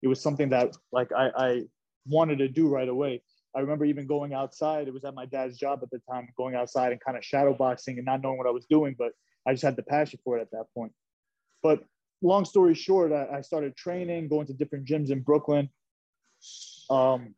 it 0.02 0.10
was 0.10 0.22
something 0.22 0.50
that 0.50 0.76
like 0.92 1.12
I, 1.14 1.32
I 1.36 1.62
wanted 2.06 2.40
to 2.40 2.50
do 2.50 2.68
right 2.68 2.90
away. 2.90 3.22
I 3.56 3.60
remember 3.60 3.86
even 3.86 4.08
going 4.08 4.34
outside. 4.34 4.88
It 4.88 4.94
was 4.94 5.06
at 5.06 5.14
my 5.14 5.26
dad's 5.26 5.58
job 5.58 5.80
at 5.84 5.92
the 5.92 6.02
time, 6.10 6.28
going 6.38 6.56
outside 6.56 6.92
and 6.92 7.02
kind 7.02 7.18
of 7.18 7.24
shadow 7.24 7.54
boxing 7.54 7.98
and 7.98 8.06
not 8.06 8.22
knowing 8.22 8.38
what 8.38 8.48
I 8.48 8.52
was 8.52 8.66
doing, 8.66 8.96
but 8.98 9.12
I 9.48 9.54
just 9.54 9.64
had 9.64 9.76
the 9.76 9.84
passion 9.84 10.20
for 10.24 10.38
it 10.38 10.42
at 10.42 10.52
that 10.52 10.66
point. 10.76 10.92
But 11.62 11.84
long 12.22 12.46
story 12.46 12.74
short, 12.74 13.12
I, 13.12 13.42
started 13.42 13.76
training, 13.76 14.28
going 14.28 14.48
to 14.48 14.54
different 14.54 14.88
gyms 14.88 15.12
in 15.12 15.22
Brooklyn. 15.22 15.70
Um, 16.90 17.36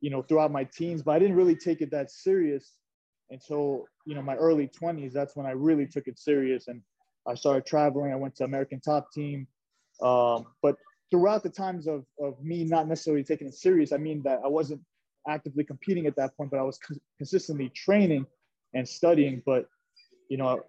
you 0.00 0.10
know, 0.10 0.22
throughout 0.22 0.50
my 0.50 0.64
teens, 0.64 1.02
but 1.02 1.12
I 1.12 1.18
didn't 1.18 1.36
really 1.36 1.54
take 1.54 1.80
it 1.80 1.90
that 1.92 2.10
serious 2.10 2.72
until 3.30 3.84
you 4.04 4.14
know 4.14 4.22
my 4.22 4.34
early 4.34 4.68
20s. 4.68 5.12
That's 5.12 5.36
when 5.36 5.46
I 5.46 5.52
really 5.52 5.86
took 5.86 6.08
it 6.08 6.18
serious 6.18 6.68
and 6.68 6.82
I 7.26 7.34
started 7.34 7.66
traveling. 7.66 8.12
I 8.12 8.16
went 8.16 8.34
to 8.36 8.44
American 8.44 8.80
Top 8.80 9.12
Team. 9.12 9.46
Um, 10.00 10.46
but 10.62 10.76
throughout 11.10 11.42
the 11.42 11.50
times 11.50 11.86
of, 11.86 12.04
of 12.18 12.42
me 12.42 12.64
not 12.64 12.88
necessarily 12.88 13.22
taking 13.22 13.46
it 13.46 13.54
serious, 13.54 13.92
I 13.92 13.98
mean 13.98 14.22
that 14.24 14.40
I 14.44 14.48
wasn't 14.48 14.80
actively 15.28 15.64
competing 15.64 16.06
at 16.06 16.16
that 16.16 16.36
point, 16.36 16.50
but 16.50 16.58
I 16.58 16.62
was 16.62 16.78
co- 16.78 16.96
consistently 17.18 17.68
training 17.70 18.26
and 18.74 18.88
studying. 18.88 19.42
But, 19.44 19.66
you 20.28 20.36
know, 20.36 20.60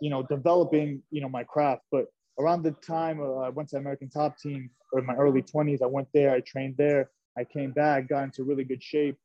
you 0.00 0.10
know, 0.10 0.22
developing, 0.22 1.02
you 1.10 1.20
know, 1.20 1.28
my 1.28 1.44
craft. 1.44 1.82
But 1.90 2.06
around 2.38 2.62
the 2.62 2.72
time 2.72 3.20
uh, 3.20 3.36
I 3.36 3.48
went 3.48 3.68
to 3.70 3.76
American 3.76 4.08
Top 4.08 4.38
Team 4.38 4.70
or 4.92 5.00
in 5.00 5.06
my 5.06 5.14
early 5.14 5.42
20s, 5.42 5.82
I 5.82 5.86
went 5.86 6.08
there, 6.14 6.32
I 6.32 6.40
trained 6.40 6.76
there, 6.76 7.10
I 7.38 7.44
came 7.44 7.72
back, 7.72 8.08
got 8.08 8.24
into 8.24 8.44
really 8.44 8.64
good 8.64 8.82
shape, 8.82 9.16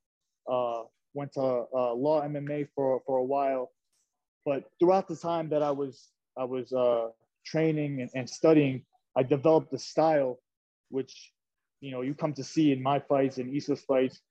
uh, 0.52 0.84
went 1.14 1.34
to 1.34 1.42
uh, 1.42 1.94
law 1.94 2.22
MMA 2.24 2.68
for 2.76 3.02
for 3.06 3.18
a 3.18 3.24
while. 3.24 3.72
But 4.46 4.64
throughout 4.80 5.08
the 5.08 5.16
time 5.16 5.50
that 5.50 5.62
I 5.62 5.72
was 5.72 6.10
I 6.38 6.44
was 6.46 6.72
uh, 6.72 7.10
training 7.46 8.02
and, 8.02 8.10
and 8.16 8.30
studying, 8.30 8.84
I 9.16 9.24
developed 9.24 9.74
a 9.74 9.80
style, 9.80 10.40
which 10.90 11.32
you 11.82 11.92
know 11.92 12.02
you 12.02 12.14
come 12.14 12.34
to 12.34 12.44
see 12.44 12.72
in 12.72 12.82
my 12.82 13.00
fights 13.00 13.38
and 13.38 13.56
Issa's 13.56 13.82
fights, 13.82 14.22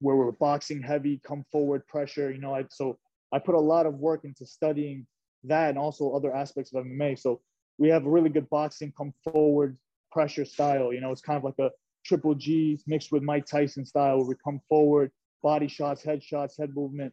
where 0.00 0.16
we're 0.16 0.32
boxing 0.32 0.82
heavy, 0.82 1.20
come 1.24 1.44
forward, 1.52 1.86
pressure. 1.86 2.30
You 2.30 2.40
know, 2.40 2.54
I, 2.54 2.64
so 2.70 2.98
I 3.32 3.38
put 3.38 3.54
a 3.54 3.60
lot 3.60 3.86
of 3.86 3.94
work 3.94 4.24
into 4.24 4.46
studying 4.46 5.06
that 5.44 5.70
and 5.70 5.78
also 5.78 6.12
other 6.12 6.34
aspects 6.34 6.74
of 6.74 6.84
MMA. 6.84 7.18
So 7.18 7.40
we 7.78 7.88
have 7.88 8.04
a 8.04 8.10
really 8.10 8.30
good 8.30 8.48
boxing, 8.50 8.92
come 8.96 9.12
forward, 9.24 9.76
pressure 10.10 10.44
style. 10.44 10.92
You 10.92 11.00
know, 11.00 11.12
it's 11.12 11.20
kind 11.20 11.36
of 11.36 11.44
like 11.44 11.58
a 11.58 11.70
triple 12.04 12.34
G 12.34 12.78
mixed 12.86 13.12
with 13.12 13.22
Mike 13.22 13.46
Tyson 13.46 13.84
style, 13.84 14.18
where 14.18 14.26
we 14.26 14.34
come 14.42 14.60
forward, 14.68 15.12
body 15.42 15.68
shots, 15.68 16.02
head 16.02 16.22
shots, 16.22 16.56
head 16.58 16.74
movement, 16.74 17.12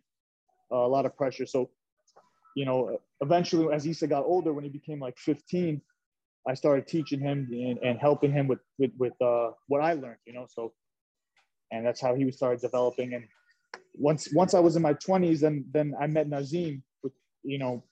uh, 0.71 0.77
a 0.77 0.87
lot 0.87 1.05
of 1.05 1.15
pressure. 1.15 1.45
So, 1.45 1.69
you 2.55 2.65
know, 2.65 2.99
eventually 3.21 3.73
as 3.73 3.85
Issa 3.85 4.07
got 4.07 4.23
older, 4.23 4.53
when 4.53 4.63
he 4.63 4.69
became 4.69 4.99
like 4.99 5.17
15, 5.17 5.81
I 6.47 6.53
started 6.53 6.87
teaching 6.87 7.19
him 7.19 7.49
and, 7.51 7.77
and 7.79 7.99
helping 7.99 8.31
him 8.31 8.47
with 8.47 8.59
with, 8.77 8.91
with 8.97 9.21
uh, 9.21 9.51
what 9.67 9.81
I 9.81 9.93
learned. 9.93 10.17
You 10.25 10.33
know, 10.33 10.47
so 10.49 10.73
and 11.71 11.85
that's 11.85 12.01
how 12.01 12.15
he 12.15 12.31
started 12.31 12.61
developing. 12.61 13.13
And 13.13 13.25
once 13.93 14.29
once 14.33 14.53
I 14.53 14.59
was 14.59 14.75
in 14.75 14.81
my 14.81 14.93
20s, 14.93 15.39
then 15.41 15.65
then 15.71 15.93
I 15.99 16.07
met 16.07 16.27
Nazim. 16.27 16.83
With 17.03 17.13
you 17.43 17.59
know, 17.59 17.83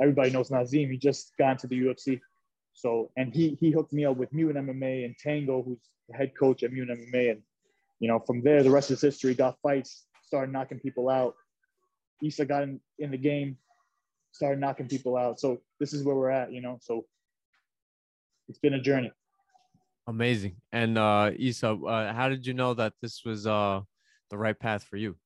everybody 0.00 0.30
knows 0.30 0.50
Nazim. 0.50 0.90
He 0.90 0.98
just 0.98 1.32
got 1.38 1.52
into 1.52 1.66
the 1.66 1.80
UFC. 1.80 2.20
So 2.72 3.10
and 3.16 3.32
he 3.32 3.56
he 3.60 3.70
hooked 3.70 3.92
me 3.92 4.04
up 4.04 4.16
with 4.16 4.32
Mutant 4.32 4.68
MMA 4.68 5.04
and 5.04 5.14
Tango, 5.18 5.62
who's 5.62 5.78
the 6.08 6.16
head 6.16 6.32
coach 6.38 6.62
at 6.62 6.72
Mutant 6.72 7.00
MMA. 7.00 7.32
And 7.32 7.42
you 8.00 8.08
know, 8.08 8.18
from 8.18 8.42
there 8.42 8.62
the 8.62 8.70
rest 8.70 8.90
is 8.90 9.00
history. 9.00 9.34
Got 9.34 9.58
fights, 9.62 10.06
started 10.24 10.52
knocking 10.52 10.80
people 10.80 11.08
out. 11.08 11.34
Issa 12.22 12.44
got 12.44 12.64
in, 12.64 12.80
in 12.98 13.10
the 13.10 13.18
game, 13.18 13.56
started 14.32 14.60
knocking 14.60 14.88
people 14.88 15.16
out. 15.16 15.40
So 15.40 15.60
this 15.78 15.92
is 15.92 16.04
where 16.04 16.16
we're 16.16 16.30
at, 16.30 16.52
you 16.52 16.60
know. 16.60 16.78
So 16.80 17.06
it's 18.50 18.58
been 18.58 18.74
a 18.74 18.80
journey. 18.80 19.12
Amazing. 20.08 20.56
And 20.72 20.98
uh 20.98 21.30
Issa, 21.38 21.70
uh, 21.70 22.12
how 22.12 22.28
did 22.28 22.44
you 22.44 22.52
know 22.52 22.74
that 22.74 22.92
this 23.00 23.24
was 23.24 23.46
uh 23.46 23.80
the 24.30 24.36
right 24.36 24.58
path 24.58 24.82
for 24.84 24.96
you? 24.96 25.16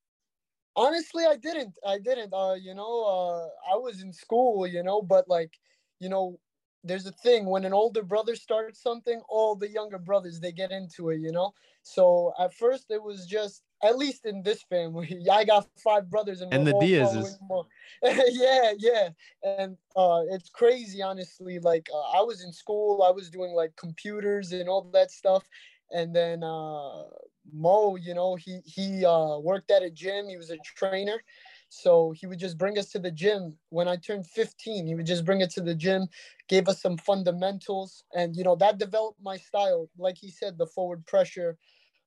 Honestly, 0.77 1.25
I 1.25 1.37
didn't. 1.37 1.79
I 1.87 1.99
didn't. 1.99 2.33
Uh, 2.35 2.55
you 2.55 2.75
know, 2.75 3.05
uh, 3.05 3.72
I 3.72 3.77
was 3.77 4.03
in 4.03 4.12
school, 4.12 4.66
you 4.66 4.83
know, 4.83 5.01
but 5.01 5.29
like, 5.29 5.53
you 6.01 6.09
know, 6.09 6.39
there's 6.83 7.07
a 7.07 7.12
thing 7.12 7.47
when 7.47 7.64
an 7.64 7.72
older 7.72 8.03
brother 8.03 8.35
starts 8.35 8.83
something, 8.83 9.22
all 9.29 9.55
the 9.55 9.70
younger 9.70 9.99
brothers 9.99 10.41
they 10.41 10.53
get 10.53 10.72
into 10.72 11.11
it, 11.11 11.20
you 11.20 11.33
know. 11.33 11.55
So 11.83 12.33
at 12.39 12.53
first 12.53 12.87
it 12.91 13.03
was 13.03 13.27
just 13.27 13.62
at 13.85 13.99
least 13.99 14.26
in 14.26 14.43
this 14.43 14.62
family, 14.64 15.26
I 15.32 15.45
got 15.45 15.68
five 15.68 16.11
brothers 16.11 16.41
and, 16.43 16.53
And 16.53 16.66
the 16.66 16.72
all 16.72 16.80
Diazes. 16.82 17.14
following 17.14 17.37
more- 17.49 17.66
yeah, 18.28 18.72
yeah, 18.78 19.11
and 19.45 19.76
uh, 19.97 20.22
it's 20.30 20.51
crazy, 20.51 21.03
honestly. 21.03 21.59
Like 21.61 21.89
uh, 21.95 22.18
I 22.18 22.22
was 22.22 22.43
in 22.45 22.53
school, 22.53 23.03
I 23.03 23.11
was 23.12 23.30
doing 23.30 23.53
like 23.55 23.76
computers 23.76 24.53
and 24.53 24.68
all 24.68 24.82
that 24.93 25.11
stuff, 25.11 25.45
and 25.93 26.14
then 26.14 26.43
uh, 26.43 27.05
Mo, 27.53 27.97
you 27.97 28.14
know, 28.14 28.37
he 28.37 28.61
he 28.64 29.05
uh, 29.05 29.39
worked 29.39 29.70
at 29.70 29.82
a 29.82 29.91
gym. 29.91 30.28
He 30.28 30.37
was 30.37 30.51
a 30.51 30.59
trainer, 30.59 31.22
so 31.68 32.12
he 32.16 32.26
would 32.26 32.39
just 32.39 32.59
bring 32.59 32.78
us 32.78 32.91
to 32.93 32.99
the 32.99 33.11
gym. 33.11 33.57
When 33.70 33.89
I 33.89 33.97
turned 33.97 34.26
15, 34.26 34.87
he 34.87 34.95
would 34.95 35.07
just 35.07 35.24
bring 35.24 35.41
it 35.41 35.51
to 35.53 35.61
the 35.61 35.74
gym, 35.74 36.09
gave 36.49 36.68
us 36.68 36.80
some 36.82 36.97
fundamentals, 36.99 38.05
and 38.14 38.37
you 38.37 38.45
know 38.45 38.57
that 38.57 38.78
developed 38.78 39.20
my 39.22 39.37
style. 39.37 39.89
Like 39.99 40.16
he 40.18 40.30
said, 40.30 40.59
the 40.59 40.66
forward 40.66 41.07
pressure, 41.07 41.57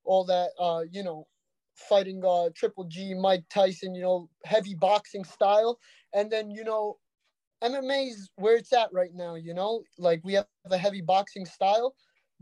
all 0.04 0.26
that. 0.26 0.50
Uh, 0.60 0.84
you 0.92 1.04
know, 1.04 1.28
fighting 1.78 2.24
uh 2.26 2.50
Triple 2.56 2.86
G, 2.86 3.14
Mike 3.14 3.46
Tyson. 3.50 3.96
You 3.96 4.02
know, 4.02 4.30
heavy 4.46 4.76
boxing 4.76 5.24
style, 5.24 5.80
and 6.14 6.32
then 6.32 6.52
you 6.52 6.64
know, 6.64 6.98
MMA 7.64 8.10
is 8.10 8.30
where 8.36 8.56
it's 8.58 8.74
at 8.74 8.92
right 8.92 9.14
now. 9.14 9.36
You 9.36 9.54
know, 9.54 9.84
like 9.98 10.22
we 10.24 10.34
have 10.34 10.48
a 10.70 10.78
heavy 10.78 11.02
boxing 11.02 11.46
style, 11.46 11.96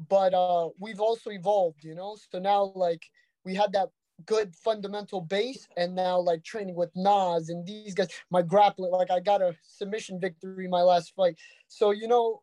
but 0.10 0.34
uh, 0.34 0.70
we've 0.80 1.00
also 1.00 1.32
evolved. 1.32 1.84
You 1.84 1.96
know, 1.96 2.18
so 2.32 2.40
now 2.40 2.72
like 2.76 3.04
we 3.44 3.54
had 3.56 3.74
that 3.74 3.90
good 4.26 4.56
fundamental 4.56 5.22
base 5.22 5.68
and 5.76 5.94
now 5.96 6.18
like 6.20 6.44
training 6.44 6.76
with 6.76 6.90
Nas 6.96 7.50
and 7.50 7.66
these 7.66 7.94
guys, 7.94 8.08
my 8.32 8.42
grappling, 8.42 8.92
like 8.92 9.12
I 9.12 9.20
got 9.20 9.42
a 9.42 9.56
submission 9.62 10.20
victory 10.20 10.68
my 10.68 10.82
last 10.82 11.14
fight. 11.16 11.38
So, 11.68 11.92
you 11.92 12.08
know, 12.08 12.42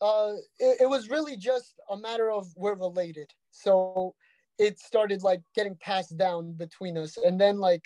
uh, 0.00 0.34
it, 0.58 0.82
it 0.82 0.88
was 0.88 1.08
really 1.08 1.36
just 1.36 1.74
a 1.90 1.96
matter 1.96 2.30
of 2.30 2.46
we're 2.56 2.74
related. 2.74 3.32
So 3.50 4.14
it 4.58 4.78
started 4.78 5.22
like 5.22 5.42
getting 5.54 5.76
passed 5.76 6.16
down 6.16 6.52
between 6.52 6.96
us. 6.96 7.16
And 7.16 7.40
then 7.40 7.58
like 7.58 7.82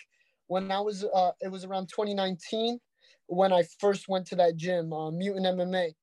when 0.47 0.71
I 0.71 0.79
was, 0.79 1.03
uh, 1.03 1.31
it 1.41 1.51
was 1.51 1.65
around 1.65 1.87
2019 1.89 2.79
when 3.27 3.53
I 3.53 3.63
first 3.79 4.09
went 4.09 4.27
to 4.27 4.35
that 4.35 4.57
gym, 4.57 4.91
uh, 4.91 5.09
Mutant 5.09 5.45
MMA 5.45 5.93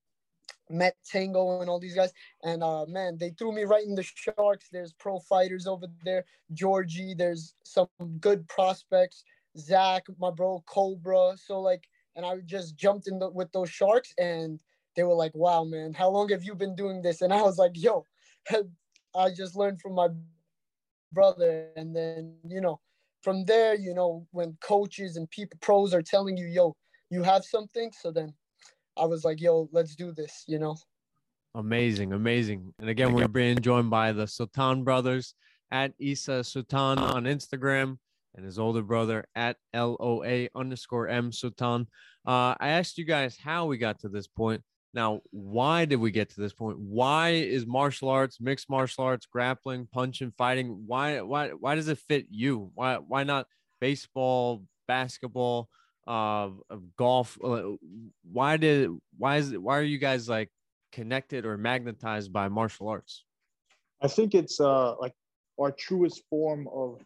met 0.70 0.96
Tango 1.10 1.60
and 1.60 1.68
all 1.68 1.80
these 1.80 1.94
guys. 1.94 2.12
And 2.42 2.62
uh 2.62 2.86
man, 2.86 3.16
they 3.18 3.30
threw 3.30 3.52
me 3.52 3.64
right 3.64 3.84
in 3.84 3.94
the 3.94 4.02
sharks. 4.02 4.68
There's 4.70 4.92
pro 4.94 5.18
fighters 5.20 5.66
over 5.66 5.86
there, 6.04 6.24
Georgie, 6.52 7.14
there's 7.14 7.54
some 7.64 7.88
good 8.20 8.46
prospects, 8.48 9.24
Zach, 9.56 10.04
my 10.18 10.30
bro, 10.30 10.62
Cobra. 10.66 11.36
So 11.36 11.60
like, 11.60 11.84
and 12.16 12.24
I 12.24 12.36
just 12.44 12.76
jumped 12.76 13.08
in 13.08 13.18
the, 13.18 13.30
with 13.30 13.50
those 13.52 13.70
sharks 13.70 14.12
and 14.18 14.60
they 14.96 15.04
were 15.04 15.14
like, 15.14 15.34
wow, 15.34 15.64
man, 15.64 15.92
how 15.92 16.08
long 16.08 16.28
have 16.30 16.42
you 16.42 16.54
been 16.54 16.74
doing 16.74 17.02
this? 17.02 17.22
And 17.22 17.32
I 17.32 17.42
was 17.42 17.58
like, 17.58 17.72
yo, 17.74 18.04
I 19.14 19.30
just 19.30 19.56
learned 19.56 19.80
from 19.80 19.94
my 19.94 20.08
brother. 21.12 21.68
And 21.76 21.94
then, 21.94 22.34
you 22.44 22.61
know, 22.61 22.80
from 23.22 23.44
there, 23.44 23.74
you 23.74 23.94
know, 23.94 24.26
when 24.30 24.56
coaches 24.62 25.16
and 25.16 25.28
people 25.30 25.59
pros 25.61 25.92
are 25.94 26.02
telling 26.02 26.36
you, 26.36 26.46
yo, 26.46 26.76
you 27.11 27.22
have 27.22 27.44
something, 27.44 27.90
so 28.00 28.11
then 28.11 28.34
I 28.96 29.04
was 29.06 29.24
like, 29.24 29.40
yo, 29.40 29.68
let's 29.72 29.94
do 29.94 30.12
this, 30.12 30.44
you 30.46 30.59
know. 30.59 30.76
Amazing, 31.54 32.12
amazing. 32.12 32.72
And 32.78 32.90
again, 32.90 33.12
we're 33.12 33.28
being 33.28 33.59
joined 33.59 33.90
by 33.90 34.12
the 34.12 34.26
Sultan 34.26 34.84
brothers 34.84 35.34
at 35.70 35.92
Isa 35.98 36.44
Sultan 36.44 36.98
on 36.98 37.24
Instagram 37.24 37.98
and 38.34 38.44
his 38.44 38.59
older 38.59 38.82
brother 38.82 39.26
at 39.34 39.56
LOA 39.74 40.48
underscore 40.54 41.09
M 41.09 41.32
Sultan. 41.32 41.88
Uh, 42.26 42.54
I 42.61 42.68
asked 42.68 42.98
you 42.98 43.04
guys 43.04 43.36
how 43.42 43.66
we 43.66 43.78
got 43.78 43.98
to 44.00 44.09
this 44.09 44.26
point. 44.26 44.62
Now, 44.95 45.20
why 45.30 45.84
did 45.84 45.97
we 45.97 46.11
get 46.11 46.30
to 46.30 46.41
this 46.41 46.53
point? 46.53 46.78
Why 46.78 47.30
is 47.30 47.66
martial 47.66 48.09
arts, 48.09 48.41
mixed 48.41 48.70
martial 48.70 49.05
arts, 49.05 49.26
grappling, 49.26 49.86
punching, 49.93 50.32
fighting? 50.39 50.84
Why, 50.86 51.20
why, 51.20 51.51
why 51.51 51.74
does 51.74 51.89
it 51.89 51.99
fit 51.99 52.26
you? 52.30 52.70
Why, 52.74 52.97
why 52.97 53.24
not 53.24 53.47
baseball, 53.80 54.64
basketball, 54.86 55.68
uh, 56.07 56.49
golf? 56.97 57.39
Uh, 57.45 57.72
Why 58.32 58.57
did, 58.57 58.91
why 59.18 59.36
is 59.36 59.53
why 59.57 59.78
are 59.78 59.82
you 59.82 59.99
guys 59.99 60.28
like 60.28 60.51
connected 60.91 61.45
or 61.45 61.59
magnetized 61.59 62.32
by 62.32 62.49
martial 62.49 62.89
arts? 62.89 63.24
I 64.03 64.09
think 64.09 64.34
it's 64.34 64.59
uh, 64.59 64.97
like 64.97 65.12
our 65.61 65.70
truest 65.70 66.22
form 66.30 66.66
of 66.72 67.01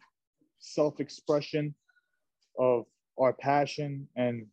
self-expression, 0.61 1.75
of 2.59 2.85
our 3.19 3.33
passion, 3.33 4.07
and 4.15 4.47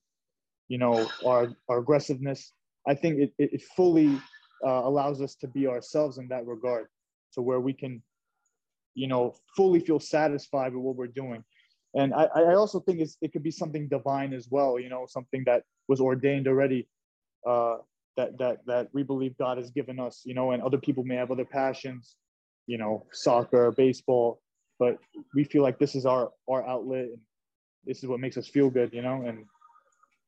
you 0.68 0.80
know 0.80 1.08
our 1.26 1.54
our 1.68 1.78
aggressiveness. 1.80 2.54
I 2.88 2.96
think 2.96 3.20
it 3.20 3.34
it, 3.38 3.62
fully 3.76 4.16
uh, 4.66 4.82
allows 4.84 5.22
us 5.22 5.36
to 5.36 5.48
be 5.48 5.68
ourselves 5.68 6.18
in 6.18 6.28
that 6.30 6.46
regard, 6.46 6.88
to 7.34 7.42
where 7.42 7.60
we 7.60 7.74
can, 7.74 8.02
you 8.96 9.08
know, 9.08 9.36
fully 9.56 9.80
feel 9.80 10.00
satisfied 10.00 10.74
with 10.74 10.84
what 10.84 10.96
we're 10.96 11.08
doing. 11.08 11.44
And 11.96 12.14
I, 12.14 12.26
I 12.36 12.56
also 12.56 12.80
think 12.80 13.02
it 13.22 13.34
could 13.34 13.44
be 13.44 13.52
something 13.52 13.88
divine 13.88 14.34
as 14.34 14.48
well, 14.50 14.80
you 14.80 14.90
know, 14.90 15.06
something 15.08 15.44
that 15.46 15.64
was 15.88 16.00
ordained 16.00 16.48
already, 16.48 16.88
uh, 17.48 17.78
that 18.18 18.38
that 18.38 18.60
that 18.68 18.90
we 18.94 19.04
believe 19.04 19.38
God 19.38 19.58
has 19.58 19.72
given 19.72 20.00
us, 20.00 20.22
you 20.26 20.34
know, 20.34 20.52
and 20.52 20.62
other 20.62 20.78
people 20.78 21.04
may 21.04 21.16
have 21.16 21.32
other 21.32 21.46
passions, 21.46 22.16
you 22.68 22.78
know, 22.78 23.06
soccer, 23.12 23.72
baseball, 23.72 24.42
but 24.78 24.98
we 25.36 25.44
feel 25.44 25.64
like 25.64 25.80
this 25.80 25.96
is 25.96 26.06
our 26.06 26.32
our 26.50 26.68
outlet 26.68 27.06
and 27.06 27.20
this 27.86 28.04
is 28.04 28.08
what 28.08 28.20
makes 28.20 28.38
us 28.38 28.48
feel 28.48 28.70
good, 28.70 28.94
you 28.94 29.02
know, 29.02 29.24
and 29.26 29.46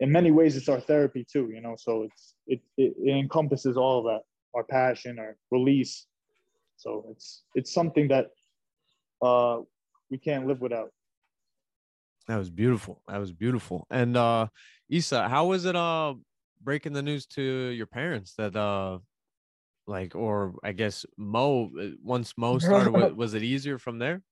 in 0.02 0.12
many 0.12 0.32
ways 0.32 0.58
it's 0.58 0.68
our 0.68 0.82
therapy 0.82 1.26
too, 1.32 1.52
you 1.54 1.62
know. 1.62 1.76
So 1.78 2.04
it's 2.04 2.36
it 2.48 2.60
it, 2.78 2.94
it 2.98 3.16
encompasses 3.16 3.78
all 3.78 4.00
of 4.00 4.06
that, 4.06 4.22
our 4.54 4.64
passion, 4.64 5.20
our 5.20 5.38
release. 5.52 6.08
So 6.76 7.06
it's 7.12 7.44
it's 7.56 7.72
something 7.72 8.10
that 8.10 8.28
uh 9.22 9.60
we 10.10 10.18
can't 10.18 10.48
live 10.48 10.60
without. 10.60 10.90
That 12.28 12.38
was 12.38 12.50
beautiful. 12.50 13.02
That 13.08 13.20
was 13.20 13.32
beautiful. 13.32 13.86
And 13.90 14.18
uh 14.18 14.48
Isa, 14.90 15.30
how 15.30 15.46
was 15.46 15.66
it 15.66 15.76
uh 15.76 16.16
breaking 16.62 16.94
the 16.94 17.04
news 17.04 17.28
to 17.28 17.42
your 17.42 17.88
parents 17.88 18.34
that 18.38 18.56
uh 18.56 19.00
like 19.86 20.16
or 20.16 20.56
I 20.64 20.72
guess 20.72 21.06
Mo 21.18 21.70
uh, 21.80 21.90
once 22.04 22.34
Mo 22.38 22.58
started 22.58 22.92
was, 22.92 23.14
was 23.16 23.34
it 23.36 23.44
easier 23.44 23.78
from 23.78 24.00
there? 24.00 24.24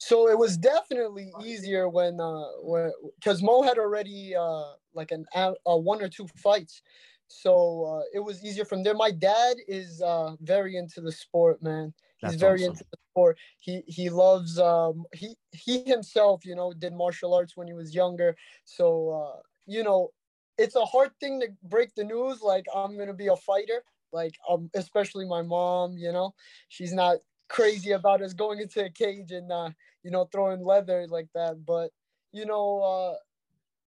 So 0.00 0.30
it 0.30 0.38
was 0.38 0.56
definitely 0.56 1.30
easier 1.44 1.88
when 1.88 2.18
uh 2.20 2.44
when 2.62 2.90
because 3.16 3.42
Mo 3.42 3.62
had 3.62 3.76
already 3.78 4.34
uh 4.34 4.72
like 4.94 5.10
an 5.12 5.26
uh, 5.34 5.52
one 5.76 6.00
or 6.02 6.08
two 6.08 6.26
fights, 6.36 6.80
so 7.28 7.84
uh, 7.84 8.02
it 8.12 8.20
was 8.20 8.42
easier 8.42 8.64
from 8.64 8.82
there. 8.82 8.94
My 8.94 9.10
dad 9.10 9.58
is 9.68 10.00
uh 10.00 10.36
very 10.40 10.76
into 10.76 11.02
the 11.02 11.12
sport, 11.12 11.62
man. 11.62 11.92
He's 12.16 12.30
That's 12.32 12.40
very 12.40 12.62
awesome. 12.62 12.72
into 12.72 12.84
the 12.90 12.98
sport. 13.12 13.38
He 13.58 13.82
he 13.86 14.08
loves 14.08 14.58
um 14.58 15.04
he 15.12 15.36
he 15.52 15.84
himself, 15.84 16.46
you 16.46 16.56
know, 16.56 16.72
did 16.72 16.94
martial 16.94 17.34
arts 17.34 17.54
when 17.54 17.66
he 17.66 17.74
was 17.74 17.94
younger. 17.94 18.34
So 18.64 19.10
uh 19.10 19.40
you 19.66 19.84
know, 19.84 20.12
it's 20.56 20.76
a 20.76 20.84
hard 20.84 21.10
thing 21.20 21.40
to 21.40 21.48
break 21.62 21.94
the 21.94 22.04
news 22.04 22.40
like 22.40 22.64
I'm 22.74 22.96
gonna 22.96 23.12
be 23.12 23.28
a 23.28 23.36
fighter. 23.36 23.84
Like 24.12 24.34
um 24.48 24.70
especially 24.74 25.26
my 25.26 25.42
mom, 25.42 25.98
you 25.98 26.10
know, 26.10 26.34
she's 26.68 26.94
not 26.94 27.18
crazy 27.50 27.92
about 27.92 28.22
us 28.22 28.32
going 28.32 28.60
into 28.60 28.84
a 28.84 28.88
cage 28.90 29.30
and 29.32 29.52
uh 29.52 29.70
you 30.04 30.10
know 30.10 30.26
throwing 30.32 30.64
leather 30.64 31.06
like 31.08 31.28
that. 31.34 31.64
But 31.66 31.90
you 32.32 32.46
know, 32.46 32.80
uh 32.82 33.16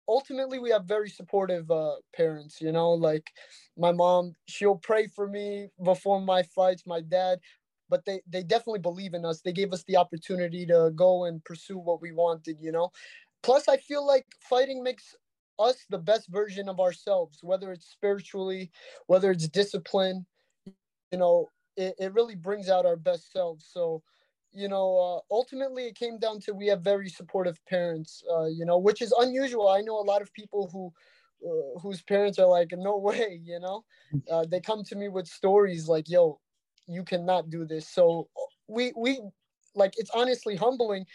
ultimately 0.09 0.59
we 0.59 0.71
have 0.71 0.85
very 0.85 1.09
supportive 1.11 1.71
uh 1.71 1.97
parents, 2.15 2.61
you 2.61 2.73
know, 2.73 2.91
like 2.93 3.31
my 3.79 3.93
mom, 3.93 4.35
she'll 4.47 4.77
pray 4.77 5.07
for 5.07 5.29
me 5.29 5.69
before 5.85 6.21
my 6.21 6.43
fights, 6.43 6.83
my 6.87 7.01
dad, 7.01 7.41
but 7.89 8.05
they 8.05 8.21
they 8.29 8.43
definitely 8.43 8.81
believe 8.81 9.15
in 9.15 9.25
us. 9.25 9.41
They 9.43 9.53
gave 9.53 9.73
us 9.73 9.85
the 9.85 9.97
opportunity 9.97 10.67
to 10.67 10.93
go 10.95 11.25
and 11.25 11.45
pursue 11.45 11.79
what 11.79 12.01
we 12.03 12.13
wanted, 12.13 12.59
you 12.61 12.73
know. 12.73 12.91
Plus 13.43 13.69
I 13.69 13.79
feel 13.79 14.07
like 14.07 14.27
fighting 14.41 14.83
makes 14.83 15.15
us 15.59 15.87
the 15.91 15.99
best 15.99 16.29
version 16.29 16.69
of 16.69 16.81
ourselves, 16.81 17.39
whether 17.43 17.73
it's 17.73 17.87
spiritually, 17.91 18.71
whether 19.07 19.31
it's 19.31 19.49
discipline, 19.49 20.27
you 21.13 21.19
know, 21.19 21.49
it, 21.77 21.95
it 21.99 22.13
really 22.15 22.35
brings 22.35 22.69
out 22.69 22.87
our 22.87 22.97
best 22.97 23.33
selves. 23.33 23.67
So, 23.73 24.03
you 24.53 24.69
know, 24.69 24.97
uh, 24.99 25.35
ultimately 25.35 25.87
it 25.87 25.95
came 25.97 26.19
down 26.19 26.41
to 26.41 26.53
we 26.55 26.67
have 26.69 26.83
very 26.83 27.09
supportive 27.09 27.65
parents, 27.67 28.23
uh, 28.33 28.47
you 28.47 28.65
know, 28.65 28.79
which 28.79 29.01
is 29.03 29.13
unusual. 29.19 29.69
I 29.69 29.81
know 29.83 29.99
a 29.99 30.03
lot 30.03 30.23
of 30.23 30.33
people 30.33 30.69
who 30.73 30.93
uh, 31.49 31.79
whose 31.81 32.03
parents 32.03 32.39
are 32.39 32.49
like, 32.49 32.69
no 32.73 32.97
way, 32.99 33.41
you 33.43 33.59
know, 33.61 33.85
uh, 34.31 34.45
they 34.47 34.61
come 34.61 34.85
to 34.85 34.97
me 34.97 35.09
with 35.09 35.27
stories 35.27 35.89
like, 35.89 36.09
yo, 36.09 36.41
you 36.87 37.05
cannot 37.05 37.51
do 37.51 37.65
this. 37.65 37.89
So 37.89 38.29
we 38.69 38.93
we 38.97 39.21
like 39.75 39.95
it's 39.99 40.11
honestly 40.11 40.57
humbling 40.57 41.07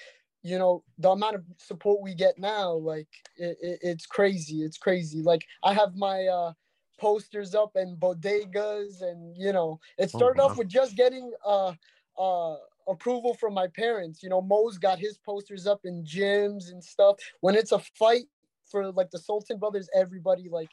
you 0.44 0.58
know 0.58 0.84
the 0.98 1.10
amount 1.10 1.36
of 1.36 1.44
support 1.58 2.02
we 2.02 2.14
get 2.14 2.38
now 2.38 2.72
like 2.74 3.08
it, 3.38 3.58
it, 3.62 3.80
it's 3.82 4.06
crazy 4.06 4.64
it's 4.64 4.78
crazy 4.78 5.22
like 5.22 5.46
i 5.64 5.74
have 5.74 5.96
my 5.96 6.26
uh 6.28 6.54
posters 7.00 7.56
up 7.56 7.76
and 7.76 8.00
bodegas 8.00 9.02
and 9.02 9.36
you 9.38 9.52
know 9.52 9.80
it 9.98 10.10
Oh, 10.14 10.30
started 10.30 10.40
wow. 10.40 10.42
off 10.42 10.58
with 10.58 10.68
just 10.68 10.96
getting 10.96 11.34
uh 11.46 11.74
uh 12.18 12.56
approval 12.88 13.34
from 13.36 13.54
my 13.54 13.68
parents. 13.68 14.22
You 14.24 14.30
know 14.30 14.42
mo's 14.42 14.78
got 14.78 15.00
his 15.00 15.18
posters 15.18 15.68
up 15.68 15.82
in 15.86 16.04
gyms 16.04 16.72
and 16.72 16.84
stuff. 16.84 17.18
When 17.42 17.56
it's 17.56 17.72
a 17.72 17.80
fight 17.98 18.26
for 18.70 18.92
like 18.92 19.12
the 19.12 19.20
sultan 19.20 19.60
brothers 19.60 19.88
everybody 19.94 20.50
like 20.50 20.70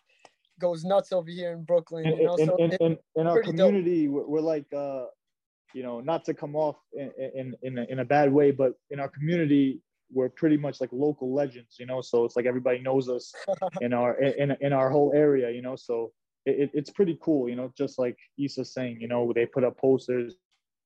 goes 0.59 0.83
nuts 0.85 1.13
over 1.13 1.31
here 1.31 1.53
in 1.53 1.63
brooklyn 1.65 2.07
in, 2.07 2.17
you 2.19 2.25
know 2.25 2.35
in, 2.37 2.47
so 2.47 2.57
in, 2.57 2.73
it- 2.73 2.81
in, 2.81 2.99
in 3.17 3.27
our 3.27 3.37
dope. 3.37 3.45
community 3.45 4.09
we're, 4.09 4.27
we're 4.27 4.41
like 4.41 4.65
uh 4.73 5.05
you 5.75 5.83
know 5.83 6.01
not 6.01 6.25
to 6.25 6.33
come 6.33 6.57
off 6.57 6.77
in 6.95 7.11
in 7.35 7.55
in 7.63 7.79
a, 7.79 7.85
in 7.91 7.99
a 7.99 8.05
bad 8.05 8.33
way 8.33 8.51
but 8.51 8.73
in 8.91 8.99
our 8.99 9.09
community 9.09 9.81
we're 10.11 10.29
pretty 10.29 10.57
much 10.57 10.81
like 10.81 10.91
local 10.93 11.35
legends 11.35 11.77
you 11.79 11.87
know? 11.87 12.01
So 12.01 12.25
it's 12.25 12.37
like 12.37 12.47
everybody 12.47 12.81
knows 12.81 13.09
us 13.09 13.33
in 13.81 13.93
our 13.93 14.15
in, 14.21 14.57
in 14.61 14.73
our 14.73 14.89
whole 14.91 15.13
area 15.15 15.51
you 15.51 15.63
know? 15.63 15.77
So 15.77 16.13
it, 16.47 16.61
it- 16.65 16.71
it's 16.75 16.91
pretty 16.91 17.19
cool 17.21 17.49
you 17.49 17.57
know? 17.57 17.73
Just 17.77 17.99
like 17.99 18.17
Issa's 18.39 18.73
saying 18.73 18.99
you 19.01 19.09
know 19.09 19.33
they 19.35 19.47
put 19.47 19.65
up 19.65 19.77
posters 19.79 20.37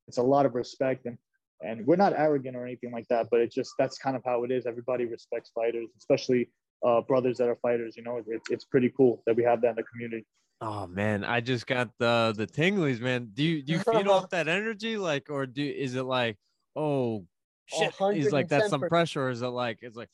it's 0.08 0.18
a 0.18 0.22
lot 0.22 0.46
of 0.46 0.54
respect 0.54 1.06
and 1.06 1.18
and 1.62 1.86
we're 1.86 1.96
not 1.96 2.12
arrogant 2.12 2.56
or 2.56 2.66
anything 2.66 2.92
like 2.92 3.06
that 3.08 3.28
but 3.30 3.40
it's 3.40 3.54
just 3.54 3.70
that's 3.78 3.98
kind 3.98 4.16
of 4.16 4.22
how 4.24 4.44
it 4.44 4.50
is 4.50 4.66
everybody 4.66 5.06
respects 5.06 5.50
fighters 5.54 5.88
especially 5.98 6.50
uh 6.86 7.00
brothers 7.02 7.38
that 7.38 7.48
are 7.48 7.56
fighters 7.56 7.96
you 7.96 8.02
know 8.02 8.22
it's, 8.26 8.50
it's 8.50 8.64
pretty 8.64 8.92
cool 8.96 9.22
that 9.26 9.34
we 9.34 9.42
have 9.42 9.60
that 9.60 9.70
in 9.70 9.76
the 9.76 9.82
community 9.84 10.24
Oh 10.62 10.86
man, 10.86 11.22
I 11.22 11.42
just 11.42 11.66
got 11.66 11.90
the 11.98 12.32
the 12.34 12.46
tinglies, 12.46 12.98
man. 12.98 13.28
Do 13.34 13.42
you 13.42 13.62
do 13.62 13.74
you 13.74 13.78
feed 13.92 14.08
off 14.08 14.30
that 14.30 14.48
energy, 14.48 14.96
like, 14.96 15.26
or 15.28 15.44
do 15.44 15.62
is 15.62 15.94
it 15.96 16.04
like, 16.04 16.38
oh 16.74 17.26
shit, 17.66 17.92
is 18.14 18.32
like 18.32 18.48
that's 18.48 18.70
some 18.70 18.80
pressure, 18.80 19.26
or 19.26 19.30
is 19.30 19.42
it 19.42 19.48
like 19.48 19.80
it's 19.82 19.98
like 19.98 20.08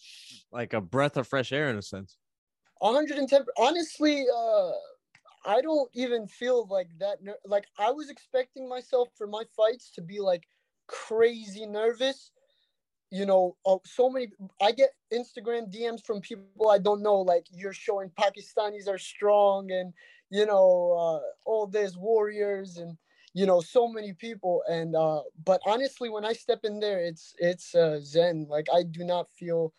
like 0.51 0.73
a 0.73 0.81
breath 0.81 1.17
of 1.17 1.29
fresh 1.29 1.53
air 1.53 1.71
in 1.71 1.77
a 1.77 1.83
sense? 1.83 2.17
110 2.83 3.45
honestly 3.59 4.27
uh 4.37 4.73
i 5.45 5.61
don't 5.61 5.91
even 5.95 6.27
feel 6.27 6.67
like 6.69 6.89
that 6.99 7.23
ner- 7.23 7.39
like 7.47 7.67
i 7.79 7.91
was 7.91 8.11
expecting 8.11 8.69
myself 8.69 9.09
for 9.17 9.27
my 9.27 9.45
fights 9.57 9.91
to 9.91 10.03
be 10.03 10.21
like 10.21 10.45
crazy 10.87 11.67
nervous. 11.67 12.31
You 13.11 13.27
know 13.27 13.57
uh, 13.67 13.77
so 13.85 14.09
many 14.09 14.29
i 14.61 14.73
get 14.73 14.91
instagram 15.13 15.71
dms 15.73 16.05
from 16.05 16.21
people 16.23 16.71
i 16.71 16.79
don't 16.79 17.03
know 17.03 17.17
like 17.21 17.47
you're 17.53 17.75
showing 17.75 18.11
pakistanis 18.11 18.89
are 18.89 18.99
strong 18.99 19.71
and 19.71 19.93
you 20.31 20.47
know 20.47 20.97
uh, 20.99 21.21
all 21.45 21.67
this 21.67 21.95
warriors 21.97 22.79
and 22.79 22.97
you 23.35 23.47
know 23.47 23.61
so 23.61 23.89
many 23.89 24.13
people. 24.15 24.63
And 24.69 24.95
uh 24.97 25.23
but 25.45 25.61
honestly 25.67 26.09
when 26.09 26.25
i 26.25 26.33
step 26.33 26.61
in 26.65 26.81
there 26.81 27.01
it's 27.05 27.35
it's 27.39 27.75
uh 27.75 28.01
zen. 28.01 28.47
Like 28.49 28.67
i 28.75 28.83
do 28.83 29.05
not 29.05 29.31
feel 29.31 29.73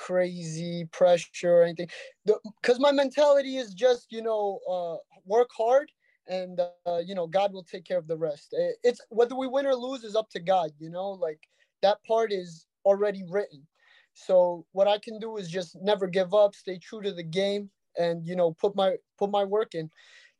crazy 0.00 0.86
pressure 0.92 1.58
or 1.58 1.62
anything. 1.62 1.88
Because 2.24 2.80
my 2.80 2.90
mentality 2.90 3.58
is 3.58 3.74
just 3.74 4.10
you 4.10 4.22
know 4.22 4.60
uh 4.68 4.96
work 5.26 5.50
hard 5.56 5.92
and 6.26 6.60
uh, 6.86 6.98
you 7.04 7.14
know 7.14 7.26
god 7.26 7.52
will 7.52 7.62
take 7.62 7.84
care 7.84 7.98
of 7.98 8.06
the 8.06 8.16
rest. 8.16 8.54
It's 8.82 9.00
whether 9.10 9.36
we 9.36 9.46
win 9.46 9.66
or 9.66 9.74
lose 9.74 10.02
is 10.02 10.16
up 10.16 10.30
to 10.30 10.40
god 10.40 10.70
you 10.78 10.90
know 10.90 11.10
like 11.10 11.40
that 11.82 12.02
part 12.04 12.32
is 12.32 12.66
already 12.84 13.22
written. 13.28 13.66
So 14.14 14.64
what 14.72 14.88
i 14.88 14.98
can 14.98 15.18
do 15.18 15.36
is 15.36 15.50
just 15.50 15.76
never 15.82 16.06
give 16.06 16.32
up 16.32 16.54
stay 16.54 16.78
true 16.78 17.02
to 17.02 17.12
the 17.12 17.22
game 17.22 17.70
and 17.98 18.26
you 18.26 18.36
know 18.36 18.52
put 18.52 18.74
my 18.74 18.96
put 19.18 19.30
my 19.30 19.44
work 19.44 19.74
in. 19.74 19.90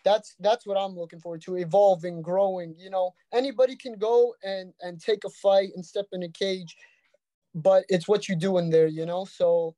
That's 0.04 0.34
that's 0.40 0.66
what 0.66 0.78
i'm 0.78 0.96
looking 0.96 1.20
forward 1.20 1.42
to 1.42 1.58
evolving 1.58 2.22
growing 2.22 2.74
you 2.78 2.88
know. 2.88 3.12
Anybody 3.32 3.76
can 3.76 3.98
go 3.98 4.34
and 4.42 4.72
and 4.80 4.98
take 4.98 5.24
a 5.24 5.30
fight 5.30 5.70
and 5.74 5.84
step 5.84 6.06
in 6.12 6.22
a 6.22 6.28
cage 6.30 6.76
but 7.54 7.84
it's 7.88 8.08
what 8.08 8.28
you 8.28 8.36
do 8.36 8.58
in 8.58 8.70
there 8.70 8.86
you 8.86 9.06
know? 9.06 9.24
So 9.24 9.74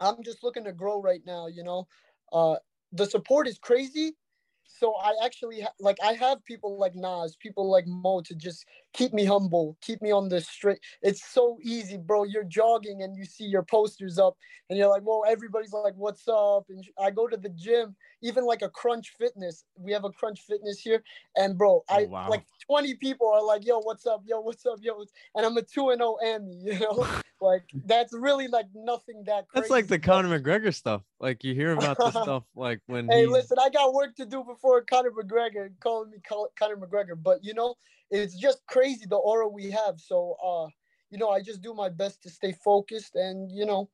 i'm 0.00 0.22
just 0.24 0.42
looking 0.44 0.64
to 0.64 0.72
grow 0.72 1.00
right 1.02 1.22
now 1.26 1.46
you 1.48 1.64
know? 1.64 1.88
Uh 2.32 2.56
the 2.92 3.06
support 3.06 3.48
is 3.48 3.58
crazy. 3.58 4.16
So 4.64 4.94
i 5.02 5.14
actually 5.24 5.60
ha- 5.62 5.74
like 5.80 5.98
i 6.04 6.14
have 6.14 6.44
people 6.44 6.78
like 6.78 6.94
nas 6.96 7.36
people 7.36 7.70
like 7.70 7.86
mo 7.86 8.20
to 8.22 8.34
just 8.34 8.66
keep 8.92 9.12
me 9.12 9.24
humble. 9.24 9.76
Keep 9.80 10.02
me 10.02 10.12
on 10.12 10.28
the 10.28 10.40
straight. 10.40 10.80
It's 11.02 11.24
so 11.24 11.58
easy 11.62 11.96
bro. 11.96 12.24
You're 12.24 12.44
jogging 12.44 13.02
and 13.02 13.16
you 13.16 13.24
see 13.24 13.44
your 13.44 13.62
posters 13.62 14.18
up 14.18 14.36
and 14.68 14.78
you're 14.78 14.88
like 14.88 15.02
well 15.04 15.24
everybody's 15.28 15.72
like 15.72 15.94
what's 15.96 16.26
up? 16.28 16.64
And 16.68 16.84
i 16.98 17.10
go 17.10 17.26
to 17.26 17.36
the 17.36 17.50
gym 17.50 17.94
even 18.22 18.44
like 18.44 18.62
a 18.62 18.68
crunch 18.68 19.14
fitness. 19.18 19.64
We 19.76 19.92
have 19.92 20.04
a 20.04 20.10
crunch 20.10 20.40
fitness 20.40 20.80
here 20.80 21.02
and 21.36 21.56
bro 21.56 21.84
oh, 21.88 21.94
i 21.94 22.04
Oh, 22.04 22.08
wow. 22.08 22.28
like 22.28 22.44
20 22.66 22.94
people 22.94 23.28
are 23.28 23.44
like 23.44 23.66
yo 23.66 23.80
what's 23.80 24.06
up? 24.06 24.22
Yo 24.26 24.40
what's 24.40 24.66
up? 24.66 24.78
Yo 24.80 25.04
and 25.34 25.46
i'm 25.46 25.56
a 25.56 25.62
2 25.62 25.90
and 25.90 26.00
0 26.00 26.16
Emmy, 26.24 26.56
you 26.64 26.78
know? 26.78 27.06
Like 27.40 27.62
that's 27.86 28.12
really 28.12 28.48
like 28.48 28.66
nothing 28.74 29.24
that 29.26 29.48
crazy 29.48 29.62
That's 29.62 29.70
like 29.70 29.86
the 29.86 29.98
Conor 29.98 30.38
McGregor 30.38 30.74
stuff. 30.74 31.02
Like 31.20 31.42
you 31.42 31.54
hear 31.54 31.72
about 31.72 31.96
the 31.96 32.10
stuff 32.10 32.44
like 32.54 32.80
when 32.86 33.08
Hey, 33.08 33.22
he's 33.22 33.30
listen, 33.30 33.56
I 33.58 33.70
got 33.70 33.94
work 33.94 34.14
to 34.16 34.26
do 34.26 34.44
before 34.44 34.82
Conor 34.82 35.10
McGregor 35.10 35.70
calling 35.80 36.10
me 36.10 36.18
Conor 36.28 36.76
McGregor, 36.76 37.20
but 37.20 37.42
you 37.42 37.54
know, 37.54 37.76
it's 38.10 38.34
just 38.34 38.60
crazy 38.66 39.06
the 39.08 39.16
aura 39.16 39.48
we 39.48 39.70
have. 39.70 39.98
So, 39.98 40.36
uh, 40.44 40.68
you 41.10 41.18
know, 41.18 41.30
I 41.30 41.40
just 41.40 41.62
do 41.62 41.74
my 41.74 41.88
best 41.88 42.22
to 42.22 42.30
stay 42.30 42.52
focused 42.64 43.14
and 43.14 43.50
you 43.50 43.66
know, 43.66 43.90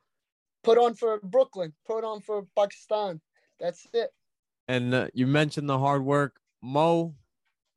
put 0.63 0.79
on 0.79 0.95
for 0.95 1.21
Brooklyn, 1.23 1.73
put 1.87 2.05
on 2.05 2.21
for 2.21 2.47
Pakistan. 2.57 3.21
That's 3.61 3.87
it. 3.93 4.11
and 4.69 4.95
uh, 4.95 5.09
you 5.15 5.27
mentioned 5.27 5.69
the 5.69 5.79
hard 5.79 6.05
work, 6.05 6.41
Mo. 6.63 7.15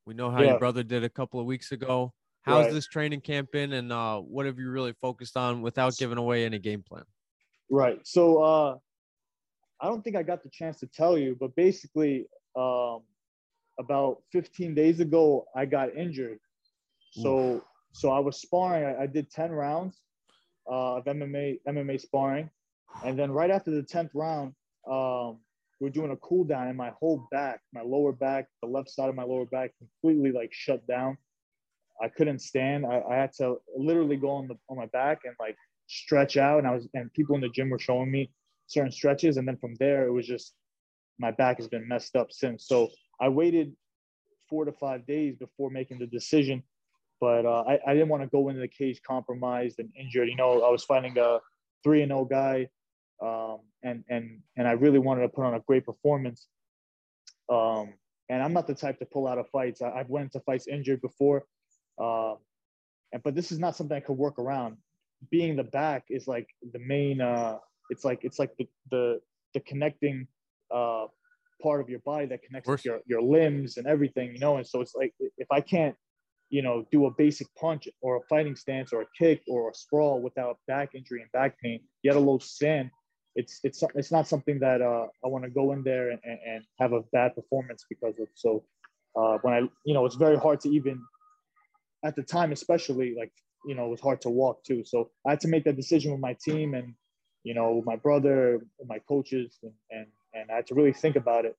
We 0.05 0.13
know 0.13 0.31
how 0.31 0.41
Yeah. 0.41 0.51
your 0.51 0.59
brother 0.59 0.83
did 0.83 1.03
a 1.03 1.09
couple 1.09 1.39
of 1.39 1.45
weeks 1.45 1.71
ago. 1.71 2.13
How's 2.41 2.65
Right. 2.65 2.73
this 2.73 2.87
training 2.87 3.21
camp 3.21 3.51
been, 3.51 3.73
and 3.73 3.91
uh, 3.91 4.19
what 4.19 4.45
have 4.45 4.57
you 4.57 4.71
really 4.71 4.93
focused 4.93 5.37
on 5.37 5.61
without 5.61 5.95
giving 5.97 6.17
away 6.17 6.45
any 6.45 6.57
game 6.57 6.83
plan? 6.83 7.03
Right. 7.69 7.99
So 8.07 8.41
uh 8.41 8.77
I 9.81 9.87
don't 9.87 10.03
think 10.03 10.15
I 10.17 10.23
got 10.23 10.43
the 10.43 10.49
chance 10.49 10.79
to 10.79 10.87
tell 10.87 11.17
you, 11.17 11.37
but 11.39 11.55
basically 11.55 12.27
um 12.55 13.03
about 13.79 14.21
15 14.31 14.75
days 14.75 14.99
ago 14.99 15.45
I 15.55 15.65
got 15.65 15.95
injured. 15.95 16.39
So 17.11 17.63
so 17.91 18.11
I 18.11 18.19
was 18.19 18.39
sparring. 18.39 18.85
I, 18.85 19.03
I 19.03 19.07
did 19.07 19.31
10 19.31 19.51
rounds 19.51 19.99
uh, 20.69 20.97
of 20.97 21.05
MMA 21.05 21.59
MMA 21.67 21.99
sparring. 21.99 22.49
And 23.03 23.17
then 23.17 23.31
right 23.31 23.49
after 23.49 23.71
the 23.71 23.83
10th 23.83 24.11
round, 24.13 24.53
um 24.89 25.39
we're 25.79 25.89
doing 25.89 26.11
a 26.11 26.17
cool 26.17 26.43
down 26.43 26.67
and 26.67 26.77
my 26.77 26.91
whole 26.99 27.25
back, 27.31 27.61
my 27.73 27.81
lower 27.81 28.11
back, 28.11 28.47
the 28.61 28.67
left 28.67 28.89
side 28.89 29.07
of 29.07 29.15
my 29.15 29.23
lower 29.23 29.45
back 29.45 29.71
completely 29.77 30.31
like 30.31 30.51
shut 30.51 30.85
down. 30.87 31.17
I 32.01 32.09
couldn't 32.09 32.39
stand. 32.39 32.85
I, 32.85 33.01
I 33.09 33.15
had 33.15 33.31
to 33.37 33.57
literally 33.77 34.17
go 34.17 34.31
on 34.31 34.47
the 34.47 34.55
on 34.69 34.77
my 34.77 34.87
back 34.87 35.21
and 35.25 35.35
like 35.39 35.55
stretch 35.87 36.37
out 36.37 36.59
and 36.59 36.67
I 36.67 36.75
was 36.75 36.87
and 36.93 37.11
people 37.13 37.35
in 37.35 37.41
the 37.41 37.49
gym 37.49 37.69
were 37.69 37.79
showing 37.79 38.11
me 38.11 38.29
certain 38.67 38.91
stretches 38.91 39.37
and 39.37 39.47
then 39.47 39.57
from 39.57 39.75
there 39.75 40.05
it 40.05 40.11
was 40.11 40.27
just 40.27 40.53
my 41.17 41.31
back 41.31 41.57
has 41.57 41.67
been 41.67 41.87
messed 41.87 42.15
up 42.15 42.31
since. 42.31 42.67
So 42.67 42.89
I 43.19 43.29
waited 43.29 43.75
four 44.49 44.65
to 44.65 44.71
five 44.71 45.05
days 45.05 45.35
before 45.35 45.69
making 45.69 45.99
the 45.99 46.07
decision 46.07 46.63
but 47.19 47.45
uh, 47.45 47.63
I, 47.67 47.79
I 47.85 47.93
didn't 47.93 48.09
want 48.09 48.23
to 48.23 48.29
go 48.29 48.49
into 48.49 48.61
the 48.61 48.67
cage 48.67 49.01
compromised 49.05 49.79
and 49.79 49.89
injured. 49.99 50.29
You 50.29 50.35
know, 50.35 50.61
I 50.61 50.69
was 50.69 50.83
fighting 50.83 51.17
a 51.17 51.39
three 51.83 52.01
and 52.01 52.09
zero 52.09 52.25
guy, 52.25 52.69
um, 53.21 53.59
and 53.83 54.03
and 54.09 54.39
and 54.57 54.67
I 54.67 54.71
really 54.71 54.99
wanted 54.99 55.23
to 55.23 55.29
put 55.29 55.43
on 55.43 55.53
a 55.53 55.59
great 55.59 55.85
performance. 55.85 56.47
Um, 57.49 57.93
and 58.29 58.43
I'm 58.43 58.53
not 58.53 58.67
the 58.67 58.75
type 58.75 58.99
to 58.99 59.05
pull 59.05 59.27
out 59.27 59.37
of 59.37 59.49
fights. 59.49 59.81
I, 59.81 59.97
have 59.97 60.09
went 60.09 60.25
into 60.25 60.39
fights 60.41 60.67
injured 60.67 61.01
before, 61.01 61.45
um, 61.99 62.37
and 63.11 63.21
but 63.23 63.35
this 63.35 63.51
is 63.51 63.59
not 63.59 63.75
something 63.75 63.97
I 63.97 64.01
could 64.01 64.17
work 64.17 64.39
around. 64.39 64.77
Being 65.29 65.55
the 65.57 65.63
back 65.63 66.05
is 66.09 66.27
like 66.27 66.47
the 66.71 66.79
main. 66.79 67.19
Uh, 67.19 67.57
it's 67.89 68.05
like 68.05 68.19
it's 68.23 68.39
like 68.39 68.55
the 68.57 68.67
the 68.91 69.19
the 69.53 69.59
connecting 69.61 70.27
uh, 70.73 71.07
part 71.61 71.81
of 71.81 71.89
your 71.89 71.99
body 71.99 72.25
that 72.27 72.41
connects 72.43 72.67
with 72.67 72.85
your 72.85 72.99
your 73.05 73.21
limbs 73.21 73.77
and 73.77 73.87
everything. 73.87 74.33
You 74.33 74.39
know, 74.39 74.57
and 74.57 74.67
so 74.67 74.81
it's 74.81 74.95
like 74.95 75.13
if 75.37 75.47
I 75.51 75.61
can't 75.61 75.95
you 76.49 76.63
know, 76.63 76.85
do 76.91 77.05
a 77.05 77.11
basic 77.11 77.47
punch 77.55 77.87
or 78.01 78.17
a 78.17 78.21
fighting 78.27 78.55
stance 78.55 78.91
or 78.91 79.03
a 79.03 79.05
kick 79.17 79.41
or 79.47 79.69
a 79.69 79.73
sprawl 79.73 80.21
without 80.21 80.57
back 80.67 80.95
injury 80.95 81.21
and 81.21 81.31
back 81.31 81.59
pain, 81.59 81.79
yet 82.03 82.15
a 82.15 82.19
low 82.19 82.39
stand, 82.39 82.89
it's 83.35 83.59
it's 83.63 83.83
it's 83.95 84.11
not 84.11 84.27
something 84.27 84.59
that 84.59 84.81
uh, 84.81 85.05
I 85.23 85.27
want 85.27 85.43
to 85.43 85.49
go 85.51 85.71
in 85.73 85.83
there 85.83 86.09
and, 86.09 86.19
and 86.23 86.63
have 86.79 86.93
a 86.93 87.01
bad 87.13 87.35
performance 87.35 87.85
because 87.87 88.19
of. 88.19 88.27
So 88.33 88.63
uh, 89.15 89.37
when 89.43 89.53
I, 89.53 89.59
you 89.85 89.93
know, 89.93 90.05
it's 90.05 90.15
very 90.15 90.37
hard 90.37 90.59
to 90.61 90.69
even 90.69 90.99
at 92.03 92.15
the 92.15 92.23
time, 92.23 92.51
especially 92.51 93.15
like 93.17 93.31
you 93.65 93.75
know, 93.75 93.85
it 93.85 93.89
was 93.89 94.01
hard 94.01 94.21
to 94.21 94.29
walk 94.29 94.63
too. 94.63 94.83
So 94.83 95.11
I 95.27 95.31
had 95.31 95.41
to 95.41 95.47
make 95.47 95.65
that 95.65 95.75
decision 95.75 96.11
with 96.11 96.21
my 96.21 96.35
team 96.43 96.73
and 96.73 96.95
you 97.43 97.53
know, 97.53 97.83
my 97.85 97.95
brother, 97.95 98.61
my 98.87 98.99
coaches, 99.07 99.59
and 99.61 99.73
and 99.91 100.07
and 100.33 100.51
I 100.51 100.55
had 100.55 100.67
to 100.67 100.75
really 100.75 100.93
think 100.93 101.15
about 101.15 101.45
it 101.45 101.55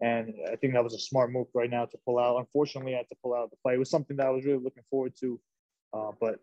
and 0.00 0.34
I 0.50 0.56
think 0.56 0.74
that 0.74 0.84
was 0.84 0.94
a 0.94 0.98
smart 0.98 1.32
move 1.32 1.46
right 1.54 1.70
now 1.70 1.86
to 1.86 1.98
pull 2.04 2.18
out. 2.18 2.38
Unfortunately, 2.38 2.94
I 2.94 2.98
had 2.98 3.08
to 3.08 3.16
pull 3.22 3.34
out 3.34 3.50
the 3.50 3.56
fight. 3.62 3.76
It 3.76 3.78
was 3.78 3.90
something 3.90 4.16
that 4.18 4.26
I 4.26 4.30
was 4.30 4.44
really 4.44 4.62
looking 4.62 4.82
forward 4.90 5.14
to, 5.20 5.40
uh, 5.94 6.10
but 6.20 6.38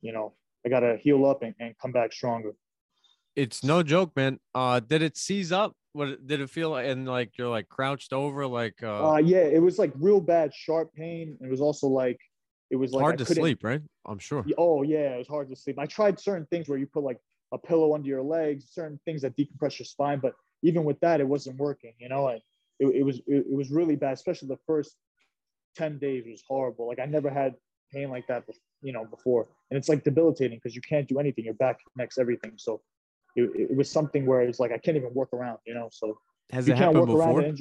you 0.00 0.12
know, 0.12 0.32
I 0.64 0.70
got 0.70 0.80
to 0.80 0.96
heal 0.96 1.26
up 1.26 1.42
and, 1.42 1.54
and 1.60 1.74
come 1.78 1.92
back 1.92 2.12
stronger. 2.12 2.52
It's 3.34 3.62
no 3.62 3.82
joke, 3.82 4.16
man. 4.16 4.38
Uh, 4.54 4.80
did 4.80 5.02
it 5.02 5.16
seize 5.16 5.52
up? 5.52 5.74
What 5.92 6.26
did 6.26 6.40
it 6.40 6.48
feel 6.48 6.70
like? 6.70 6.86
And 6.86 7.06
like 7.06 7.36
you're 7.36 7.48
like 7.48 7.68
crouched 7.68 8.14
over, 8.14 8.46
like 8.46 8.82
uh, 8.82 9.12
uh 9.12 9.16
yeah, 9.18 9.40
it 9.40 9.60
was 9.60 9.78
like 9.78 9.92
real 9.96 10.20
bad, 10.20 10.54
sharp 10.54 10.92
pain. 10.94 11.36
It 11.42 11.50
was 11.50 11.60
also 11.60 11.88
like 11.88 12.18
it 12.70 12.76
was 12.76 12.92
like 12.92 13.02
hard 13.02 13.20
I 13.20 13.24
to 13.24 13.34
sleep, 13.34 13.62
right? 13.62 13.82
I'm 14.06 14.18
sure. 14.18 14.44
Oh 14.56 14.82
yeah, 14.82 15.14
it 15.14 15.18
was 15.18 15.28
hard 15.28 15.50
to 15.50 15.56
sleep. 15.56 15.78
I 15.78 15.86
tried 15.86 16.18
certain 16.18 16.46
things 16.46 16.68
where 16.68 16.78
you 16.78 16.86
put 16.86 17.02
like 17.02 17.18
a 17.52 17.58
pillow 17.58 17.94
under 17.94 18.08
your 18.08 18.22
legs, 18.22 18.68
certain 18.72 18.98
things 19.04 19.20
that 19.22 19.36
decompress 19.36 19.78
your 19.78 19.86
spine, 19.86 20.18
but 20.20 20.32
even 20.62 20.84
with 20.84 20.98
that, 21.00 21.20
it 21.20 21.28
wasn't 21.28 21.58
working. 21.58 21.94
You 21.98 22.08
know, 22.08 22.28
and 22.28 22.40
it, 22.78 22.86
it 22.86 23.02
was 23.02 23.18
it, 23.26 23.46
it 23.50 23.52
was 23.52 23.70
really 23.70 23.96
bad, 23.96 24.14
especially 24.14 24.48
the 24.48 24.58
first 24.66 24.96
10 25.76 25.98
days 25.98 26.24
was 26.26 26.42
horrible. 26.48 26.88
Like 26.88 26.98
I 26.98 27.06
never 27.06 27.30
had 27.30 27.54
pain 27.92 28.10
like 28.10 28.26
that, 28.26 28.44
you 28.82 28.92
know, 28.92 29.04
before. 29.04 29.46
And 29.70 29.78
it's 29.78 29.88
like 29.88 30.04
debilitating 30.04 30.58
because 30.58 30.74
you 30.74 30.82
can't 30.82 31.06
do 31.06 31.18
anything. 31.18 31.44
Your 31.44 31.54
back 31.54 31.78
connects 31.92 32.18
everything. 32.18 32.52
So 32.56 32.80
it, 33.36 33.50
it 33.54 33.76
was 33.76 33.90
something 33.90 34.26
where 34.26 34.42
it's 34.42 34.58
like, 34.58 34.72
I 34.72 34.78
can't 34.78 34.96
even 34.96 35.12
work 35.14 35.32
around, 35.32 35.58
you 35.66 35.74
know? 35.74 35.88
So 35.92 36.18
has 36.50 36.68
it 36.68 36.76
happened 36.76 37.06
before? 37.06 37.54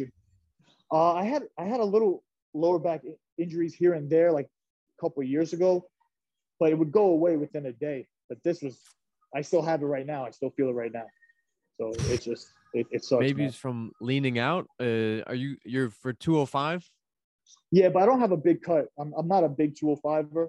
Uh, 0.91 1.13
I 1.13 1.25
had, 1.25 1.43
I 1.57 1.65
had 1.65 1.79
a 1.79 1.85
little 1.85 2.23
lower 2.53 2.79
back 2.79 3.01
injuries 3.37 3.73
here 3.73 3.93
and 3.93 4.09
there, 4.09 4.31
like 4.31 4.45
a 4.45 5.01
couple 5.01 5.21
years 5.23 5.53
ago, 5.53 5.87
but 6.59 6.71
it 6.71 6.77
would 6.77 6.91
go 6.91 7.07
away 7.07 7.37
within 7.37 7.65
a 7.65 7.73
day. 7.73 8.07
But 8.29 8.37
this 8.43 8.61
was, 8.61 8.79
I 9.35 9.41
still 9.41 9.61
have 9.61 9.81
it 9.81 9.85
right 9.85 10.05
now. 10.05 10.25
I 10.25 10.31
still 10.31 10.51
feel 10.51 10.69
it 10.69 10.73
right 10.73 10.91
now. 10.93 11.05
So 11.77 11.91
it's 12.11 12.25
just, 12.25 12.47
it, 12.75 12.87
it 12.91 13.05
sucks. 13.05 13.21
Maybe 13.21 13.45
it's 13.45 13.55
from 13.55 13.91
leaning 14.01 14.37
out. 14.37 14.67
Uh, 14.79 15.21
are 15.27 15.35
you 15.35 15.57
you're 15.63 15.89
for 15.89 16.13
205? 16.13 16.87
Yeah, 17.71 17.89
but 17.89 18.03
I 18.03 18.05
don't 18.05 18.19
have 18.19 18.31
a 18.31 18.37
big 18.37 18.61
cut. 18.61 18.87
I'm 18.99 19.13
I'm 19.17 19.27
not 19.27 19.43
a 19.43 19.49
big 19.49 19.75
205er. 19.75 20.47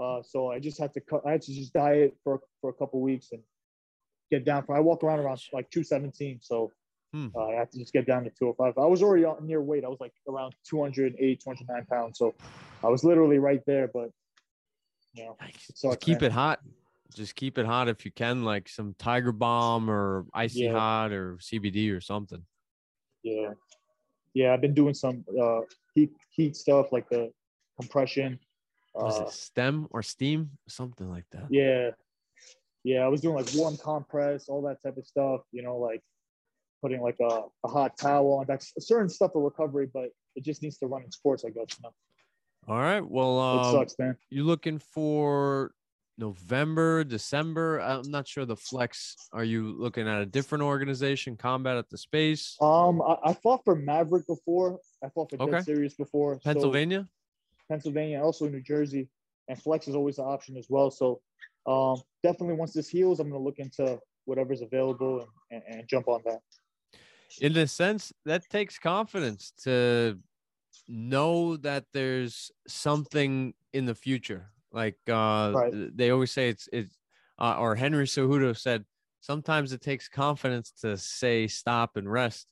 Uh, 0.00 0.22
so 0.22 0.50
I 0.50 0.58
just 0.58 0.78
had 0.78 0.92
to 0.94 1.00
cut. 1.00 1.22
I 1.26 1.32
had 1.32 1.42
to 1.42 1.54
just 1.54 1.72
diet 1.72 2.16
for 2.22 2.40
for 2.60 2.70
a 2.70 2.72
couple 2.74 3.00
weeks 3.00 3.28
and 3.32 3.40
get 4.30 4.44
down. 4.44 4.64
For 4.64 4.76
I 4.76 4.80
walk 4.80 5.02
around 5.02 5.20
around 5.20 5.40
like 5.52 5.70
217. 5.70 6.40
So 6.42 6.70
hmm. 7.12 7.28
uh, 7.34 7.46
I 7.46 7.54
have 7.54 7.70
to 7.70 7.78
just 7.78 7.92
get 7.92 8.06
down 8.06 8.24
to 8.24 8.30
205. 8.30 8.74
I 8.76 8.86
was 8.86 9.02
already 9.02 9.24
near 9.42 9.62
weight. 9.62 9.84
I 9.84 9.88
was 9.88 10.00
like 10.00 10.12
around 10.28 10.54
208, 10.68 11.40
209 11.40 11.86
pounds. 11.86 12.18
So 12.18 12.34
I 12.82 12.88
was 12.88 13.04
literally 13.04 13.38
right 13.38 13.62
there. 13.66 13.88
But 13.88 14.10
you 15.14 15.24
know, 15.24 15.36
sucks, 15.74 16.04
keep 16.04 16.20
man. 16.20 16.30
it 16.30 16.32
hot 16.32 16.60
just 17.12 17.34
keep 17.34 17.58
it 17.58 17.66
hot 17.66 17.88
if 17.88 18.04
you 18.04 18.10
can, 18.10 18.44
like 18.44 18.68
some 18.68 18.94
Tiger 18.98 19.32
Balm 19.32 19.90
or 19.90 20.26
Icy 20.32 20.60
yeah. 20.60 20.72
Hot 20.72 21.12
or 21.12 21.36
CBD 21.36 21.94
or 21.94 22.00
something. 22.00 22.42
Yeah, 23.22 23.50
yeah. 24.34 24.52
I've 24.52 24.60
been 24.60 24.74
doing 24.74 24.94
some 24.94 25.24
uh, 25.40 25.60
heat 25.94 26.12
heat 26.30 26.56
stuff 26.56 26.92
like 26.92 27.08
the 27.08 27.30
compression. 27.80 28.38
Was 28.94 29.20
uh, 29.20 29.24
it 29.24 29.30
stem 29.30 29.86
or 29.90 30.02
steam? 30.02 30.50
Something 30.68 31.10
like 31.10 31.24
that. 31.32 31.46
Yeah, 31.50 31.90
yeah. 32.84 33.00
I 33.00 33.08
was 33.08 33.20
doing 33.20 33.36
like 33.36 33.48
warm 33.54 33.76
compress, 33.76 34.48
all 34.48 34.62
that 34.62 34.82
type 34.82 34.96
of 34.96 35.06
stuff. 35.06 35.42
You 35.52 35.62
know, 35.62 35.78
like 35.78 36.02
putting 36.82 37.00
like 37.00 37.16
a, 37.20 37.42
a 37.64 37.68
hot 37.68 37.96
towel 37.96 38.34
on. 38.34 38.46
That's 38.46 38.72
certain 38.78 39.08
stuff 39.08 39.32
for 39.32 39.42
recovery, 39.42 39.88
but 39.92 40.10
it 40.36 40.44
just 40.44 40.62
needs 40.62 40.78
to 40.78 40.86
run 40.86 41.02
in 41.02 41.10
sports, 41.10 41.44
I 41.44 41.48
guess. 41.48 41.78
You 41.78 41.84
know? 41.84 41.94
All 42.68 42.78
right. 42.78 43.00
Well, 43.00 43.38
um, 43.40 43.58
it 43.60 43.72
sucks, 43.72 43.98
man. 43.98 44.16
You 44.30 44.44
looking 44.44 44.78
for 44.78 45.72
November, 46.18 47.04
December. 47.04 47.80
I'm 47.80 48.10
not 48.10 48.28
sure 48.28 48.44
the 48.44 48.56
flex. 48.56 49.16
Are 49.32 49.44
you 49.44 49.74
looking 49.78 50.08
at 50.08 50.20
a 50.20 50.26
different 50.26 50.62
organization, 50.62 51.36
Combat 51.36 51.76
at 51.76 51.88
the 51.90 51.98
Space? 51.98 52.56
Um, 52.60 53.02
I, 53.02 53.16
I 53.24 53.34
fought 53.34 53.64
for 53.64 53.74
Maverick 53.74 54.26
before. 54.26 54.78
I 55.02 55.08
fought 55.08 55.30
for 55.30 55.42
okay. 55.42 55.52
Dead 55.52 55.64
Series 55.64 55.94
before. 55.94 56.38
Pennsylvania. 56.44 57.08
So, 57.08 57.64
Pennsylvania, 57.68 58.22
also 58.22 58.48
New 58.48 58.62
Jersey, 58.62 59.08
and 59.48 59.60
flex 59.60 59.88
is 59.88 59.94
always 59.94 60.18
an 60.18 60.26
option 60.26 60.56
as 60.56 60.66
well. 60.68 60.90
So, 60.90 61.20
um, 61.66 62.00
definitely 62.22 62.54
once 62.54 62.72
this 62.72 62.88
heals, 62.88 63.20
I'm 63.20 63.30
going 63.30 63.40
to 63.40 63.44
look 63.44 63.58
into 63.58 63.98
whatever's 64.26 64.62
available 64.62 65.26
and, 65.50 65.62
and, 65.66 65.80
and 65.80 65.88
jump 65.88 66.08
on 66.08 66.20
that. 66.26 66.40
In 67.40 67.56
a 67.56 67.66
sense, 67.66 68.12
that 68.26 68.48
takes 68.48 68.78
confidence 68.78 69.52
to 69.64 70.18
know 70.86 71.56
that 71.56 71.86
there's 71.92 72.50
something 72.68 73.54
in 73.72 73.86
the 73.86 73.94
future 73.94 74.50
like 74.74 74.98
uh, 75.08 75.52
right. 75.54 75.96
they 75.96 76.10
always 76.10 76.32
say 76.32 76.48
it's 76.48 76.68
it's 76.72 76.96
uh, 77.38 77.56
or 77.58 77.74
Henry 77.76 78.06
Cejudo 78.06 78.56
said 78.56 78.84
sometimes 79.20 79.72
it 79.72 79.80
takes 79.80 80.08
confidence 80.08 80.72
to 80.82 80.96
say 80.98 81.46
stop 81.46 81.96
and 81.96 82.10
rest. 82.10 82.46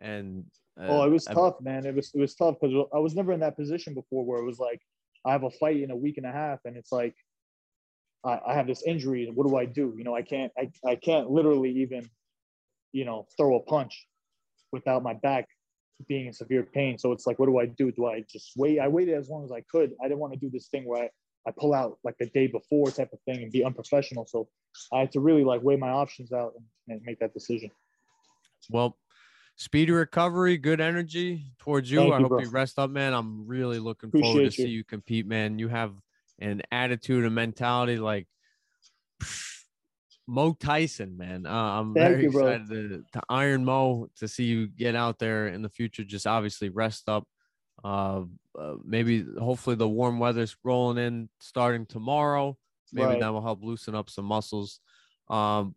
And 0.00 0.44
uh, 0.78 0.86
oh, 0.88 1.06
it 1.06 1.10
was 1.10 1.26
I, 1.28 1.34
tough, 1.34 1.60
man. 1.60 1.86
It 1.86 1.94
was 1.94 2.10
it 2.14 2.20
was 2.20 2.34
tough 2.34 2.56
because 2.60 2.74
I 2.92 2.98
was 2.98 3.14
never 3.14 3.32
in 3.32 3.40
that 3.40 3.56
position 3.56 3.94
before 3.94 4.24
where 4.24 4.40
it 4.40 4.44
was 4.44 4.58
like 4.58 4.80
I 5.24 5.32
have 5.32 5.44
a 5.44 5.50
fight 5.50 5.80
in 5.80 5.90
a 5.90 5.96
week 5.96 6.18
and 6.18 6.26
a 6.26 6.32
half, 6.32 6.58
and 6.64 6.76
it's 6.76 6.92
like 6.92 7.14
I, 8.24 8.40
I 8.48 8.54
have 8.54 8.66
this 8.66 8.82
injury, 8.84 9.26
and 9.26 9.36
what 9.36 9.48
do 9.48 9.56
I 9.56 9.64
do? 9.64 9.94
You 9.96 10.04
know, 10.04 10.14
I 10.14 10.22
can't 10.22 10.52
I, 10.58 10.70
I 10.86 10.96
can't 10.96 11.30
literally 11.30 11.70
even 11.82 12.08
you 12.92 13.04
know 13.04 13.26
throw 13.36 13.56
a 13.56 13.60
punch 13.60 14.06
without 14.72 15.02
my 15.02 15.14
back 15.14 15.46
being 16.06 16.26
in 16.26 16.32
severe 16.32 16.62
pain. 16.62 16.98
So 16.98 17.12
it's 17.12 17.26
like, 17.26 17.38
what 17.38 17.46
do 17.46 17.58
I 17.58 17.66
do? 17.66 17.90
Do 17.90 18.06
I 18.06 18.24
just 18.30 18.52
wait? 18.56 18.78
I 18.78 18.88
waited 18.88 19.14
as 19.14 19.28
long 19.28 19.44
as 19.44 19.50
I 19.50 19.62
could. 19.70 19.92
I 20.02 20.08
didn't 20.08 20.20
want 20.20 20.32
to 20.34 20.38
do 20.38 20.50
this 20.50 20.68
thing 20.68 20.84
where 20.84 21.04
I, 21.04 21.10
I 21.46 21.50
pull 21.56 21.74
out 21.74 21.98
like 22.04 22.16
the 22.18 22.26
day 22.26 22.46
before 22.46 22.90
type 22.90 23.12
of 23.12 23.20
thing 23.22 23.42
and 23.42 23.52
be 23.52 23.64
unprofessional. 23.64 24.26
So 24.26 24.48
I 24.92 25.00
had 25.00 25.12
to 25.12 25.20
really 25.20 25.44
like 25.44 25.62
weigh 25.62 25.76
my 25.76 25.90
options 25.90 26.32
out 26.32 26.54
and, 26.56 26.96
and 26.96 27.00
make 27.04 27.18
that 27.20 27.32
decision. 27.32 27.70
Well, 28.70 28.96
speedy 29.56 29.92
recovery, 29.92 30.56
good 30.56 30.80
energy 30.80 31.52
towards 31.58 31.90
you. 31.90 32.00
Thank 32.00 32.12
I 32.12 32.16
you, 32.16 32.22
hope 32.22 32.28
bro. 32.30 32.40
you 32.40 32.50
rest 32.50 32.78
up, 32.78 32.90
man. 32.90 33.14
I'm 33.14 33.46
really 33.46 33.78
looking 33.78 34.08
Appreciate 34.08 34.32
forward 34.32 34.52
to 34.52 34.62
you. 34.62 34.66
see 34.66 34.70
you 34.70 34.84
compete, 34.84 35.26
man. 35.26 35.58
You 35.58 35.68
have 35.68 35.92
an 36.38 36.62
attitude 36.70 37.24
and 37.24 37.34
mentality 37.34 37.96
like 37.96 38.26
Mo 40.26 40.52
Tyson, 40.52 41.16
man. 41.16 41.46
Uh, 41.46 41.50
I'm 41.50 41.94
Thank 41.94 42.08
very 42.08 42.22
you, 42.24 42.28
excited 42.28 42.68
to, 42.68 43.04
to 43.14 43.22
iron 43.28 43.64
Mo 43.64 44.08
to 44.18 44.28
see 44.28 44.44
you 44.44 44.68
get 44.68 44.94
out 44.94 45.18
there 45.18 45.48
in 45.48 45.62
the 45.62 45.70
future. 45.70 46.04
Just 46.04 46.26
obviously 46.26 46.68
rest 46.68 47.08
up, 47.08 47.26
uh, 47.84 48.22
uh, 48.58 48.74
maybe 48.84 49.24
hopefully 49.38 49.76
the 49.76 49.88
warm 49.88 50.18
weather's 50.18 50.56
rolling 50.64 50.98
in 50.98 51.28
starting 51.40 51.86
tomorrow. 51.86 52.56
Maybe 52.92 53.06
right. 53.06 53.20
that 53.20 53.32
will 53.32 53.42
help 53.42 53.62
loosen 53.62 53.94
up 53.94 54.08
some 54.10 54.24
muscles. 54.24 54.80
Um, 55.28 55.74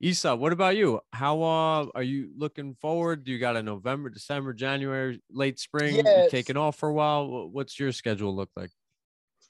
Isa, 0.00 0.34
what 0.34 0.52
about 0.52 0.76
you? 0.76 1.00
How 1.12 1.42
uh, 1.42 1.86
are 1.94 2.02
you 2.02 2.30
looking 2.36 2.74
forward? 2.74 3.24
Do 3.24 3.32
you 3.32 3.38
got 3.38 3.56
a 3.56 3.62
November, 3.62 4.10
December, 4.10 4.52
January, 4.52 5.22
late 5.30 5.58
spring? 5.58 5.96
Yes. 5.96 6.24
You 6.24 6.30
taking 6.30 6.56
off 6.56 6.76
for 6.76 6.88
a 6.88 6.92
while? 6.92 7.48
What's 7.48 7.78
your 7.78 7.92
schedule 7.92 8.34
look 8.34 8.50
like? 8.56 8.70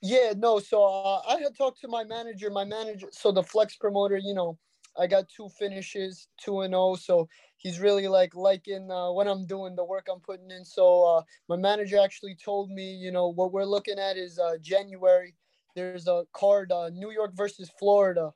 Yeah, 0.03 0.35
no. 0.37 0.59
So 0.59 0.85
uh, 0.85 1.23
I 1.29 1.41
had 1.41 1.57
talked 1.57 1.81
to 1.81 1.89
my 1.89 2.05
manager. 2.05 2.51
My 2.51 2.65
manager, 2.65 3.09
so 3.11 3.33
the 3.33 3.43
flex 3.43 3.77
promoter, 3.77 4.19
you 4.19 4.35
know, 4.35 4.59
I 4.99 5.07
got 5.07 5.29
two 5.29 5.49
finishes, 5.49 6.29
two 6.39 6.61
and 6.61 6.73
zero. 6.73 6.83
Oh, 6.93 6.97
so 6.97 7.29
he's 7.57 7.81
really 7.81 8.09
like 8.09 8.35
liking 8.35 8.91
uh, 8.91 9.11
what 9.11 9.27
I'm 9.27 9.47
doing, 9.47 9.75
the 9.77 9.85
work 9.85 10.07
I'm 10.11 10.21
putting 10.21 10.51
in. 10.51 10.65
So 10.65 11.05
uh, 11.05 11.23
my 11.49 11.57
manager 11.57 11.99
actually 11.99 12.37
told 12.37 12.71
me, 12.71 12.95
you 12.95 13.11
know, 13.11 13.29
what 13.29 13.53
we're 13.53 13.65
looking 13.65 13.99
at 13.99 14.17
is 14.17 14.39
uh, 14.39 14.57
January. 14.61 15.35
There's 15.75 16.07
a 16.07 16.27
card, 16.33 16.71
uh, 16.71 16.91
New 16.91 17.11
York 17.11 17.33
versus 17.35 17.71
Florida, 17.79 18.33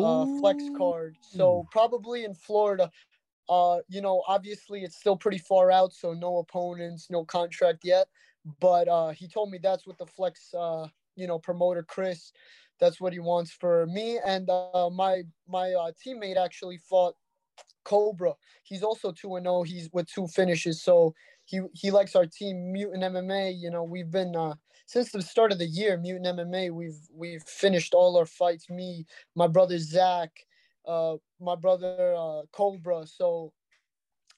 uh, 0.00 0.26
flex 0.26 0.68
card. 0.68 1.16
So 1.20 1.66
probably 1.70 2.24
in 2.24 2.34
Florida. 2.34 2.90
Uh, 3.48 3.78
you 3.88 4.00
know, 4.00 4.22
obviously 4.26 4.82
it's 4.82 4.96
still 4.96 5.16
pretty 5.16 5.38
far 5.38 5.70
out, 5.70 5.92
so 5.92 6.12
no 6.12 6.38
opponents, 6.38 7.10
no 7.10 7.24
contract 7.24 7.84
yet. 7.84 8.08
But 8.60 8.88
uh, 8.88 9.10
he 9.10 9.28
told 9.28 9.50
me 9.50 9.58
that's 9.58 9.86
what 9.86 9.98
the 9.98 10.06
flex 10.06 10.52
uh, 10.54 10.88
you 11.16 11.26
know, 11.26 11.38
promoter 11.38 11.82
Chris. 11.82 12.32
That's 12.78 13.00
what 13.00 13.12
he 13.12 13.18
wants 13.18 13.50
for 13.50 13.86
me. 13.86 14.18
And 14.24 14.48
uh, 14.50 14.90
my 14.92 15.22
my 15.48 15.72
uh, 15.72 15.92
teammate 16.04 16.36
actually 16.36 16.78
fought 16.78 17.14
Cobra. 17.84 18.34
He's 18.64 18.82
also 18.82 19.12
two 19.12 19.36
and 19.36 19.44
zero. 19.44 19.62
He's 19.62 19.88
with 19.92 20.08
two 20.12 20.26
finishes. 20.26 20.82
So 20.82 21.14
he 21.44 21.60
he 21.72 21.90
likes 21.90 22.14
our 22.16 22.26
team, 22.26 22.72
Mutant 22.72 23.02
MMA. 23.02 23.58
You 23.58 23.70
know, 23.70 23.84
we've 23.84 24.10
been 24.10 24.34
uh, 24.36 24.54
since 24.86 25.12
the 25.12 25.22
start 25.22 25.52
of 25.52 25.58
the 25.58 25.66
year, 25.66 25.96
Mutant 25.96 26.38
MMA. 26.38 26.70
We've 26.72 26.98
we've 27.14 27.42
finished 27.42 27.94
all 27.94 28.16
our 28.16 28.26
fights. 28.26 28.68
Me, 28.68 29.06
my 29.34 29.46
brother 29.46 29.78
Zach, 29.78 30.30
uh, 30.86 31.16
my 31.40 31.54
brother 31.54 32.14
uh, 32.16 32.42
Cobra. 32.52 33.06
So 33.06 33.52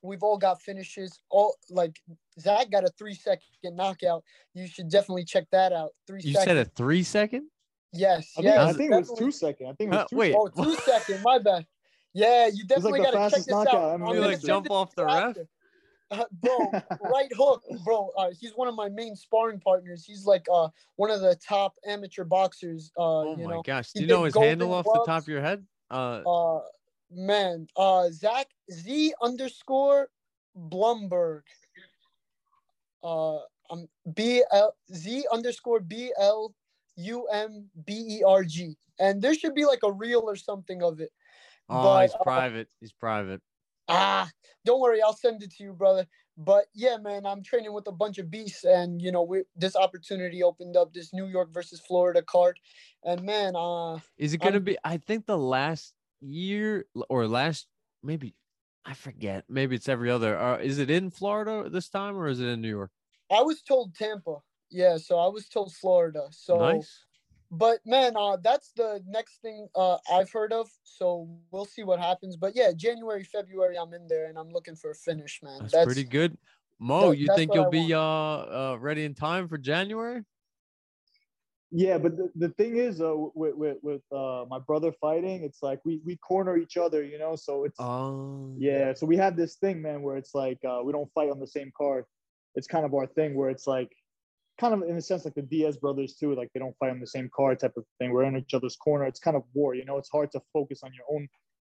we've 0.02 0.22
all 0.22 0.38
got 0.38 0.60
finishes. 0.62 1.20
All 1.30 1.56
like 1.70 2.00
Zach 2.38 2.70
got 2.70 2.84
a 2.84 2.90
three 2.98 3.14
second 3.14 3.40
knockout. 3.64 4.22
You 4.54 4.66
should 4.66 4.90
definitely 4.90 5.24
check 5.24 5.46
that 5.52 5.72
out. 5.72 5.92
Three. 6.06 6.20
You 6.22 6.34
seconds. 6.34 6.44
said 6.44 6.56
a 6.56 6.64
three 6.66 7.02
second? 7.02 7.48
Yes. 7.92 8.32
I 8.36 8.42
think, 8.42 8.54
yes. 8.54 8.58
I 8.58 8.72
think 8.72 8.92
it 8.92 8.96
was 8.96 9.08
definitely. 9.08 9.24
two 9.26 9.32
second. 9.32 9.66
I 9.66 9.72
think 9.72 9.92
it 9.92 9.96
was 9.96 9.98
Uh, 9.98 10.06
two 10.08 10.16
wait. 10.16 10.34
Oh, 10.36 10.48
two 10.48 10.74
second. 10.76 11.22
My 11.22 11.38
bad. 11.38 11.66
Yeah, 12.14 12.46
you 12.46 12.64
definitely 12.64 13.00
the 13.00 13.12
gotta 13.12 13.30
check 13.30 13.44
this 13.44 13.48
knockout 13.48 13.74
out. 13.74 13.94
I've 13.94 14.02
I'm 14.02 14.06
gonna 14.06 14.20
like 14.20 14.40
jump 14.40 14.70
off 14.70 14.94
the 14.94 15.06
you 15.06 15.14
ref? 15.14 15.36
Uh, 16.10 16.24
bro, 16.32 16.72
right 17.12 17.30
hook, 17.36 17.62
bro. 17.84 18.10
Uh, 18.16 18.30
he's 18.38 18.52
one 18.56 18.66
of 18.66 18.74
my 18.74 18.88
main 18.88 19.14
sparring 19.14 19.60
partners. 19.60 20.04
He's 20.06 20.24
like 20.24 20.46
uh 20.52 20.68
one 20.96 21.10
of 21.10 21.20
the 21.20 21.36
top 21.36 21.74
amateur 21.86 22.24
boxers. 22.24 22.90
Uh, 22.96 23.02
Oh 23.02 23.36
you 23.36 23.44
my 23.44 23.50
know, 23.54 23.62
gosh. 23.62 23.92
Do 23.92 24.00
you 24.00 24.06
know 24.06 24.24
his 24.24 24.34
Golden 24.34 24.48
handle 24.48 24.72
off 24.72 24.86
the 24.86 25.04
top 25.06 25.22
of 25.22 25.28
your 25.28 25.42
head? 25.42 25.64
Uh 25.90 26.22
uh, 26.26 26.60
man, 27.10 27.68
uh, 27.76 28.08
Zach 28.10 28.48
Z 28.72 29.12
underscore 29.22 30.08
Blumberg. 30.56 31.42
Uh, 33.04 33.38
I'm 33.70 33.86
B 34.14 34.42
L 34.50 34.74
Z 34.94 35.26
underscore 35.30 35.80
B 35.80 36.10
L 36.18 36.54
U 36.98 37.26
M 37.32 37.68
B 37.86 38.18
E 38.18 38.22
R 38.26 38.44
G, 38.44 38.76
and 38.98 39.22
there 39.22 39.34
should 39.34 39.54
be 39.54 39.64
like 39.64 39.80
a 39.84 39.92
reel 39.92 40.22
or 40.26 40.36
something 40.36 40.82
of 40.82 41.00
it. 41.00 41.10
oh, 41.70 41.82
but, 41.82 42.02
he's 42.02 42.14
uh, 42.14 42.22
private. 42.22 42.68
He's 42.80 42.92
private. 42.92 43.40
Ah, 43.88 44.28
don't 44.66 44.80
worry, 44.80 45.00
I'll 45.00 45.14
send 45.16 45.42
it 45.42 45.50
to 45.56 45.64
you, 45.64 45.72
brother. 45.72 46.06
But 46.36 46.66
yeah, 46.74 46.98
man, 46.98 47.24
I'm 47.24 47.42
training 47.42 47.72
with 47.72 47.86
a 47.88 47.92
bunch 47.92 48.18
of 48.18 48.30
beasts, 48.30 48.64
and 48.64 49.00
you 49.00 49.10
know, 49.12 49.22
we 49.22 49.42
this 49.56 49.76
opportunity 49.76 50.42
opened 50.42 50.76
up 50.76 50.92
this 50.92 51.14
New 51.14 51.26
York 51.26 51.52
versus 51.52 51.80
Florida 51.80 52.22
card, 52.22 52.58
and 53.04 53.22
man, 53.22 53.54
uh, 53.56 53.98
Is 54.18 54.34
it 54.34 54.38
gonna 54.38 54.54
I'm- 54.56 54.64
be 54.64 54.76
I 54.84 54.98
think 54.98 55.26
the 55.26 55.38
last 55.38 55.94
year 56.20 56.84
or 57.08 57.26
last 57.26 57.66
maybe 58.02 58.34
I 58.84 58.94
forget. 58.94 59.44
Maybe 59.48 59.76
it's 59.76 59.88
every 59.88 60.10
other. 60.10 60.38
Uh, 60.38 60.58
is 60.58 60.78
it 60.78 60.90
in 60.90 61.10
Florida 61.10 61.68
this 61.68 61.88
time 61.88 62.16
or 62.16 62.26
is 62.26 62.40
it 62.40 62.46
in 62.46 62.60
New 62.60 62.70
York? 62.70 62.90
I 63.30 63.42
was 63.42 63.60
told 63.62 63.94
Tampa. 63.94 64.36
Yeah, 64.70 64.96
so 64.98 65.18
I 65.18 65.28
was 65.28 65.48
told 65.48 65.74
Florida. 65.74 66.28
So 66.30 66.58
nice. 66.58 67.04
but 67.50 67.80
man, 67.86 68.14
uh, 68.16 68.36
that's 68.36 68.72
the 68.72 69.02
next 69.06 69.40
thing 69.40 69.68
uh, 69.74 69.98
I've 70.12 70.30
heard 70.30 70.52
of. 70.52 70.70
So 70.84 71.28
we'll 71.50 71.64
see 71.64 71.84
what 71.84 71.98
happens. 71.98 72.36
But 72.36 72.54
yeah, 72.54 72.72
January, 72.74 73.24
February, 73.24 73.76
I'm 73.78 73.94
in 73.94 74.06
there 74.08 74.26
and 74.26 74.38
I'm 74.38 74.50
looking 74.50 74.76
for 74.76 74.90
a 74.90 74.94
finish, 74.94 75.40
man. 75.42 75.68
That's, 75.72 75.84
pretty 75.84 76.04
good. 76.04 76.36
Mo, 76.78 77.10
that- 77.10 77.16
you 77.16 77.28
think 77.34 77.54
you'll 77.54 77.66
I 77.66 77.70
be 77.70 77.94
uh, 77.94 78.00
uh 78.00 78.76
ready 78.80 79.04
in 79.04 79.14
time 79.14 79.48
for 79.48 79.58
January? 79.58 80.22
Yeah, 81.70 81.98
but 81.98 82.16
the, 82.16 82.30
the 82.34 82.48
thing 82.50 82.78
is, 82.78 83.00
uh, 83.02 83.12
with 83.34 83.54
with, 83.54 83.76
with 83.82 84.00
uh, 84.10 84.46
my 84.48 84.58
brother 84.58 84.90
fighting, 85.00 85.44
it's 85.44 85.62
like 85.62 85.80
we 85.84 86.00
we 86.04 86.16
corner 86.16 86.56
each 86.56 86.78
other, 86.78 87.04
you 87.04 87.18
know. 87.18 87.36
So 87.36 87.64
it's 87.64 87.78
Oh, 87.78 88.54
yeah. 88.56 88.94
So 88.94 89.06
we 89.06 89.16
have 89.18 89.36
this 89.36 89.56
thing, 89.56 89.82
man, 89.82 90.02
where 90.02 90.16
it's 90.16 90.34
like 90.34 90.58
uh, 90.64 90.80
we 90.82 90.92
don't 90.92 91.12
fight 91.12 91.30
on 91.30 91.38
the 91.38 91.46
same 91.46 91.70
card. 91.76 92.04
It's 92.54 92.66
kind 92.66 92.84
of 92.84 92.94
our 92.94 93.06
thing, 93.06 93.34
where 93.34 93.50
it's 93.50 93.66
like, 93.66 93.92
kind 94.58 94.74
of 94.74 94.82
in 94.88 94.96
a 94.96 95.00
sense, 95.00 95.24
like 95.24 95.34
the 95.34 95.42
Diaz 95.42 95.76
brothers 95.76 96.14
too. 96.14 96.34
Like 96.34 96.50
they 96.52 96.60
don't 96.60 96.76
fight 96.78 96.90
on 96.90 97.00
the 97.00 97.06
same 97.06 97.30
card, 97.34 97.60
type 97.60 97.76
of 97.76 97.84
thing. 97.98 98.12
We're 98.12 98.24
in 98.24 98.36
each 98.36 98.54
other's 98.54 98.76
corner. 98.76 99.04
It's 99.04 99.20
kind 99.20 99.36
of 99.36 99.44
war, 99.54 99.74
you 99.74 99.84
know. 99.84 99.98
It's 99.98 100.10
hard 100.10 100.30
to 100.32 100.40
focus 100.52 100.80
on 100.82 100.92
your 100.92 101.04
own 101.10 101.28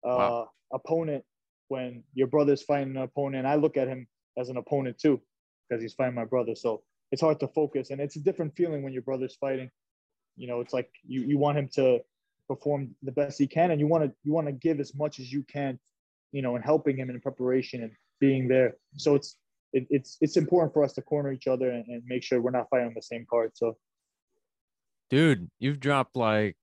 uh, 0.04 0.16
Wow. 0.16 0.50
opponent 0.72 1.24
when 1.68 2.02
your 2.14 2.28
brother's 2.28 2.62
fighting 2.62 2.96
an 2.96 3.02
opponent. 3.02 3.46
I 3.46 3.56
look 3.56 3.76
at 3.76 3.88
him 3.88 4.06
as 4.38 4.48
an 4.48 4.56
opponent 4.56 4.98
too, 4.98 5.20
because 5.68 5.82
he's 5.82 5.94
fighting 5.94 6.14
my 6.14 6.24
brother. 6.24 6.54
So 6.54 6.82
it's 7.10 7.22
hard 7.22 7.40
to 7.40 7.48
focus, 7.48 7.90
and 7.90 8.00
it's 8.00 8.16
a 8.16 8.20
different 8.20 8.54
feeling 8.56 8.82
when 8.82 8.92
your 8.92 9.02
brother's 9.02 9.36
fighting. 9.36 9.70
You 10.36 10.46
know, 10.46 10.60
it's 10.60 10.72
like 10.72 10.90
you 11.06 11.22
you 11.22 11.38
want 11.38 11.58
him 11.58 11.68
to 11.74 12.00
perform 12.46 12.94
the 13.02 13.12
best 13.12 13.38
he 13.38 13.46
can, 13.46 13.70
and 13.72 13.80
you 13.80 13.86
want 13.86 14.04
to 14.04 14.12
you 14.22 14.32
want 14.32 14.46
to 14.46 14.52
give 14.52 14.78
as 14.80 14.94
much 14.94 15.18
as 15.18 15.32
you 15.32 15.42
can, 15.42 15.78
you 16.32 16.42
know, 16.42 16.54
and 16.56 16.64
helping 16.64 16.96
him 16.96 17.10
in 17.10 17.20
preparation 17.20 17.82
and 17.82 17.92
being 18.20 18.48
there. 18.48 18.76
So 18.96 19.14
it's 19.14 19.36
it, 19.72 19.86
it's 19.90 20.16
it's 20.20 20.36
important 20.36 20.72
for 20.72 20.82
us 20.84 20.92
to 20.94 21.02
corner 21.02 21.32
each 21.32 21.46
other 21.46 21.70
and, 21.70 21.86
and 21.88 22.02
make 22.06 22.22
sure 22.22 22.40
we're 22.40 22.50
not 22.50 22.68
fighting 22.70 22.88
on 22.88 22.94
the 22.94 23.02
same 23.02 23.26
card. 23.28 23.52
So 23.54 23.76
dude, 25.10 25.50
you've 25.58 25.80
dropped 25.80 26.16
like 26.16 26.56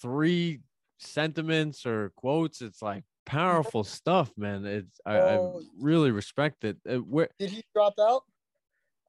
three 0.00 0.60
sentiments 0.98 1.86
or 1.86 2.10
quotes. 2.16 2.60
It's 2.62 2.82
like 2.82 3.04
powerful 3.26 3.84
stuff, 3.84 4.32
man. 4.36 4.64
It's 4.64 5.00
I, 5.04 5.14
I 5.16 5.36
Oh. 5.38 5.62
really 5.78 6.10
respect 6.10 6.64
it. 6.64 6.78
Uh, 6.88 6.96
where 6.96 7.28
Did 7.38 7.50
he 7.50 7.64
drop 7.74 7.94
out 8.00 8.22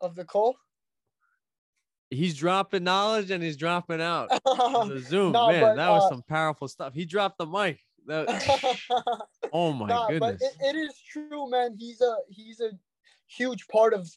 of 0.02 0.16
the 0.16 0.26
call? 0.26 0.56
he's 2.12 2.36
dropping 2.36 2.84
knowledge 2.84 3.30
and 3.32 3.44
he's 3.44 3.58
dropping 3.58 4.02
out. 4.02 4.32
on 4.46 4.90
the 4.90 5.00
Zoom, 5.00 5.34
No, 5.34 5.48
man, 5.48 5.62
but, 5.62 5.76
that 5.76 5.90
was 5.90 6.06
uh, 6.06 6.10
some 6.10 6.24
powerful 6.24 6.68
stuff. 6.68 6.94
He 6.94 7.06
dropped 7.06 7.38
the 7.38 7.46
mic. 7.46 7.80
That, 8.08 8.28
oh 9.54 9.74
my 9.74 9.88
Nah, 9.88 10.08
goodness. 10.08 10.42
But 10.42 10.66
it, 10.68 10.76
it 10.76 10.80
is 10.80 11.00
true, 11.00 11.50
man. 11.50 11.76
He's 11.78 12.02
a 12.02 12.18
he's 12.30 12.60
a 12.62 12.72
huge 13.30 13.68
part 13.68 13.94
of 13.94 14.10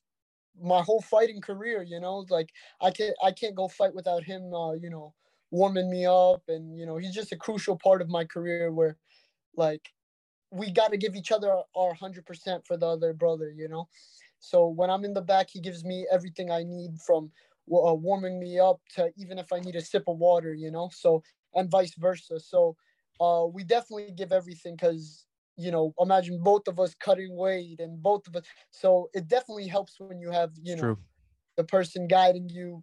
my 0.61 0.83
whole 0.83 1.01
fighting 1.03 1.41
career. 1.41 1.83
You 1.83 2.01
know, 2.01 2.27
like 2.31 2.51
I 2.81 2.91
can't 2.91 3.15
I 3.23 3.33
can't 3.33 3.55
go 3.55 3.69
fight 3.69 3.95
without 3.95 4.25
him. 4.25 4.53
Uh, 4.55 4.73
you 4.73 4.91
know, 4.91 5.15
warming 5.51 5.91
me 5.91 6.07
up, 6.07 6.43
and 6.49 6.79
you 6.79 6.87
know, 6.87 6.97
he's 6.97 7.15
just 7.15 7.33
a 7.33 7.37
crucial 7.37 7.77
part 7.77 8.03
of 8.03 8.09
my 8.09 8.25
career. 8.25 8.73
Where, 8.73 8.97
like, 9.57 9.93
we 10.51 10.71
got 10.71 10.91
to 10.93 10.97
give 10.97 11.15
each 11.17 11.33
other 11.33 11.55
our 11.77 11.95
hundred 11.95 12.27
percent 12.27 12.67
for 12.67 12.77
the 12.77 12.87
other 12.87 13.13
brother. 13.13 13.51
You 13.51 13.69
know, 13.69 13.89
so 14.39 14.67
when 14.69 14.91
I'm 14.91 15.05
in 15.05 15.15
the 15.15 15.23
back, 15.23 15.49
he 15.51 15.61
gives 15.61 15.85
me 15.85 16.07
everything 16.11 16.51
I 16.51 16.65
need 16.65 16.99
from 17.01 17.31
uh, 17.73 17.95
warming 17.95 18.41
me 18.41 18.59
up 18.59 18.81
to 18.97 19.11
even 19.17 19.39
if 19.39 19.53
I 19.53 19.61
need 19.61 19.77
a 19.77 19.81
sip 19.81 20.05
of 20.09 20.19
water. 20.19 20.55
You 20.55 20.71
know, 20.71 20.91
so 20.93 21.23
and 21.55 21.71
vice 21.71 21.95
versa. 21.95 22.41
So 22.41 22.77
uh, 23.21 23.47
we 23.47 23.65
definitely 23.65 24.13
give 24.13 24.33
everything 24.33 24.75
because 24.75 25.27
you 25.57 25.71
know 25.71 25.93
imagine 25.99 26.43
both 26.43 26.67
of 26.69 26.79
us 26.81 26.95
cutting 26.95 27.37
weight 27.37 27.81
and 27.81 28.03
both 28.03 28.27
of 28.27 28.37
us 28.37 28.45
so 28.71 29.09
it 29.15 29.29
definitely 29.29 29.69
helps 29.69 29.97
when 29.99 30.21
you 30.21 30.31
have 30.31 30.51
you 30.63 30.77
know 30.77 30.83
True. 30.83 30.99
the 31.57 31.65
person 31.65 32.07
guiding 32.07 32.49
you 32.49 32.83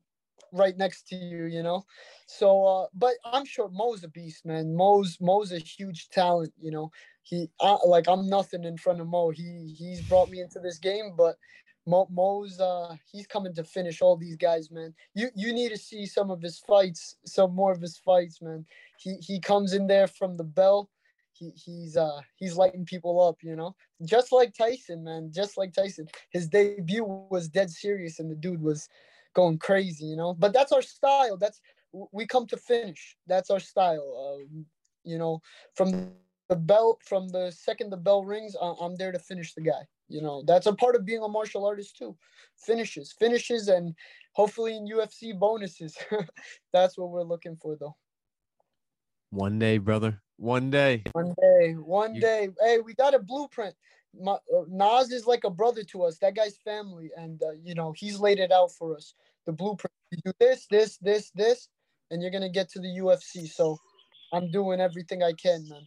right 0.52 0.78
next 0.78 1.08
to 1.08 1.16
you 1.16 1.46
you 1.46 1.62
know 1.62 1.84
so 2.28 2.66
uh 2.66 2.86
but 2.94 3.14
i'm 3.26 3.46
sure 3.46 3.70
mo's 3.70 4.04
a 4.04 4.08
beast 4.08 4.46
man 4.46 4.76
mo's 4.76 5.18
mo's 5.22 5.52
a 5.52 5.60
huge 5.60 6.10
talent 6.10 6.52
you 6.60 6.72
know 6.72 6.92
he 7.24 7.48
uh, 7.60 7.78
like 7.86 8.08
i'm 8.08 8.28
nothing 8.28 8.64
in 8.64 8.78
front 8.78 9.00
of 9.00 9.08
mo 9.08 9.30
he 9.30 9.76
he's 9.78 10.02
brought 10.02 10.30
me 10.30 10.40
into 10.40 10.60
this 10.60 10.80
game 10.80 11.14
but 11.18 11.36
Mo, 11.90 12.08
Mo's 12.12 12.60
uh 12.60 12.96
he's 13.12 13.26
coming 13.26 13.54
to 13.56 13.64
finish 13.64 14.02
all 14.02 14.16
these 14.16 14.36
guys, 14.36 14.70
man. 14.70 14.94
You 15.16 15.30
you 15.34 15.54
need 15.54 15.70
to 15.70 15.78
see 15.78 16.06
some 16.06 16.30
of 16.30 16.42
his 16.42 16.60
fights, 16.60 17.16
some 17.26 17.56
more 17.56 17.72
of 17.72 17.82
his 17.82 17.98
fights, 17.98 18.42
man. 18.42 18.66
He 19.00 19.16
he 19.16 19.40
comes 19.40 19.74
in 19.74 19.88
there 19.88 20.08
from 20.08 20.38
the 20.38 20.44
bell. 20.44 20.90
He 21.40 21.52
he's 21.56 21.98
uh 21.98 22.22
he's 22.36 22.56
lighting 22.56 22.86
people 22.86 23.22
up, 23.22 23.38
you 23.42 23.56
know. 23.56 23.76
Just 24.04 24.32
like 24.32 24.54
Tyson, 24.54 25.04
man. 25.04 25.32
Just 25.34 25.58
like 25.58 25.74
Tyson. 25.74 26.08
His 26.32 26.48
debut 26.48 27.04
was 27.04 27.48
dead 27.48 27.70
serious 27.70 28.20
and 28.20 28.30
the 28.30 28.36
dude 28.36 28.62
was 28.62 28.90
going 29.34 29.58
crazy, 29.58 30.06
you 30.06 30.18
know. 30.18 30.34
But 30.34 30.54
that's 30.54 30.72
our 30.72 30.82
style. 30.82 31.38
That's 31.38 31.62
we 32.12 32.26
come 32.26 32.46
to 32.48 32.58
finish. 32.58 33.16
That's 33.28 33.50
our 33.50 33.60
style. 33.60 34.40
Um, 34.44 34.66
you 35.04 35.18
know, 35.18 35.42
from 35.76 36.12
the 36.50 36.56
bell 36.56 37.00
from 37.06 37.30
the 37.30 37.52
second 37.52 37.92
the 37.92 37.98
bell 37.98 38.26
rings, 38.26 38.56
I'm 38.62 38.96
there 38.96 39.12
to 39.12 39.20
finish 39.20 39.54
the 39.54 39.62
guy. 39.62 39.88
You 40.10 40.22
know, 40.22 40.44
that's 40.46 40.66
a 40.66 40.74
part 40.74 40.96
of 40.96 41.06
being 41.06 41.22
a 41.22 41.28
martial 41.28 41.66
artist 41.66 41.96
too. 41.96 42.18
Finishes, 42.58 43.14
finishes, 43.18 43.68
and 43.68 43.96
hopefully 44.34 44.76
in 44.76 44.88
UFC 44.88 45.38
bonuses. 45.38 45.96
that's 46.74 46.98
what 46.98 47.12
we're 47.12 47.24
looking 47.24 47.56
for, 47.56 47.78
though. 47.80 47.96
One 49.30 49.60
day, 49.60 49.78
brother. 49.78 50.22
One 50.40 50.70
day. 50.70 51.04
One 51.12 51.34
day, 51.42 51.74
one 51.74 52.16
You- 52.16 52.22
day. 52.22 52.50
Hey, 52.62 52.80
we 52.80 52.94
got 52.94 53.14
a 53.14 53.20
blueprint. 53.20 53.76
My, 54.20 54.34
uh, 54.34 54.64
Nas 54.70 55.12
is 55.12 55.28
like 55.28 55.44
a 55.44 55.50
brother 55.50 55.84
to 55.84 56.04
us. 56.04 56.18
That 56.20 56.34
guy's 56.34 56.58
family, 56.58 57.12
and 57.18 57.42
uh, 57.44 57.52
you 57.62 57.76
know 57.76 57.92
he's 57.92 58.20
laid 58.20 58.40
it 58.40 58.52
out 58.52 58.72
for 58.72 58.96
us. 58.96 59.14
The 59.46 59.52
blueprint. 59.52 59.92
You 60.12 60.18
do 60.26 60.32
this, 60.40 60.66
this, 60.72 60.98
this, 60.98 61.30
this, 61.36 61.68
and 62.10 62.22
you're 62.22 62.32
gonna 62.32 62.50
get 62.50 62.70
to 62.70 62.80
the 62.80 62.88
UFC. 62.88 63.48
So 63.48 63.78
I'm 64.34 64.50
doing 64.50 64.80
everything 64.80 65.22
I 65.22 65.34
can, 65.34 65.68
man. 65.70 65.86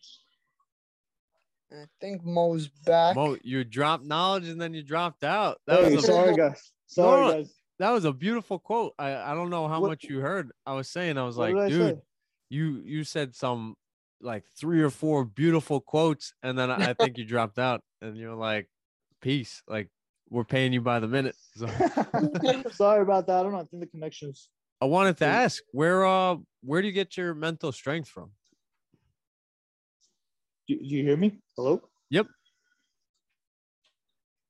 I 1.72 1.84
think 2.00 2.22
Mo's 2.22 2.68
back. 2.84 3.16
Mo, 3.16 3.36
you 3.42 3.64
dropped 3.64 4.04
knowledge 4.04 4.46
and 4.48 4.60
then 4.60 4.74
you 4.74 4.82
dropped 4.82 5.24
out. 5.24 5.58
That 5.66 5.84
Hey, 5.84 5.94
was 5.96 6.04
a, 6.04 6.06
sorry 6.08 6.36
guys. 6.36 6.70
Sorry 6.86 7.20
No, 7.26 7.32
guys. 7.32 7.54
that 7.78 7.90
was 7.90 8.04
a 8.04 8.12
beautiful 8.12 8.58
quote. 8.58 8.92
I, 8.98 9.14
I 9.14 9.34
don't 9.34 9.48
know 9.50 9.66
how 9.66 9.80
What- 9.80 9.88
much 9.88 10.04
you 10.04 10.20
heard. 10.20 10.52
I 10.66 10.74
was 10.74 10.88
saying, 10.90 11.16
I 11.16 11.24
was 11.24 11.38
like, 11.38 11.56
I 11.56 11.68
dude, 11.70 11.96
say? 11.96 12.02
you 12.50 12.82
you 12.84 13.02
said 13.04 13.34
some 13.34 13.74
like 14.22 14.44
three 14.56 14.80
or 14.80 14.90
four 14.90 15.24
beautiful 15.24 15.80
quotes, 15.80 16.32
and 16.42 16.58
then 16.58 16.70
I 16.70 16.94
think 16.94 17.18
you 17.18 17.24
dropped 17.24 17.58
out, 17.58 17.82
and 18.00 18.16
you're 18.16 18.34
like, 18.34 18.68
peace. 19.22 19.62
Like 19.66 19.88
we're 20.28 20.44
paying 20.44 20.72
you 20.72 20.82
by 20.82 21.00
the 21.00 21.08
minute. 21.08 21.36
So 21.54 21.66
Sorry 22.72 23.02
about 23.02 23.26
that. 23.26 23.40
I 23.40 23.42
don't 23.42 23.52
know. 23.52 23.58
I 23.58 23.64
think 23.64 23.82
the 23.82 23.86
connection's 23.86 24.48
I 24.80 24.86
wanted 24.86 25.18
to 25.18 25.26
ask 25.26 25.62
where 25.72 26.04
uh 26.04 26.36
where 26.62 26.80
do 26.80 26.88
you 26.88 26.94
get 26.94 27.16
your 27.16 27.34
mental 27.34 27.72
strength 27.72 28.08
from? 28.08 28.30
Do, 30.66 30.76
do 30.76 30.84
you 30.84 31.04
hear 31.04 31.16
me? 31.16 31.38
Hello? 31.56 31.82
Yep. 32.10 32.26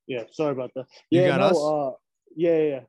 Yeah, 0.07 0.23
sorry 0.31 0.53
about 0.53 0.71
that. 0.77 0.87
You 1.11 1.23
yeah, 1.23 1.27
got 1.27 1.41
no, 1.41 1.47
us? 1.47 1.59
uh 1.59 1.97
yeah, 2.37 2.57
yeah, 2.57 2.63
yeah. 2.63 2.81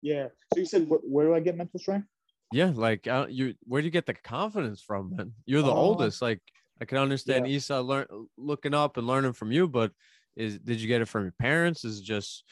Yeah. 0.00 0.26
So 0.54 0.60
you 0.60 0.66
said 0.66 0.88
where, 0.88 1.00
where 1.00 1.26
do 1.26 1.34
I 1.34 1.40
get 1.40 1.56
mental 1.56 1.80
strength? 1.80 2.06
Yeah, 2.52 2.72
like 2.74 3.06
uh, 3.06 3.26
you 3.28 3.54
where 3.64 3.80
do 3.80 3.86
you 3.86 3.90
get 3.90 4.06
the 4.06 4.14
confidence 4.14 4.82
from, 4.82 5.14
man? 5.16 5.32
You're 5.46 5.62
the 5.62 5.70
Uh, 5.70 5.74
oldest. 5.74 6.22
Like 6.22 6.40
I 6.80 6.84
can 6.84 6.98
understand 6.98 7.46
yeah. 7.46 7.54
Isa 7.54 7.80
learn 7.80 8.06
looking 8.36 8.74
up 8.74 8.96
and 8.96 9.06
learning 9.06 9.32
from 9.32 9.52
you, 9.52 9.68
but 9.68 9.92
is 10.36 10.58
did 10.58 10.80
you 10.80 10.88
get 10.88 11.02
it 11.02 11.08
from 11.08 11.24
your 11.24 11.34
parents? 11.38 11.84
Is 11.84 12.00
it 12.00 12.04
just 12.04 12.44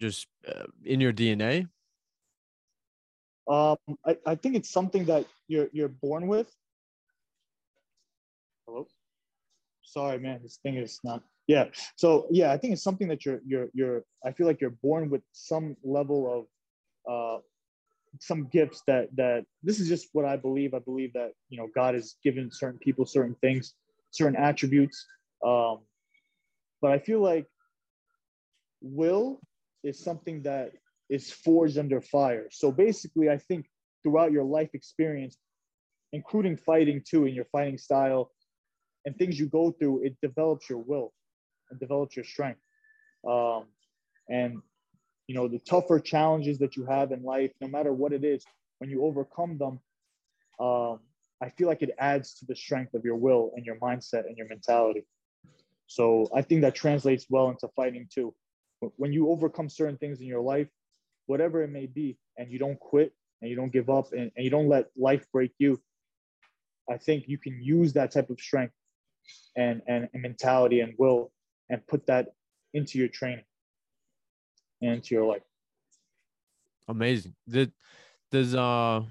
just 0.00 0.26
uh, 0.48 0.64
in 0.84 1.00
your 1.00 1.12
DNA? 1.12 1.68
Um, 3.46 3.76
I, 4.06 4.16
I 4.26 4.34
think 4.36 4.56
it's 4.56 4.70
something 4.70 5.04
that 5.06 5.26
you're 5.48 5.68
you're 5.72 5.88
born 5.88 6.26
with. 6.26 6.50
Hello. 8.66 8.86
Sorry, 9.82 10.18
man. 10.18 10.40
This 10.42 10.58
thing 10.62 10.76
is 10.76 11.00
not. 11.04 11.22
Yeah. 11.46 11.66
So 11.96 12.26
yeah, 12.30 12.52
I 12.52 12.56
think 12.58 12.72
it's 12.72 12.82
something 12.82 13.08
that 13.08 13.24
you're 13.26 13.40
you're 13.46 13.68
you're. 13.74 14.04
I 14.24 14.32
feel 14.32 14.46
like 14.46 14.60
you're 14.60 14.78
born 14.82 15.10
with 15.10 15.22
some 15.32 15.76
level 15.84 16.48
of, 17.06 17.38
uh, 17.38 17.40
some 18.20 18.48
gifts 18.48 18.82
that 18.86 19.08
that 19.16 19.44
this 19.62 19.80
is 19.80 19.88
just 19.88 20.08
what 20.12 20.24
I 20.24 20.36
believe. 20.36 20.74
I 20.74 20.78
believe 20.78 21.12
that 21.14 21.32
you 21.48 21.58
know 21.58 21.68
God 21.74 21.94
has 21.94 22.16
given 22.22 22.50
certain 22.52 22.78
people 22.78 23.06
certain 23.06 23.36
things, 23.40 23.74
certain 24.10 24.36
attributes. 24.36 25.06
Um, 25.44 25.80
but 26.80 26.92
I 26.92 26.98
feel 26.98 27.20
like 27.20 27.46
will 28.80 29.40
is 29.82 29.98
something 29.98 30.42
that 30.42 30.72
is 31.10 31.30
forged 31.30 31.78
under 31.78 32.00
fire. 32.00 32.46
So 32.50 32.70
basically, 32.70 33.30
I 33.30 33.38
think 33.38 33.66
throughout 34.02 34.32
your 34.32 34.44
life 34.44 34.70
experience, 34.74 35.36
including 36.12 36.56
fighting 36.56 37.02
too, 37.06 37.26
in 37.26 37.34
your 37.34 37.46
fighting 37.46 37.78
style 37.78 38.30
and 39.04 39.16
things 39.16 39.38
you 39.38 39.46
go 39.46 39.72
through, 39.72 40.04
it 40.04 40.16
develops 40.22 40.68
your 40.68 40.78
will 40.78 41.12
and 41.70 41.78
develops 41.78 42.16
your 42.16 42.24
strength. 42.24 42.60
Um, 43.28 43.64
and 44.28 44.62
you 45.26 45.34
know, 45.34 45.48
the 45.48 45.58
tougher 45.58 46.00
challenges 46.00 46.58
that 46.58 46.76
you 46.76 46.84
have 46.84 47.12
in 47.12 47.22
life, 47.22 47.52
no 47.60 47.68
matter 47.68 47.92
what 47.92 48.12
it 48.12 48.24
is, 48.24 48.44
when 48.78 48.90
you 48.90 49.04
overcome 49.04 49.58
them, 49.58 49.80
um, 50.60 51.00
I 51.40 51.48
feel 51.50 51.68
like 51.68 51.82
it 51.82 51.94
adds 51.98 52.34
to 52.34 52.46
the 52.46 52.54
strength 52.54 52.94
of 52.94 53.04
your 53.04 53.16
will 53.16 53.52
and 53.56 53.64
your 53.64 53.76
mindset 53.76 54.26
and 54.26 54.36
your 54.36 54.48
mentality. 54.48 55.04
So 55.86 56.28
I 56.34 56.42
think 56.42 56.62
that 56.62 56.74
translates 56.74 57.26
well 57.28 57.48
into 57.50 57.68
fighting 57.74 58.08
too. 58.12 58.34
When 58.96 59.12
you 59.12 59.30
overcome 59.30 59.68
certain 59.68 59.96
things 59.96 60.20
in 60.20 60.26
your 60.26 60.40
life, 60.40 60.68
whatever 61.26 61.62
it 61.62 61.70
may 61.70 61.86
be, 61.86 62.18
and 62.36 62.50
you 62.50 62.58
don't 62.58 62.78
quit 62.78 63.12
and 63.40 63.50
you 63.50 63.56
don't 63.56 63.72
give 63.72 63.88
up 63.88 64.12
and, 64.12 64.30
and 64.36 64.44
you 64.44 64.50
don't 64.50 64.68
let 64.68 64.86
life 64.96 65.26
break 65.32 65.52
you, 65.58 65.80
I 66.90 66.98
think 66.98 67.24
you 67.28 67.38
can 67.38 67.62
use 67.62 67.94
that 67.94 68.10
type 68.10 68.28
of 68.28 68.40
strength 68.40 68.74
and, 69.56 69.80
and, 69.86 70.08
and 70.12 70.22
mentality 70.22 70.80
and 70.80 70.94
will 70.98 71.32
and 71.70 71.86
put 71.86 72.06
that 72.06 72.28
into 72.74 72.98
your 72.98 73.08
training 73.08 73.44
into 74.92 75.14
your 75.14 75.24
life. 75.24 75.42
Amazing. 76.88 77.34
Did 77.48 77.72
does 78.30 78.54
uh 78.54 79.02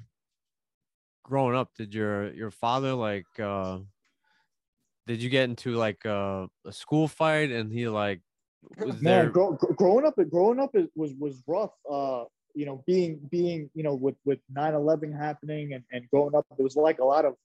growing 1.24 1.56
up, 1.56 1.72
did 1.76 1.94
your 1.94 2.32
your 2.34 2.52
father 2.52 2.94
like 2.94 3.26
uh 3.40 3.80
did 5.08 5.22
you 5.22 5.30
get 5.30 5.50
into 5.50 5.76
like 5.76 6.06
uh, 6.06 6.48
a 6.66 6.72
school 6.72 7.08
fight 7.08 7.52
and 7.52 7.72
he 7.72 7.88
like 7.88 8.22
was 8.78 9.02
Man, 9.02 9.26
there 9.26 9.30
grow, 9.30 9.52
growing 9.54 10.06
up, 10.06 10.18
it 10.18 10.30
growing 10.30 10.60
up 10.60 10.76
it 10.76 10.90
was 10.96 11.12
was 11.20 11.44
rough. 11.48 11.74
Uh, 11.90 12.24
you 12.56 12.66
know, 12.66 12.84
being 12.88 13.20
being 13.30 13.70
you 13.74 13.84
know 13.84 13.96
with 13.96 14.16
with 14.26 14.40
9/11 14.56 15.18
happening 15.18 15.74
and 15.74 15.84
and 15.92 16.10
growing 16.10 16.36
up, 16.36 16.46
there 16.58 16.64
was 16.64 16.76
like 16.76 17.00
a 17.00 17.06
lot 17.06 17.26
of. 17.26 17.36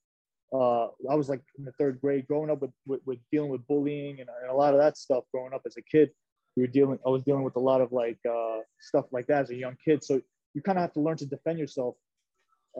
Uh, 0.50 0.86
I 1.10 1.14
was 1.14 1.28
like 1.28 1.42
in 1.58 1.64
the 1.66 1.72
third 1.72 2.00
grade, 2.00 2.26
growing 2.26 2.50
up 2.50 2.62
with 2.62 2.70
with, 2.86 3.00
with 3.04 3.18
dealing 3.30 3.50
with 3.50 3.66
bullying 3.66 4.20
and, 4.20 4.30
and 4.42 4.50
a 4.50 4.54
lot 4.54 4.72
of 4.72 4.80
that 4.80 4.96
stuff. 4.96 5.24
Growing 5.32 5.52
up 5.52 5.62
as 5.66 5.76
a 5.76 5.82
kid, 5.82 6.10
we 6.58 6.64
were 6.64 6.72
dealing. 6.72 6.98
I 7.06 7.10
was 7.10 7.22
dealing 7.22 7.44
with 7.44 7.54
a 7.54 7.60
lot 7.60 7.80
of 7.80 7.92
like 7.92 8.18
uh, 8.28 8.58
stuff 8.80 9.06
like 9.12 9.28
that 9.28 9.42
as 9.42 9.50
a 9.50 9.54
young 9.54 9.76
kid. 9.84 10.02
So 10.02 10.20
you 10.54 10.62
kind 10.62 10.76
of 10.76 10.82
have 10.82 10.92
to 10.94 11.00
learn 11.00 11.16
to 11.18 11.26
defend 11.26 11.60
yourself, 11.60 11.94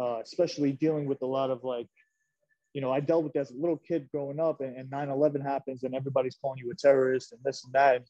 uh, 0.01 0.19
especially 0.19 0.73
dealing 0.73 1.07
with 1.07 1.23
a 1.23 1.27
lot 1.27 1.51
of 1.51 1.63
like 1.63 1.89
you 2.75 2.83
know, 2.83 2.93
I 2.93 3.01
dealt 3.01 3.25
with 3.25 3.37
as 3.37 3.51
a 3.51 3.55
little 3.55 3.79
kid 3.79 4.09
growing 4.13 4.39
up 4.39 4.61
and, 4.61 4.77
and 4.77 4.91
9-11 4.91 5.43
happens 5.43 5.85
and 5.85 5.95
everybody's 5.95 6.37
calling 6.41 6.59
you 6.59 6.71
a 6.71 6.75
terrorist 6.75 7.33
and 7.33 7.41
this 7.43 7.65
and 7.65 7.73
that. 7.73 7.97
And 7.97 8.05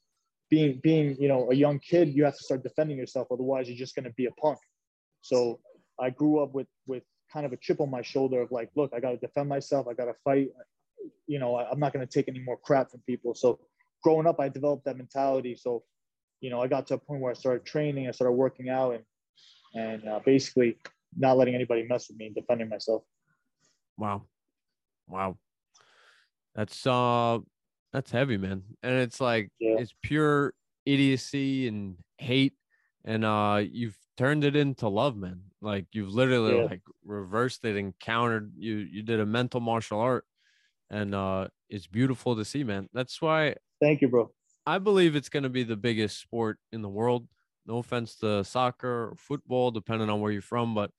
being, 0.50 0.80
being, 0.82 1.16
you 1.20 1.28
know, 1.28 1.50
a 1.50 1.54
young 1.54 1.78
kid, 1.78 2.08
you 2.08 2.24
have 2.24 2.36
to 2.36 2.42
start 2.42 2.64
defending 2.64 2.98
yourself. 2.98 3.28
Otherwise 3.30 3.68
you're 3.68 3.78
just 3.78 3.94
going 3.94 4.04
to 4.04 4.12
be 4.16 4.26
a 4.26 4.32
punk. 4.32 4.58
So 5.20 5.60
I 6.00 6.10
grew 6.10 6.42
up 6.42 6.54
with, 6.54 6.66
with 6.86 7.04
kind 7.32 7.46
of 7.46 7.52
a 7.52 7.56
chip 7.56 7.80
on 7.80 7.88
my 7.88 8.02
shoulder 8.02 8.42
of 8.42 8.50
like, 8.50 8.70
look, 8.74 8.92
I 8.94 9.00
got 9.00 9.12
to 9.12 9.16
defend 9.16 9.48
myself. 9.48 9.86
I 9.88 9.94
got 9.94 10.06
to 10.06 10.14
fight. 10.24 10.48
You 11.28 11.38
know, 11.38 11.54
I, 11.54 11.70
I'm 11.70 11.78
not 11.78 11.92
going 11.92 12.06
to 12.06 12.12
take 12.12 12.28
any 12.28 12.40
more 12.40 12.56
crap 12.56 12.90
from 12.90 13.00
people. 13.06 13.34
So 13.34 13.60
growing 14.02 14.26
up, 14.26 14.40
I 14.40 14.48
developed 14.48 14.84
that 14.84 14.96
mentality. 14.96 15.56
So, 15.56 15.84
you 16.40 16.50
know, 16.50 16.62
I 16.62 16.66
got 16.68 16.86
to 16.88 16.94
a 16.94 16.98
point 16.98 17.20
where 17.20 17.30
I 17.30 17.34
started 17.34 17.64
training, 17.64 18.08
I 18.08 18.12
started 18.12 18.32
working 18.32 18.68
out 18.68 18.94
and, 18.94 19.04
and 19.74 20.08
uh, 20.08 20.20
basically 20.24 20.78
not 21.16 21.36
letting 21.36 21.54
anybody 21.54 21.86
mess 21.88 22.08
with 22.08 22.18
me 22.18 22.26
and 22.26 22.34
defending 22.34 22.68
myself. 22.68 23.02
Wow. 23.96 24.26
Wow. 25.06 25.38
That's 26.54 26.86
uh 26.86 27.38
that's 27.92 28.10
heavy, 28.10 28.36
man. 28.36 28.62
And 28.82 28.94
it's 28.94 29.20
like 29.20 29.50
Yeah. 29.58 29.76
it's 29.78 29.94
pure 30.02 30.54
idiocy 30.84 31.68
and 31.68 31.96
hate. 32.18 32.54
And 33.04 33.24
uh 33.24 33.62
you've 33.64 33.96
turned 34.16 34.44
it 34.44 34.56
into 34.56 34.88
love, 34.88 35.16
man. 35.16 35.42
Like 35.60 35.86
you've 35.92 36.12
literally 36.12 36.56
Yeah. 36.56 36.64
like 36.64 36.82
reversed 37.04 37.64
it 37.64 37.76
and 37.76 37.98
countered 37.98 38.52
you 38.56 38.76
you 38.76 39.02
did 39.02 39.20
a 39.20 39.26
mental 39.26 39.60
martial 39.60 40.00
art. 40.00 40.24
And 40.90 41.14
uh 41.14 41.48
it's 41.68 41.86
beautiful 41.86 42.36
to 42.36 42.44
see, 42.44 42.64
man. 42.64 42.88
That's 42.92 43.20
why 43.20 43.56
Thank 43.80 44.00
you, 44.00 44.08
bro. 44.08 44.30
I 44.66 44.78
believe 44.78 45.16
it's 45.16 45.28
going 45.28 45.44
to 45.44 45.48
be 45.48 45.62
the 45.62 45.76
biggest 45.76 46.20
sport 46.20 46.58
in 46.72 46.82
the 46.82 46.88
world. 46.88 47.26
No 47.66 47.78
offense 47.78 48.16
to 48.16 48.44
soccer 48.44 49.10
or 49.10 49.14
football, 49.16 49.70
depending 49.70 50.10
on 50.10 50.20
where 50.20 50.32
you're 50.32 50.42
from, 50.42 50.74
but 50.74 50.90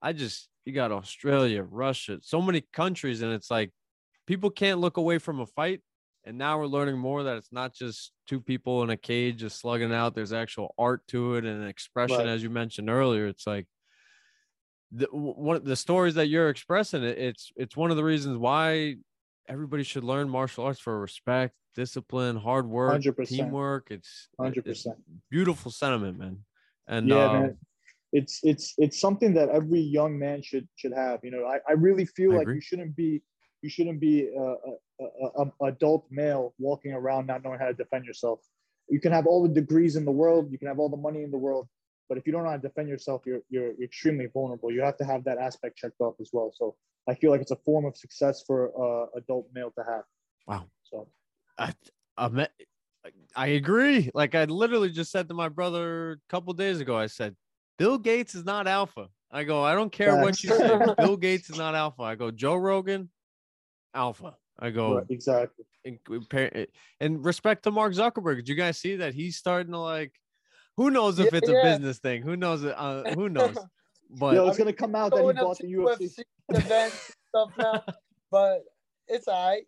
I 0.00 0.12
just 0.12 0.48
you 0.64 0.72
got 0.72 0.92
Australia, 0.92 1.62
Russia, 1.62 2.18
so 2.22 2.40
many 2.40 2.62
countries, 2.72 3.20
and 3.22 3.32
it's 3.32 3.50
like 3.50 3.70
people 4.26 4.50
can't 4.50 4.80
look 4.80 4.96
away 4.96 5.18
from 5.18 5.40
a 5.40 5.46
fight. 5.46 5.82
And 6.26 6.38
now 6.38 6.58
we're 6.58 6.66
learning 6.66 6.96
more 6.96 7.24
that 7.24 7.36
it's 7.36 7.52
not 7.52 7.74
just 7.74 8.12
two 8.26 8.40
people 8.40 8.82
in 8.82 8.88
a 8.88 8.96
cage 8.96 9.40
just 9.40 9.60
slugging 9.60 9.92
out. 9.92 10.14
There's 10.14 10.32
actual 10.32 10.74
art 10.78 11.06
to 11.08 11.34
it 11.34 11.44
and 11.44 11.62
an 11.62 11.68
expression, 11.68 12.16
Right. 12.18 12.28
as 12.28 12.42
you 12.42 12.48
mentioned 12.48 12.88
earlier. 12.88 13.26
It's 13.26 13.46
like 13.46 13.66
the 14.90 15.06
one 15.12 15.56
of 15.56 15.64
the 15.64 15.76
stories 15.76 16.14
that 16.14 16.28
you're 16.28 16.48
expressing. 16.48 17.02
It, 17.02 17.18
it's 17.18 17.52
it's 17.56 17.76
one 17.76 17.90
of 17.90 17.96
the 17.98 18.04
reasons 18.04 18.38
why 18.38 18.96
everybody 19.48 19.82
should 19.82 20.04
learn 20.04 20.28
martial 20.28 20.64
arts 20.64 20.80
for 20.80 20.98
respect, 21.00 21.54
discipline, 21.74 22.36
hard 22.36 22.66
work, 22.66 23.00
100%. 23.00 23.28
teamwork. 23.28 23.88
It's 23.90 24.28
Hundred 24.38 24.66
it's 24.66 24.82
percent. 24.82 24.96
beautiful 25.30 25.70
sentiment, 25.70 26.18
man. 26.18 26.38
And 26.86 27.08
Yeah, 27.08 27.26
uh, 27.26 27.32
man. 27.32 27.58
It's 28.12 28.38
it's 28.44 28.74
it's 28.78 29.00
something 29.00 29.34
that 29.34 29.48
every 29.48 29.80
young 29.80 30.16
man 30.18 30.40
should 30.40 30.68
should 30.76 30.92
have. 30.92 31.20
You 31.24 31.32
know, 31.32 31.46
I, 31.46 31.58
I 31.68 31.72
really 31.72 32.06
feel 32.06 32.32
I 32.32 32.36
like 32.36 32.42
agree. 32.42 32.54
you 32.56 32.60
shouldn't 32.60 32.94
be 32.94 33.22
you 33.62 33.70
shouldn't 33.70 33.98
be 33.98 34.28
a, 34.28 34.54
a, 35.00 35.42
a 35.42 35.66
adult 35.66 36.06
male 36.10 36.54
walking 36.58 36.92
around 36.92 37.26
not 37.26 37.42
knowing 37.42 37.58
how 37.58 37.66
to 37.66 37.74
defend 37.74 38.04
yourself. 38.04 38.40
You 38.88 39.00
can 39.00 39.10
have 39.10 39.26
all 39.26 39.42
the 39.42 39.52
degrees 39.52 39.96
in 39.96 40.04
the 40.04 40.12
world, 40.12 40.52
you 40.52 40.58
can 40.58 40.68
have 40.68 40.78
all 40.78 40.90
the 40.90 40.96
money 40.96 41.22
in 41.24 41.30
the 41.32 41.38
world, 41.38 41.66
but 42.08 42.18
if 42.18 42.26
you 42.26 42.32
don't 42.32 42.44
know 42.44 42.50
how 42.50 42.56
to 42.56 42.62
defend 42.62 42.88
yourself, 42.88 43.22
you're 43.26 43.42
you're 43.48 43.72
extremely 43.82 44.26
vulnerable. 44.26 44.70
You 44.72 44.82
have 44.82 44.96
to 44.98 45.04
have 45.04 45.24
that 45.24 45.38
aspect 45.38 45.76
checked 45.76 46.00
off 46.00 46.14
as 46.20 46.30
well. 46.32 46.52
So 46.54 46.76
I 47.08 47.14
feel 47.14 47.30
like 47.30 47.40
it's 47.40 47.50
a 47.50 47.56
form 47.56 47.84
of 47.84 47.96
success 47.96 48.42
for 48.46 48.70
uh, 48.76 49.06
adult 49.16 49.48
male 49.54 49.72
to 49.78 49.84
have. 49.84 50.04
Wow. 50.46 50.64
So 50.84 51.08
I, 51.58 51.72
I 52.16 52.48
I 53.36 53.46
agree. 53.48 54.10
Like 54.14 54.34
I 54.34 54.44
literally 54.44 54.90
just 54.90 55.10
said 55.10 55.28
to 55.28 55.34
my 55.34 55.48
brother 55.48 56.12
a 56.12 56.16
couple 56.28 56.52
days 56.54 56.80
ago, 56.80 56.96
I 56.96 57.06
said, 57.06 57.36
Bill 57.78 57.98
Gates 57.98 58.34
is 58.34 58.44
not 58.44 58.66
alpha. 58.66 59.08
I 59.30 59.44
go, 59.44 59.62
I 59.64 59.74
don't 59.74 59.90
care 59.90 60.16
what 60.16 60.42
you 60.42 60.50
say. 60.50 60.78
Bill 60.98 61.16
Gates 61.16 61.50
is 61.50 61.58
not 61.58 61.74
alpha. 61.74 62.02
I 62.02 62.14
go, 62.14 62.30
Joe 62.30 62.54
Rogan, 62.54 63.10
alpha. 63.92 64.36
I 64.58 64.70
go, 64.70 64.98
right, 64.98 65.06
exactly. 65.10 65.64
compare- 66.04 66.68
and 67.00 67.24
respect 67.24 67.64
to 67.64 67.72
Mark 67.72 67.92
Zuckerberg. 67.92 68.36
Did 68.36 68.48
you 68.48 68.54
guys 68.54 68.78
see 68.78 68.96
that 68.96 69.14
he's 69.14 69.36
starting 69.36 69.72
to 69.72 69.78
like? 69.78 70.12
Who 70.76 70.90
knows 70.90 71.18
if 71.18 71.32
Yeah, 71.32 71.38
it's 71.38 71.48
a 71.48 71.52
yeah. 71.52 71.62
business 71.62 71.98
thing? 71.98 72.22
Who 72.22 72.36
knows? 72.36 72.64
Uh, 72.64 73.04
who 73.14 73.28
knows? 73.28 73.56
But 74.10 74.34
Yo, 74.34 74.48
it's 74.48 74.58
gonna 74.58 74.72
come 74.72 74.94
out 74.94 75.10
that 75.12 75.18
he 75.18 75.22
Going 75.22 75.36
bought 75.36 75.58
the 75.58 75.66
UFC. 75.72 76.00
UFC 76.00 76.24
events 76.50 77.12
stuff 77.28 77.50
now, 77.58 77.82
but 78.30 78.60
it's 79.08 79.28
all 79.28 79.50
right. 79.50 79.64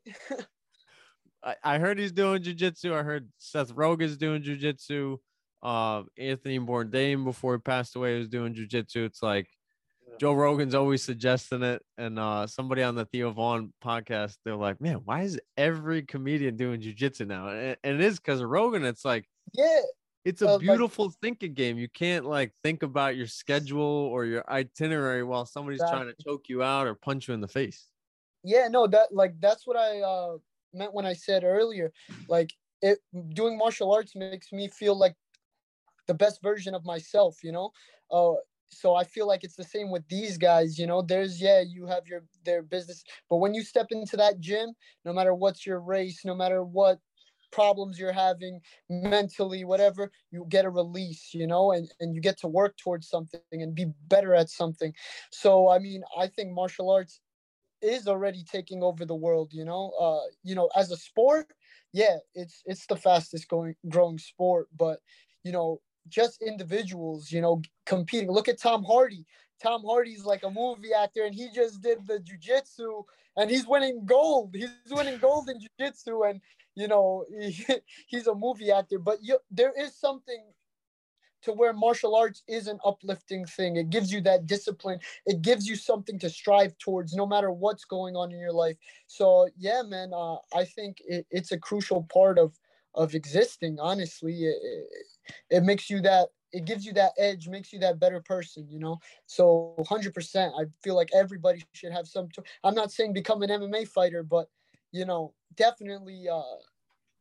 I, 1.43 1.55
I 1.63 1.79
heard 1.79 1.99
he's 1.99 2.13
doing 2.13 2.43
jujitsu. 2.43 2.93
I 2.93 3.03
heard 3.03 3.29
Seth 3.39 3.73
Rogen's 3.73 4.17
doing 4.17 4.43
jujitsu. 4.43 5.19
Uh, 5.63 6.03
Anthony 6.19 6.59
Bourdain 6.59 7.25
before 7.25 7.55
he 7.55 7.61
passed 7.61 7.97
away 7.97 8.19
was 8.19 8.29
doing 8.29 8.55
jujitsu. 8.55 9.05
It's 9.07 9.23
like 9.23 9.49
Joe 10.21 10.33
Rogan's 10.35 10.75
always 10.75 11.03
suggesting 11.03 11.63
it, 11.63 11.83
and 11.99 12.19
uh, 12.19 12.47
somebody 12.47 12.83
on 12.83 12.95
the 12.95 13.05
Theo 13.07 13.31
Von 13.33 13.73
podcast, 13.85 14.37
they're 14.45 14.57
like, 14.57 14.81
"Man, 14.81 15.01
why 15.05 15.23
is 15.23 15.41
every 15.57 16.03
comedian 16.03 16.57
doing 16.57 16.81
jujitsu 16.81 17.27
now?" 17.27 17.49
And, 17.49 17.77
and 17.83 18.01
it 18.01 18.01
is 18.01 18.19
because 18.19 18.41
of 18.41 18.49
Rogan. 18.49 18.85
It's 18.85 19.05
like 19.05 19.27
yeah, 19.53 19.81
it's 20.27 20.43
a 20.43 20.49
Uh, 20.49 20.53
like- 20.55 20.61
beautiful 20.61 21.11
thinking 21.11 21.55
game. 21.55 21.79
You 21.79 21.89
can't 21.89 22.27
like 22.27 22.55
think 22.63 22.83
about 22.85 23.17
your 23.17 23.29
schedule 23.29 23.81
or 23.81 24.27
your 24.27 24.45
itinerary 24.51 25.25
while 25.25 25.47
somebody's 25.47 25.85
trying 25.85 26.09
to 26.09 26.17
choke 26.25 26.49
you 26.51 26.63
out 26.63 26.87
or 26.89 26.95
punch 26.97 27.29
you 27.29 27.35
in 27.35 27.41
the 27.43 27.49
face. 27.49 27.91
yeah 28.43 28.69
no 28.69 28.87
that 28.87 29.13
like 29.15 29.35
that's 29.41 29.67
what 29.67 29.77
i 29.77 30.01
uh 30.01 30.37
meant 30.73 30.95
when 30.95 31.07
i 31.07 31.13
said 31.13 31.45
earlier 31.45 31.93
like 32.29 32.53
it 32.83 32.99
doing 33.35 33.57
martial 33.59 33.93
arts 33.93 34.15
makes 34.15 34.53
me 34.53 34.69
feel 34.69 34.97
like 34.97 35.17
the 36.07 36.15
best 36.15 36.43
version 36.43 36.75
of 36.75 36.85
myself 36.85 37.43
you 37.45 37.53
know 37.53 37.71
uh 38.11 38.35
so 38.69 38.95
i 38.95 39.05
feel 39.05 39.27
like 39.27 39.45
it's 39.45 39.57
the 39.57 39.65
same 39.65 39.91
with 39.91 40.07
these 40.09 40.39
guys 40.39 40.79
you 40.79 40.87
know 40.87 41.03
there's 41.03 41.41
yeah 41.41 41.61
you 41.61 41.87
have 41.87 42.07
your 42.09 42.25
their 42.45 42.63
business 42.63 43.05
but 43.31 43.39
when 43.39 43.55
you 43.55 43.63
step 43.63 43.89
into 43.91 44.17
that 44.17 44.41
gym 44.41 44.75
no 45.05 45.13
matter 45.13 45.35
what's 45.35 45.67
your 45.67 45.81
race 45.81 46.25
no 46.25 46.35
matter 46.35 46.63
what 46.65 47.01
problems 47.53 47.99
you're 47.99 48.13
having 48.13 48.61
mentally 48.89 49.65
whatever 49.65 50.11
you 50.31 50.47
get 50.49 50.65
a 50.65 50.71
release 50.71 51.31
you 51.33 51.47
know 51.47 51.73
and, 51.73 51.93
and 52.01 52.15
you 52.15 52.21
get 52.21 52.39
to 52.39 52.49
work 52.49 52.77
towards 52.77 53.09
something 53.09 53.41
and 53.53 53.75
be 53.75 53.87
better 54.09 54.35
at 54.35 54.51
something. 54.51 54.93
So 55.31 55.69
i 55.69 55.79
mean 55.79 56.03
i 56.19 56.27
think 56.27 56.53
martial 56.53 56.91
arts 56.91 57.21
is 57.83 58.09
already 58.09 58.43
taking 58.45 58.83
over 58.83 59.05
the 59.05 59.15
world 59.15 59.51
you 59.53 59.65
know 59.65 59.93
uh 60.01 60.27
you 60.43 60.55
know 60.55 60.71
as 60.75 60.91
a 60.91 60.97
sport 60.97 61.53
yeah 61.93 62.17
it's 62.35 62.63
it's 62.65 62.87
the 62.87 62.97
fastest 62.97 63.49
going 63.49 63.75
growing 63.89 64.19
sport 64.19 64.67
but 64.77 65.01
you 65.45 65.53
know 65.53 65.81
just 66.09 66.43
individuals 66.43 67.31
you 67.31 67.41
know 67.41 67.61
competing. 67.85 68.31
Look 68.31 68.49
at 68.49 68.61
tom 68.61 68.85
hardy. 68.85 69.25
Tom 69.63 69.83
hardy's 69.85 70.25
like 70.25 70.43
a 70.43 70.51
movie 70.51 70.93
actor 70.93 71.25
and 71.25 71.35
he 71.35 71.49
just 71.55 71.81
did 71.81 72.07
the 72.07 72.19
jiu-jitsu 72.19 73.03
and 73.39 73.51
he's 73.51 73.67
winning 73.67 74.05
gold. 74.05 74.55
He's 74.55 74.69
winning 74.91 75.19
gold 75.19 75.49
in 75.49 75.61
jiu-jitsu 75.61 76.25
and 76.25 76.41
you 76.77 76.87
know 76.89 77.25
he, 77.41 77.67
he's 78.07 78.27
a 78.29 78.35
movie 78.35 78.71
actor 78.71 78.99
but 78.99 79.19
you, 79.23 79.39
there 79.51 79.73
is 79.77 79.97
something 79.97 80.45
to 81.43 81.53
where 81.53 81.73
martial 81.73 82.17
arts 82.17 82.43
is 82.49 82.67
an 82.67 82.79
uplifting 82.85 83.45
thing. 83.47 83.77
It 83.77 83.91
gives 83.91 84.13
you 84.13 84.21
that 84.23 84.47
discipline. 84.47 84.99
It 85.27 85.43
gives 85.43 85.69
you 85.69 85.77
something 85.77 86.19
to 86.19 86.29
strive 86.29 86.77
towards 86.79 87.15
no 87.15 87.27
matter 87.27 87.51
what's 87.53 87.85
going 87.85 88.17
on 88.17 88.33
in 88.33 88.39
your 88.41 88.53
life. 88.53 88.77
So 89.07 89.49
yeah 89.57 89.83
man 89.83 90.11
uh, 90.13 90.37
i 90.55 90.65
think 90.65 90.99
it, 91.07 91.27
it's 91.31 91.53
a 91.53 91.59
crucial 91.59 92.03
part 92.13 92.39
of 92.39 92.59
of 92.95 93.15
existing 93.15 93.79
honestly. 93.81 94.45
It, 94.45 94.57
it, 94.63 95.07
it 95.59 95.63
makes 95.63 95.89
you 95.91 96.01
that 96.03 96.29
it 96.53 96.65
gives 96.65 96.87
you 96.87 96.93
that 96.95 97.13
edge 97.19 97.49
makes 97.49 97.73
you 97.73 97.79
that 97.81 98.01
better 98.01 98.21
person 98.21 98.67
you 98.71 98.79
know? 98.79 98.99
So 99.27 99.75
100% 99.79 100.53
i 100.59 100.65
feel 100.83 100.97
like 100.97 101.11
everybody 101.15 101.65
should 101.75 101.93
have 101.93 102.09
some 102.09 102.29
t- 102.29 102.43
i'm 102.65 102.75
not 102.75 102.91
saying 102.91 103.13
become 103.13 103.43
an 103.43 103.51
mma 103.51 103.87
fighter 103.87 104.23
but 104.23 104.49
you 104.97 105.07
know 105.07 105.35
definitely 105.57 106.29
uh 106.29 106.57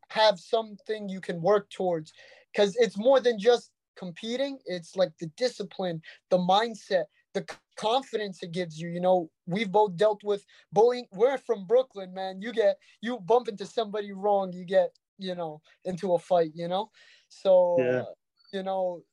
have 0.10 0.40
something 0.40 1.10
you 1.10 1.22
can 1.22 1.42
work 1.42 1.70
towards 1.70 2.14
because 2.54 2.76
it's 2.78 2.98
more 2.98 3.20
than 3.20 3.40
just 3.40 3.72
competing 3.96 4.60
it's 4.66 4.96
like 4.96 5.18
the 5.20 5.28
discipline 5.38 6.02
the 6.30 6.38
mindset 6.38 7.06
the 7.34 7.46
c- 7.50 7.58
confidence 7.78 8.44
it 8.44 8.52
gives 8.52 8.80
you 8.80 8.90
you 8.90 9.00
know 9.02 9.32
we've 9.48 9.72
both 9.72 9.96
dealt 9.98 10.24
with 10.24 10.46
bullying 10.72 11.08
we're 11.12 11.38
from 11.38 11.66
brooklyn 11.66 12.14
man 12.14 12.42
you 12.42 12.52
get 12.54 12.78
you 13.02 13.20
bump 13.20 13.48
into 13.48 13.66
somebody 13.66 14.12
wrong 14.12 14.52
you 14.54 14.66
get 14.66 14.92
you 15.18 15.36
know 15.36 15.62
into 15.86 16.14
a 16.14 16.20
fight 16.20 16.52
you 16.56 16.68
know 16.68 16.92
so 17.30 17.54
Yeah. 17.76 18.04
uh, 18.10 18.14
you 18.54 18.64
know 18.64 19.04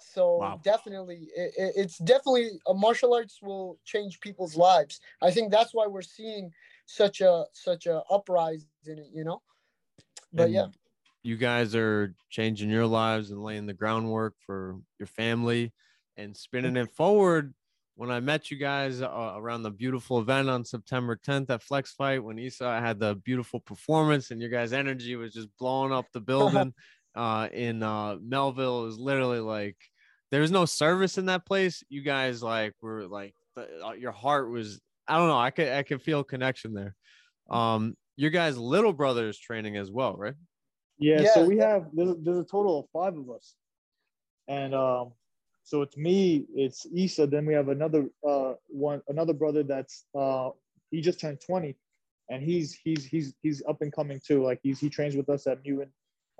so 0.00 0.54
Wow. 0.54 0.62
definitely 0.62 1.28
it, 1.36 1.54
it- 1.58 1.74
it's 1.76 1.98
definitely 1.98 2.50
a 2.68 2.74
martial 2.74 3.14
arts 3.14 3.42
will 3.42 3.78
change 3.84 4.20
people's 4.20 4.56
lives 4.56 5.00
i 5.22 5.30
think 5.30 5.50
that's 5.50 5.74
why 5.74 5.86
we're 5.86 6.02
seeing 6.02 6.52
such 6.88 7.20
a 7.20 7.44
such 7.52 7.86
a 7.86 8.02
uprising 8.10 8.66
in 8.86 8.98
it 8.98 9.08
you 9.12 9.24
know 9.24 9.40
but 10.32 10.44
And 10.44 10.54
yeah 10.54 10.66
you 11.22 11.36
guys 11.36 11.74
are 11.74 12.14
changing 12.30 12.70
your 12.70 12.86
lives 12.86 13.30
and 13.30 13.42
laying 13.42 13.66
the 13.66 13.74
groundwork 13.74 14.34
for 14.46 14.76
your 14.98 15.06
family 15.06 15.72
and 16.16 16.36
spinning 16.36 16.76
it 16.76 16.90
forward. 16.90 17.54
When 17.96 18.10
I 18.10 18.20
met 18.20 18.50
you 18.50 18.56
guys 18.56 19.02
uh, 19.02 19.34
around 19.36 19.64
the 19.64 19.70
beautiful 19.70 20.20
event 20.20 20.48
on 20.48 20.64
September 20.64 21.20
10th 21.26 21.50
at 21.50 21.62
Flex 21.62 21.92
Fight, 21.92 22.22
when 22.22 22.38
Issa 22.38 22.80
had 22.80 23.00
the 23.00 23.16
beautiful 23.16 23.60
performance 23.60 24.30
and 24.30 24.40
your 24.40 24.50
guys' 24.50 24.72
energy 24.72 25.16
was 25.16 25.32
just 25.32 25.48
blowing 25.58 25.92
up 25.92 26.06
the 26.12 26.20
building 26.20 26.72
uh, 27.16 27.48
in 27.52 27.82
uh, 27.82 28.16
Melville, 28.22 28.82
it 28.82 28.86
was 28.86 28.98
literally 28.98 29.40
like 29.40 29.76
there 30.30 30.40
was 30.40 30.52
no 30.52 30.64
service 30.64 31.18
in 31.18 31.26
that 31.26 31.44
place. 31.44 31.82
You 31.88 32.02
guys 32.02 32.42
like 32.42 32.74
were 32.80 33.08
like 33.08 33.34
the, 33.56 33.68
uh, 33.84 33.92
your 33.92 34.12
heart 34.12 34.50
was. 34.50 34.80
I 35.08 35.16
don't 35.16 35.28
know. 35.28 35.38
I 35.38 35.50
could 35.50 35.68
I 35.68 35.82
could 35.82 36.02
feel 36.02 36.22
connection 36.22 36.74
there. 36.74 36.94
Um, 37.50 37.96
your 38.16 38.30
guys' 38.30 38.58
little 38.58 38.92
brother 38.92 39.28
is 39.28 39.38
training 39.38 39.76
as 39.76 39.90
well, 39.90 40.14
right? 40.16 40.34
Yeah, 40.98 41.22
Yeah. 41.22 41.34
so 41.34 41.44
we 41.46 41.58
have 41.58 41.86
there's, 41.92 42.14
there's 42.22 42.38
a 42.38 42.44
total 42.44 42.80
of 42.80 42.86
five 42.92 43.16
of 43.16 43.30
us, 43.30 43.54
and 44.48 44.74
um, 44.74 45.12
so 45.64 45.82
it's 45.82 45.96
me, 45.96 46.46
it's 46.54 46.86
Issa. 46.94 47.26
Then 47.26 47.46
we 47.46 47.54
have 47.54 47.68
another 47.68 48.08
uh 48.26 48.54
one 48.68 49.02
another 49.08 49.32
brother 49.32 49.62
that's 49.62 50.04
uh 50.18 50.50
he 50.90 51.00
just 51.00 51.20
turned 51.20 51.40
20, 51.40 51.76
and 52.30 52.42
he's 52.42 52.74
he's 52.84 53.04
he's 53.04 53.34
he's 53.42 53.62
up 53.68 53.80
and 53.82 53.92
coming 53.92 54.20
too. 54.26 54.42
Like 54.42 54.60
he's 54.62 54.80
he 54.80 54.90
trains 54.90 55.14
with 55.16 55.28
us 55.28 55.46
at 55.46 55.62
Mutant 55.62 55.90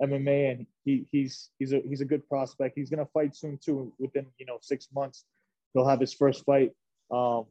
MMA, 0.01 0.51
and 0.51 0.65
he 0.85 1.05
he's 1.11 1.49
he's 1.59 1.73
a 1.73 1.81
he's 1.87 2.01
a 2.01 2.05
good 2.05 2.27
prospect. 2.27 2.73
He's 2.75 2.89
gonna 2.89 3.07
fight 3.13 3.35
soon 3.35 3.57
too. 3.63 3.93
Within 3.99 4.27
you 4.37 4.45
know 4.45 4.57
six 4.61 4.87
months, 4.93 5.25
he'll 5.73 5.87
have 5.87 5.99
his 5.99 6.13
first 6.13 6.43
fight. 6.45 6.71
Um, 7.11 7.45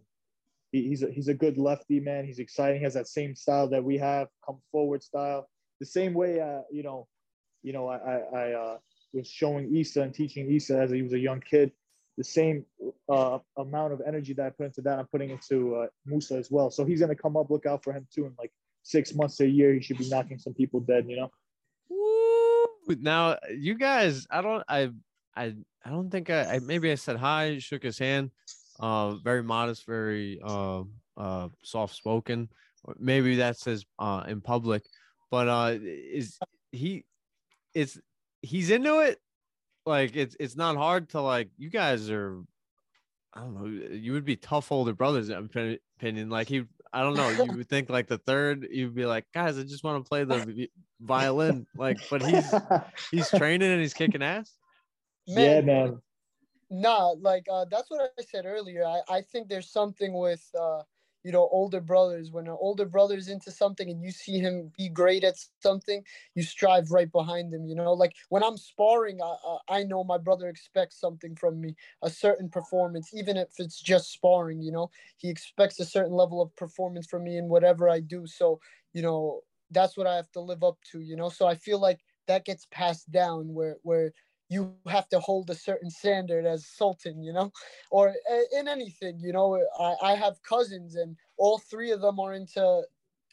he, 0.73 0.89
he's 0.89 1.03
a, 1.03 1.11
he's 1.11 1.29
a 1.29 1.35
good 1.35 1.59
lefty 1.59 2.01
man. 2.01 2.25
He's 2.25 2.39
exciting. 2.39 2.79
He 2.79 2.85
has 2.85 2.95
that 2.95 3.09
same 3.09 3.35
style 3.35 3.69
that 3.69 3.83
we 3.83 3.99
have, 3.99 4.29
come 4.45 4.59
forward 4.71 5.03
style 5.03 5.49
the 5.81 5.87
same 5.87 6.15
way 6.15 6.41
uh, 6.41 6.63
you 6.71 6.83
know 6.83 7.07
you 7.63 7.73
know 7.73 7.89
i 7.89 7.97
i, 7.97 8.17
I 8.17 8.53
uh, 8.53 8.79
was 9.13 9.29
showing 9.29 9.75
Issa 9.75 10.03
and 10.03 10.15
teaching 10.15 10.53
Issa 10.53 10.79
as 10.79 10.91
he 10.91 11.03
was 11.03 11.13
a 11.13 11.19
young 11.19 11.41
kid 11.41 11.73
the 12.17 12.25
same 12.25 12.65
uh, 13.09 13.39
amount 13.57 13.93
of 13.93 14.03
energy 14.07 14.33
that 14.35 14.47
i 14.47 14.51
put 14.51 14.67
into 14.67 14.83
that 14.83 14.99
i'm 14.99 15.07
putting 15.07 15.31
into 15.31 15.77
uh, 15.77 15.87
musa 16.05 16.37
as 16.37 16.51
well 16.51 16.71
so 16.71 16.85
he's 16.85 17.01
to 17.01 17.15
come 17.15 17.37
up 17.37 17.51
look 17.51 17.67
out 17.67 17.83
for 17.83 17.93
him 17.93 18.07
too 18.13 18.27
in 18.27 18.33
like 18.39 18.53
six 18.83 19.15
months 19.15 19.37
to 19.37 19.45
a 19.45 19.47
year 19.47 19.73
he 19.75 19.81
should 19.81 19.99
be 19.99 20.09
knocking 20.09 20.39
some 20.39 20.55
people 20.55 20.81
dead 20.81 21.07
you 21.09 21.17
know 21.17 21.31
Woo! 21.91 22.97
Now 23.01 23.39
you 23.51 23.75
guys, 23.75 24.27
I 24.31 24.43
don't, 24.43 24.63
I, 24.69 24.91
I, 25.35 25.55
I 25.85 25.91
don't 25.91 26.11
think 26.11 26.29
I, 26.29 26.57
I 26.57 26.59
maybe 26.59 26.91
I 26.91 26.97
said 26.97 27.17
hi, 27.17 27.59
shook 27.59 27.83
his 27.83 27.99
hand, 27.99 28.31
uh, 28.81 29.15
very 29.15 29.43
modest, 29.43 29.87
very 29.87 30.41
uh, 30.43 30.83
uh, 31.17 31.49
soft 31.63 31.95
spoken. 31.95 32.49
Maybe 32.99 33.37
that 33.37 33.59
says 33.59 33.85
uh 33.99 34.25
in 34.29 34.41
public, 34.41 34.83
but 35.31 35.49
uh, 35.49 35.77
is 35.81 36.39
he? 36.73 37.05
It's 37.75 37.99
he's 38.41 38.71
into 38.71 39.01
it. 39.01 39.19
Like 39.85 40.17
it's 40.17 40.37
it's 40.39 40.57
not 40.57 40.77
hard 40.77 41.11
to 41.11 41.21
like. 41.21 41.51
You 41.59 41.71
guys 41.71 42.11
are. 42.11 42.41
I 43.35 43.41
don't 43.41 43.55
know. 43.55 43.67
You 43.67 44.13
would 44.13 44.25
be 44.25 44.37
tough 44.37 44.73
older 44.73 44.95
brothers, 44.95 45.29
in 45.29 45.51
my 45.55 45.79
opinion. 45.99 46.31
Like 46.31 46.49
he, 46.49 46.65
I 46.93 47.03
don't 47.03 47.15
know. 47.15 47.29
You 47.29 47.53
would 47.59 47.69
think 47.69 47.91
like 47.91 48.07
the 48.07 48.19
third, 48.19 48.67
you'd 48.71 48.95
be 48.95 49.05
like, 49.05 49.27
guys, 49.35 49.59
I 49.59 49.63
just 49.63 49.85
want 49.85 50.03
to 50.03 50.09
play 50.09 50.25
the 50.25 50.69
violin. 51.01 51.67
Like, 51.77 51.99
but 52.11 52.23
he's 52.23 52.55
he's 53.11 53.29
training 53.31 53.71
and 53.71 53.81
he's 53.81 53.95
kicking 53.95 54.23
ass. 54.23 54.53
yeah 55.27 55.61
man 55.61 56.01
Nah, 56.71 57.15
like 57.21 57.47
uh, 57.51 57.65
that's 57.71 57.91
what 57.91 58.13
I 58.19 58.23
said 58.23 58.45
earlier. 58.45 58.85
I, 58.85 59.01
I 59.09 59.23
think 59.23 59.49
there's 59.49 59.71
something 59.71 60.13
with 60.13 60.47
uh, 60.59 60.83
you 61.25 61.33
know 61.33 61.49
older 61.51 61.81
brothers. 61.81 62.31
When 62.31 62.47
an 62.47 62.57
older 62.61 62.85
brother's 62.85 63.29
into 63.29 63.51
something 63.51 63.89
and 63.89 64.03
you 64.03 64.11
see 64.11 64.39
him 64.39 64.71
be 64.77 64.91
great 64.91 65.25
at 65.25 65.37
something, 65.63 66.05
you 66.35 66.43
strive 66.43 66.91
right 66.91 67.11
behind 67.11 67.55
him. 67.55 67.65
You 67.67 67.75
know, 67.75 67.95
like 67.95 68.15
when 68.29 68.43
I'm 68.45 68.59
sparring, 68.59 69.19
I, 69.23 69.35
I 69.69 69.79
I 69.79 69.83
know 69.85 70.05
my 70.05 70.19
brother 70.19 70.49
expects 70.49 71.01
something 71.01 71.35
from 71.37 71.59
me, 71.59 71.75
a 72.03 72.11
certain 72.11 72.51
performance, 72.51 73.11
even 73.15 73.39
if 73.39 73.49
it's 73.59 73.81
just 73.81 74.13
sparring. 74.13 74.61
You 74.61 74.73
know, 74.73 74.91
he 75.17 75.31
expects 75.31 75.81
a 75.81 75.87
certain 75.87 76.13
level 76.13 76.43
of 76.43 76.55
performance 76.57 77.07
from 77.07 77.25
me 77.25 77.39
in 77.39 77.49
whatever 77.49 77.89
I 77.89 78.01
do. 78.01 78.27
So 78.27 78.61
you 78.93 79.01
know, 79.01 79.41
that's 79.71 79.97
what 79.97 80.07
I 80.07 80.17
have 80.17 80.31
to 80.33 80.41
live 80.41 80.63
up 80.63 80.77
to. 80.93 81.01
You 81.01 81.17
know, 81.17 81.31
so 81.31 81.47
I 81.47 81.55
feel 81.55 81.81
like 81.81 82.01
that 82.27 82.45
gets 82.45 82.67
passed 82.71 83.11
down 83.11 83.55
where 83.55 83.77
where 83.85 84.13
you 84.49 84.75
have 84.87 85.09
to 85.09 85.21
hold 85.21 85.51
a 85.51 85.55
certain 85.55 85.91
standard 85.91 86.47
as 86.47 86.67
sultan 86.67 87.23
you 87.23 87.33
know 87.33 87.53
or 87.91 88.09
uh, 88.09 88.59
in 88.59 88.69
anything 88.69 89.19
you 89.21 89.33
know 89.33 89.61
i, 89.79 89.95
I 90.03 90.15
have 90.15 90.43
cousins 90.43 90.97
and 90.97 91.17
all 91.37 91.59
three 91.59 91.91
of 91.91 92.01
them 92.01 92.19
are 92.19 92.35
into 92.35 92.83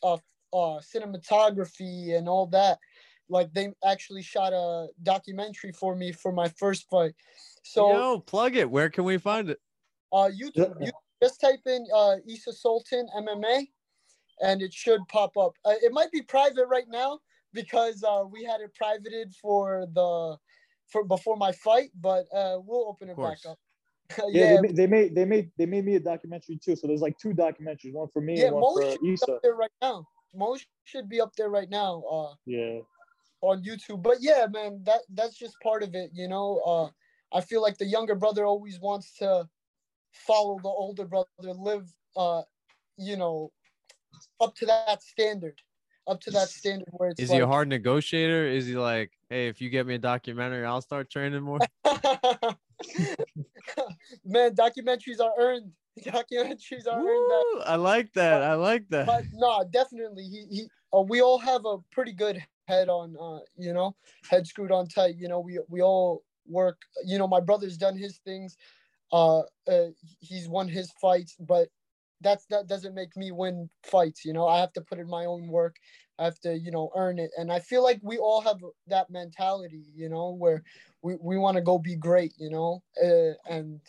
uh, 0.04 0.18
uh 0.54 0.80
cinematography 0.80 2.18
and 2.18 2.28
all 2.30 2.48
that 2.48 2.80
like 3.28 3.52
they 3.54 3.74
actually 3.84 4.22
shot 4.22 4.54
a 4.54 4.88
documentary 5.02 5.72
for 5.72 5.96
me 5.96 6.12
for 6.12 6.32
my 6.32 6.48
first 6.50 6.88
fight 6.90 7.16
so 7.64 7.90
Yo, 7.90 8.20
plug 8.20 8.56
it. 8.56 8.70
Where 8.70 8.90
can 8.90 9.04
we 9.04 9.18
find 9.18 9.50
it? 9.50 9.60
uh 10.14 10.30
youtube 10.30 10.76
you 10.80 10.92
just 11.24 11.42
type 11.42 11.62
in 11.66 11.88
uh 11.96 12.18
Issa 12.28 12.54
Sultan 12.54 13.08
MMA 13.18 13.68
and 14.42 14.62
it 14.62 14.74
should 14.74 15.02
pop 15.08 15.36
up. 15.38 15.54
Uh, 15.64 15.76
it 15.82 15.92
might 15.94 16.12
be 16.12 16.22
private 16.22 16.68
right 16.68 16.88
now 16.90 17.20
because 17.54 18.04
uh 18.04 18.24
we 18.30 18.44
had 18.44 18.62
it 18.62 18.74
privated 18.76 19.34
for 19.42 19.88
the 19.94 20.38
for 20.96 21.04
before 21.04 21.36
my 21.36 21.52
fight, 21.52 21.90
but 22.00 22.26
uh 22.34 22.58
we'll 22.64 22.88
open 22.88 23.10
it 23.10 23.18
back 23.18 23.40
up. 23.48 23.60
yeah, 24.18 24.26
yeah, 24.32 24.46
they, 24.46 24.62
ma- 24.62 24.74
they 24.74 24.88
made 24.88 25.16
they 25.16 25.26
made 25.26 25.52
they 25.58 25.66
made 25.66 25.86
me 25.86 25.96
a 25.96 26.00
documentary 26.00 26.58
too 26.64 26.76
so 26.76 26.88
there's 26.88 27.02
like 27.02 27.18
two 27.18 27.34
documentaries 27.34 27.94
one 27.94 28.08
for 28.08 28.22
me 28.22 28.40
yeah, 28.40 28.46
and 28.46 28.54
one 28.56 28.62
Mo 28.62 28.74
for 28.74 28.92
should 28.92 29.02
be 29.02 29.14
Issa 29.14 29.34
up 29.34 29.42
there 29.44 29.56
right 29.56 29.72
now. 29.82 30.08
Mo 30.34 30.58
should 30.86 31.10
be 31.10 31.20
up 31.20 31.36
there 31.36 31.50
right 31.50 31.70
now. 31.70 32.04
Uh 32.10 32.34
yeah 32.46 32.80
on 33.42 33.62
YouTube. 33.62 34.02
But 34.02 34.18
yeah, 34.22 34.48
man, 34.50 34.82
that 34.86 35.02
that's 35.14 35.38
just 35.38 35.60
part 35.62 35.84
of 35.84 35.94
it, 35.94 36.12
you 36.14 36.28
know. 36.28 36.62
Uh 36.66 36.90
I 37.38 37.42
feel 37.42 37.62
like 37.62 37.78
the 37.78 37.86
younger 37.86 38.16
brother 38.16 38.46
always 38.46 38.80
wants 38.80 39.18
to 39.18 39.50
follow 40.14 40.58
the 40.62 40.70
older 40.70 41.06
brother, 41.06 41.28
live 41.42 41.92
uh, 42.16 42.44
you 42.98 43.18
know, 43.18 43.52
up 44.40 44.56
to 44.56 44.66
that 44.66 45.04
standard. 45.04 45.60
Up 46.08 46.22
to 46.22 46.32
that 46.32 46.50
standard 46.50 46.88
where 46.92 47.10
it's 47.10 47.20
Is 47.20 47.30
like, 47.30 47.38
he 47.38 47.42
a 47.42 47.48
hard 47.48 47.68
negotiator? 47.68 48.48
Is 48.48 48.68
he 48.68 48.76
like, 48.76 49.12
hey, 49.30 49.48
if 49.48 49.60
you 49.60 49.70
get 49.70 49.88
me 49.88 49.96
a 49.96 50.00
documentary, 50.00 50.64
I'll 50.64 50.82
start 50.82 51.10
training 51.10 51.42
more? 51.42 51.58
man, 54.24 54.54
documentaries 54.56 55.20
are 55.20 55.34
earned. 55.38 55.72
Documentaries 56.02 56.86
are 56.88 57.00
earned. 57.00 57.62
That, 57.62 57.64
I 57.66 57.76
like 57.76 58.14
that. 58.14 58.44
I 58.44 58.54
like 58.54 58.88
that. 58.90 59.08
but 59.08 59.24
no, 59.34 59.64
definitely. 59.72 60.24
He 60.24 60.46
he. 60.50 60.68
Uh, 60.94 61.02
we 61.02 61.22
all 61.22 61.40
have 61.40 61.66
a 61.66 61.78
pretty 61.92 62.12
good 62.12 62.44
head 62.68 62.90
on. 62.90 63.16
Uh, 63.20 63.40
you 63.58 63.74
know, 63.74 63.96
head 64.30 64.46
screwed 64.46 64.72
on 64.72 64.88
tight. 64.88 65.16
You 65.18 65.28
know, 65.28 65.40
we 65.40 65.60
we 65.70 65.82
all 65.82 66.24
work. 66.48 66.82
You 67.06 67.18
know, 67.18 67.28
my 67.28 67.40
brother's 67.40 67.78
done 67.78 67.98
his 67.98 68.18
things. 68.26 68.58
Uh, 69.12 69.40
uh 69.68 69.88
he's 70.20 70.48
won 70.48 70.68
his 70.68 70.92
fights, 71.02 71.36
but 71.40 71.70
that's 72.22 72.46
that 72.48 72.68
doesn't 72.68 72.94
make 72.96 73.16
me 73.18 73.32
win 73.32 73.70
fights. 73.84 74.26
You 74.26 74.34
know, 74.34 74.48
I 74.48 74.60
have 74.60 74.74
to 74.74 74.82
put 74.82 75.00
in 75.00 75.08
my 75.10 75.26
own 75.26 75.48
work. 75.48 75.76
I 76.18 76.24
have 76.24 76.40
to, 76.42 76.58
you 76.58 76.72
know, 76.72 76.92
earn 76.96 77.20
it. 77.20 77.32
And 77.38 77.52
I 77.52 77.60
feel 77.60 77.84
like 77.84 78.00
we 78.02 78.18
all 78.18 78.42
have 78.42 78.58
that 78.88 79.10
mentality. 79.10 79.86
You 79.94 80.10
know, 80.10 80.32
where 80.32 80.64
we 81.02 81.16
we 81.22 81.38
want 81.38 81.56
to 81.56 81.62
go 81.62 81.78
be 81.78 81.96
great. 81.96 82.34
You 82.38 82.50
know, 82.50 82.84
uh, 83.04 83.34
and 83.54 83.82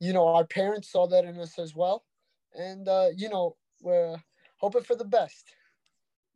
you 0.00 0.12
know 0.12 0.26
our 0.26 0.44
parents 0.44 0.90
saw 0.90 1.06
that 1.06 1.24
in 1.24 1.38
us 1.38 1.56
as 1.58 1.74
well 1.74 2.04
and 2.58 2.88
uh 2.88 3.06
you 3.16 3.28
know 3.28 3.56
we're 3.80 4.16
hoping 4.58 4.82
for 4.82 4.96
the 4.96 5.04
best 5.04 5.54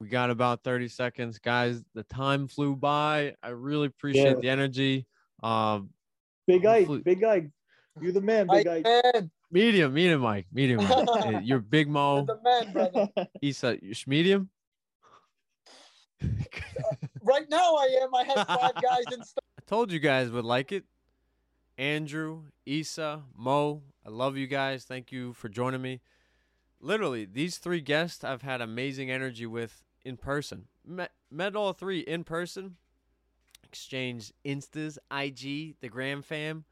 we 0.01 0.07
got 0.09 0.31
about 0.31 0.63
30 0.63 0.87
seconds 0.89 1.39
guys 1.41 1.83
the 1.93 2.05
time 2.05 2.47
flew 2.47 2.77
by 2.77 3.35
i 3.43 3.49
really 3.49 3.89
appreciate 3.89 4.25
Yeah. 4.37 4.41
the 4.41 4.49
energy 4.49 5.07
um 5.43 5.91
Big 6.47 6.63
guy 6.63 6.79
Hopefully- 6.79 7.03
Big 7.03 7.21
guy 7.21 7.49
you're 8.01 8.13
the 8.13 8.21
man, 8.21 8.47
Big 8.47 8.69
Ike. 8.69 8.87
Medium 9.51 9.95
medium 9.95 10.21
mike 10.21 10.47
medium 10.53 10.85
Mike. 10.87 11.41
You're 11.43 11.61
big 11.61 11.89
mo 11.89 12.25
the 12.27 12.39
man 12.43 12.73
brother 12.73 13.09
Issa 13.43 13.79
you're 13.81 13.95
medium 14.07 14.51
right 17.23 17.49
now 17.49 17.77
i 17.77 17.97
am 18.03 18.13
i 18.13 18.25
have 18.25 18.47
five 18.47 18.83
guys 18.83 19.05
in 19.13 19.23
stock 19.23 19.45
I 19.59 19.63
told 19.67 19.93
you 19.93 19.99
guys 19.99 20.31
would 20.31 20.45
like 20.45 20.73
it. 20.73 20.85
Andrew, 21.77 22.45
Issa, 22.65 23.23
Mo, 23.37 23.83
I 24.05 24.09
love 24.09 24.37
you 24.37 24.47
guys. 24.47 24.85
Thank 24.85 25.13
you 25.13 25.33
for 25.35 25.49
joining 25.49 25.83
me. 25.83 26.01
Literally, 26.81 27.25
these 27.27 27.59
three 27.59 27.81
guests 27.81 28.25
I've 28.25 28.43
had 28.43 28.61
amazing 28.61 29.11
energy 29.11 29.47
with 29.47 29.83
in 30.05 30.17
person. 30.17 30.69
Met, 30.87 31.13
met 31.31 31.55
all 31.55 31.73
three 31.73 32.01
in 32.01 32.25
person, 32.25 32.77
exchanged 33.63 34.33
Instas, 34.45 34.97
IG, 35.11 35.77
the 35.81 35.89
Gram 35.89 36.23
fam, 36.23 36.65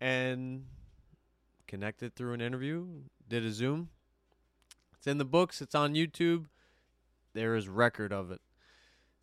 and 0.00 0.66
connected 1.66 2.14
through 2.14 2.32
an 2.34 2.40
interview, 2.40 2.86
did 3.28 3.44
a 3.44 3.50
Zoom. 3.50 3.90
It's 4.96 5.06
in 5.06 5.18
the 5.18 5.24
books, 5.24 5.60
it's 5.60 5.74
on 5.74 5.94
YouTube. 5.94 6.46
There 7.34 7.56
is 7.56 7.68
record 7.68 8.12
of 8.12 8.30
it. 8.30 8.40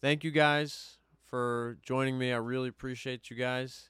Thank 0.01 0.23
you 0.23 0.31
guys 0.31 0.97
for 1.27 1.77
joining 1.81 2.17
me. 2.17 2.33
I 2.33 2.37
really 2.37 2.69
appreciate 2.69 3.29
you 3.29 3.35
guys. 3.35 3.89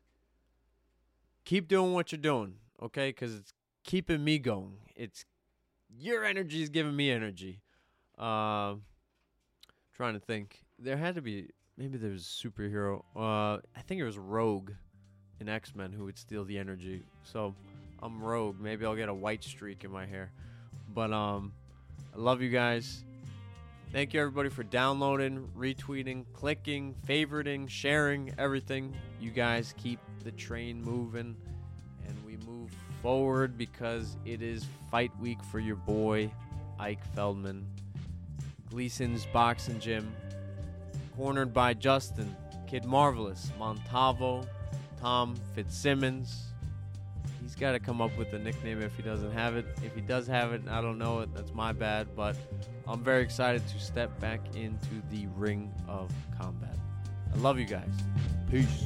Keep 1.44 1.68
doing 1.68 1.94
what 1.94 2.12
you're 2.12 2.22
doing, 2.22 2.56
okay? 2.82 3.10
Because 3.10 3.36
it's 3.36 3.54
keeping 3.84 4.24
me 4.24 4.38
going. 4.38 4.78
It's 4.96 5.26
your 5.90 6.24
energy 6.24 6.62
is 6.62 6.70
giving 6.70 6.96
me 6.96 7.10
energy. 7.12 7.62
Uh, 8.18 8.76
trying 9.96 10.14
to 10.14 10.20
think. 10.20 10.64
There 10.78 10.98
had 10.98 11.16
to 11.16 11.22
be 11.22 11.50
maybe 11.78 11.98
there 11.98 12.12
was 12.12 12.24
a 12.24 12.48
superhero. 12.48 13.04
Uh, 13.16 13.60
I 13.76 13.82
think 13.86 14.00
it 14.00 14.04
was 14.06 14.18
Rogue 14.18 14.72
in 15.40 15.50
X 15.50 15.74
Men 15.76 15.92
who 15.92 16.06
would 16.06 16.18
steal 16.18 16.46
the 16.46 16.58
energy. 16.58 17.04
So 17.24 17.56
I'm 18.02 18.24
Rogue. 18.24 18.60
Maybe 18.60 18.86
I'll 18.86 18.96
get 18.96 19.10
a 19.10 19.14
white 19.14 19.44
streak 19.44 19.84
in 19.84 19.92
my 19.92 20.06
hair. 20.06 20.32
But 20.94 21.14
um, 21.14 21.54
I 22.14 22.18
love 22.18 22.42
you 22.42 22.50
guys. 22.50 23.04
Thank 23.92 24.14
you 24.14 24.22
everybody 24.22 24.50
for 24.50 24.64
downloading, 24.64 25.50
retweeting, 25.56 26.26
clicking, 26.34 26.96
favoriting, 27.06 27.70
sharing, 27.70 28.34
everything. 28.38 28.94
You 29.20 29.32
guys 29.32 29.74
keep 29.78 30.00
the 30.24 30.32
train 30.32 30.82
moving 30.82 31.36
and 32.08 32.18
we 32.26 32.38
move 32.50 32.72
forward 33.02 33.58
because 33.58 34.16
it 34.26 34.42
is 34.42 34.66
fight 34.90 35.12
week 35.20 35.44
for 35.52 35.60
your 35.60 35.76
boy 35.76 36.32
Ike 36.80 37.04
Feldman. 37.14 37.68
Gleason's 38.70 39.26
boxing 39.28 39.80
gym, 39.80 40.16
cornered 41.18 41.54
by 41.54 41.74
Justin, 41.74 42.34
Kid 42.68 42.86
Marvelous, 42.86 43.52
Montavo, 43.60 44.48
Tom 45.02 45.36
Fitzsimmons. 45.54 46.51
Got 47.62 47.74
to 47.74 47.80
come 47.80 48.02
up 48.02 48.18
with 48.18 48.34
a 48.34 48.40
nickname 48.40 48.82
if 48.82 48.96
he 48.96 49.04
doesn't 49.04 49.34
have 49.34 49.56
it. 49.56 49.68
If 49.84 49.94
he 49.94 50.02
does 50.02 50.26
have 50.26 50.52
it, 50.52 50.64
I 50.68 50.82
don't 50.82 50.98
know 50.98 51.20
it. 51.20 51.32
That's 51.32 51.54
my 51.54 51.72
bad, 51.72 52.08
but 52.16 52.36
I'm 52.88 53.04
very 53.04 53.22
excited 53.22 53.62
to 53.68 53.80
step 53.80 54.20
back 54.20 54.56
into 54.56 55.00
the 55.12 55.28
ring 55.36 55.72
of 55.88 56.12
combat. 56.36 56.76
I 57.32 57.38
love 57.38 57.60
you 57.60 57.66
guys. 57.66 57.94
Peace. 58.50 58.86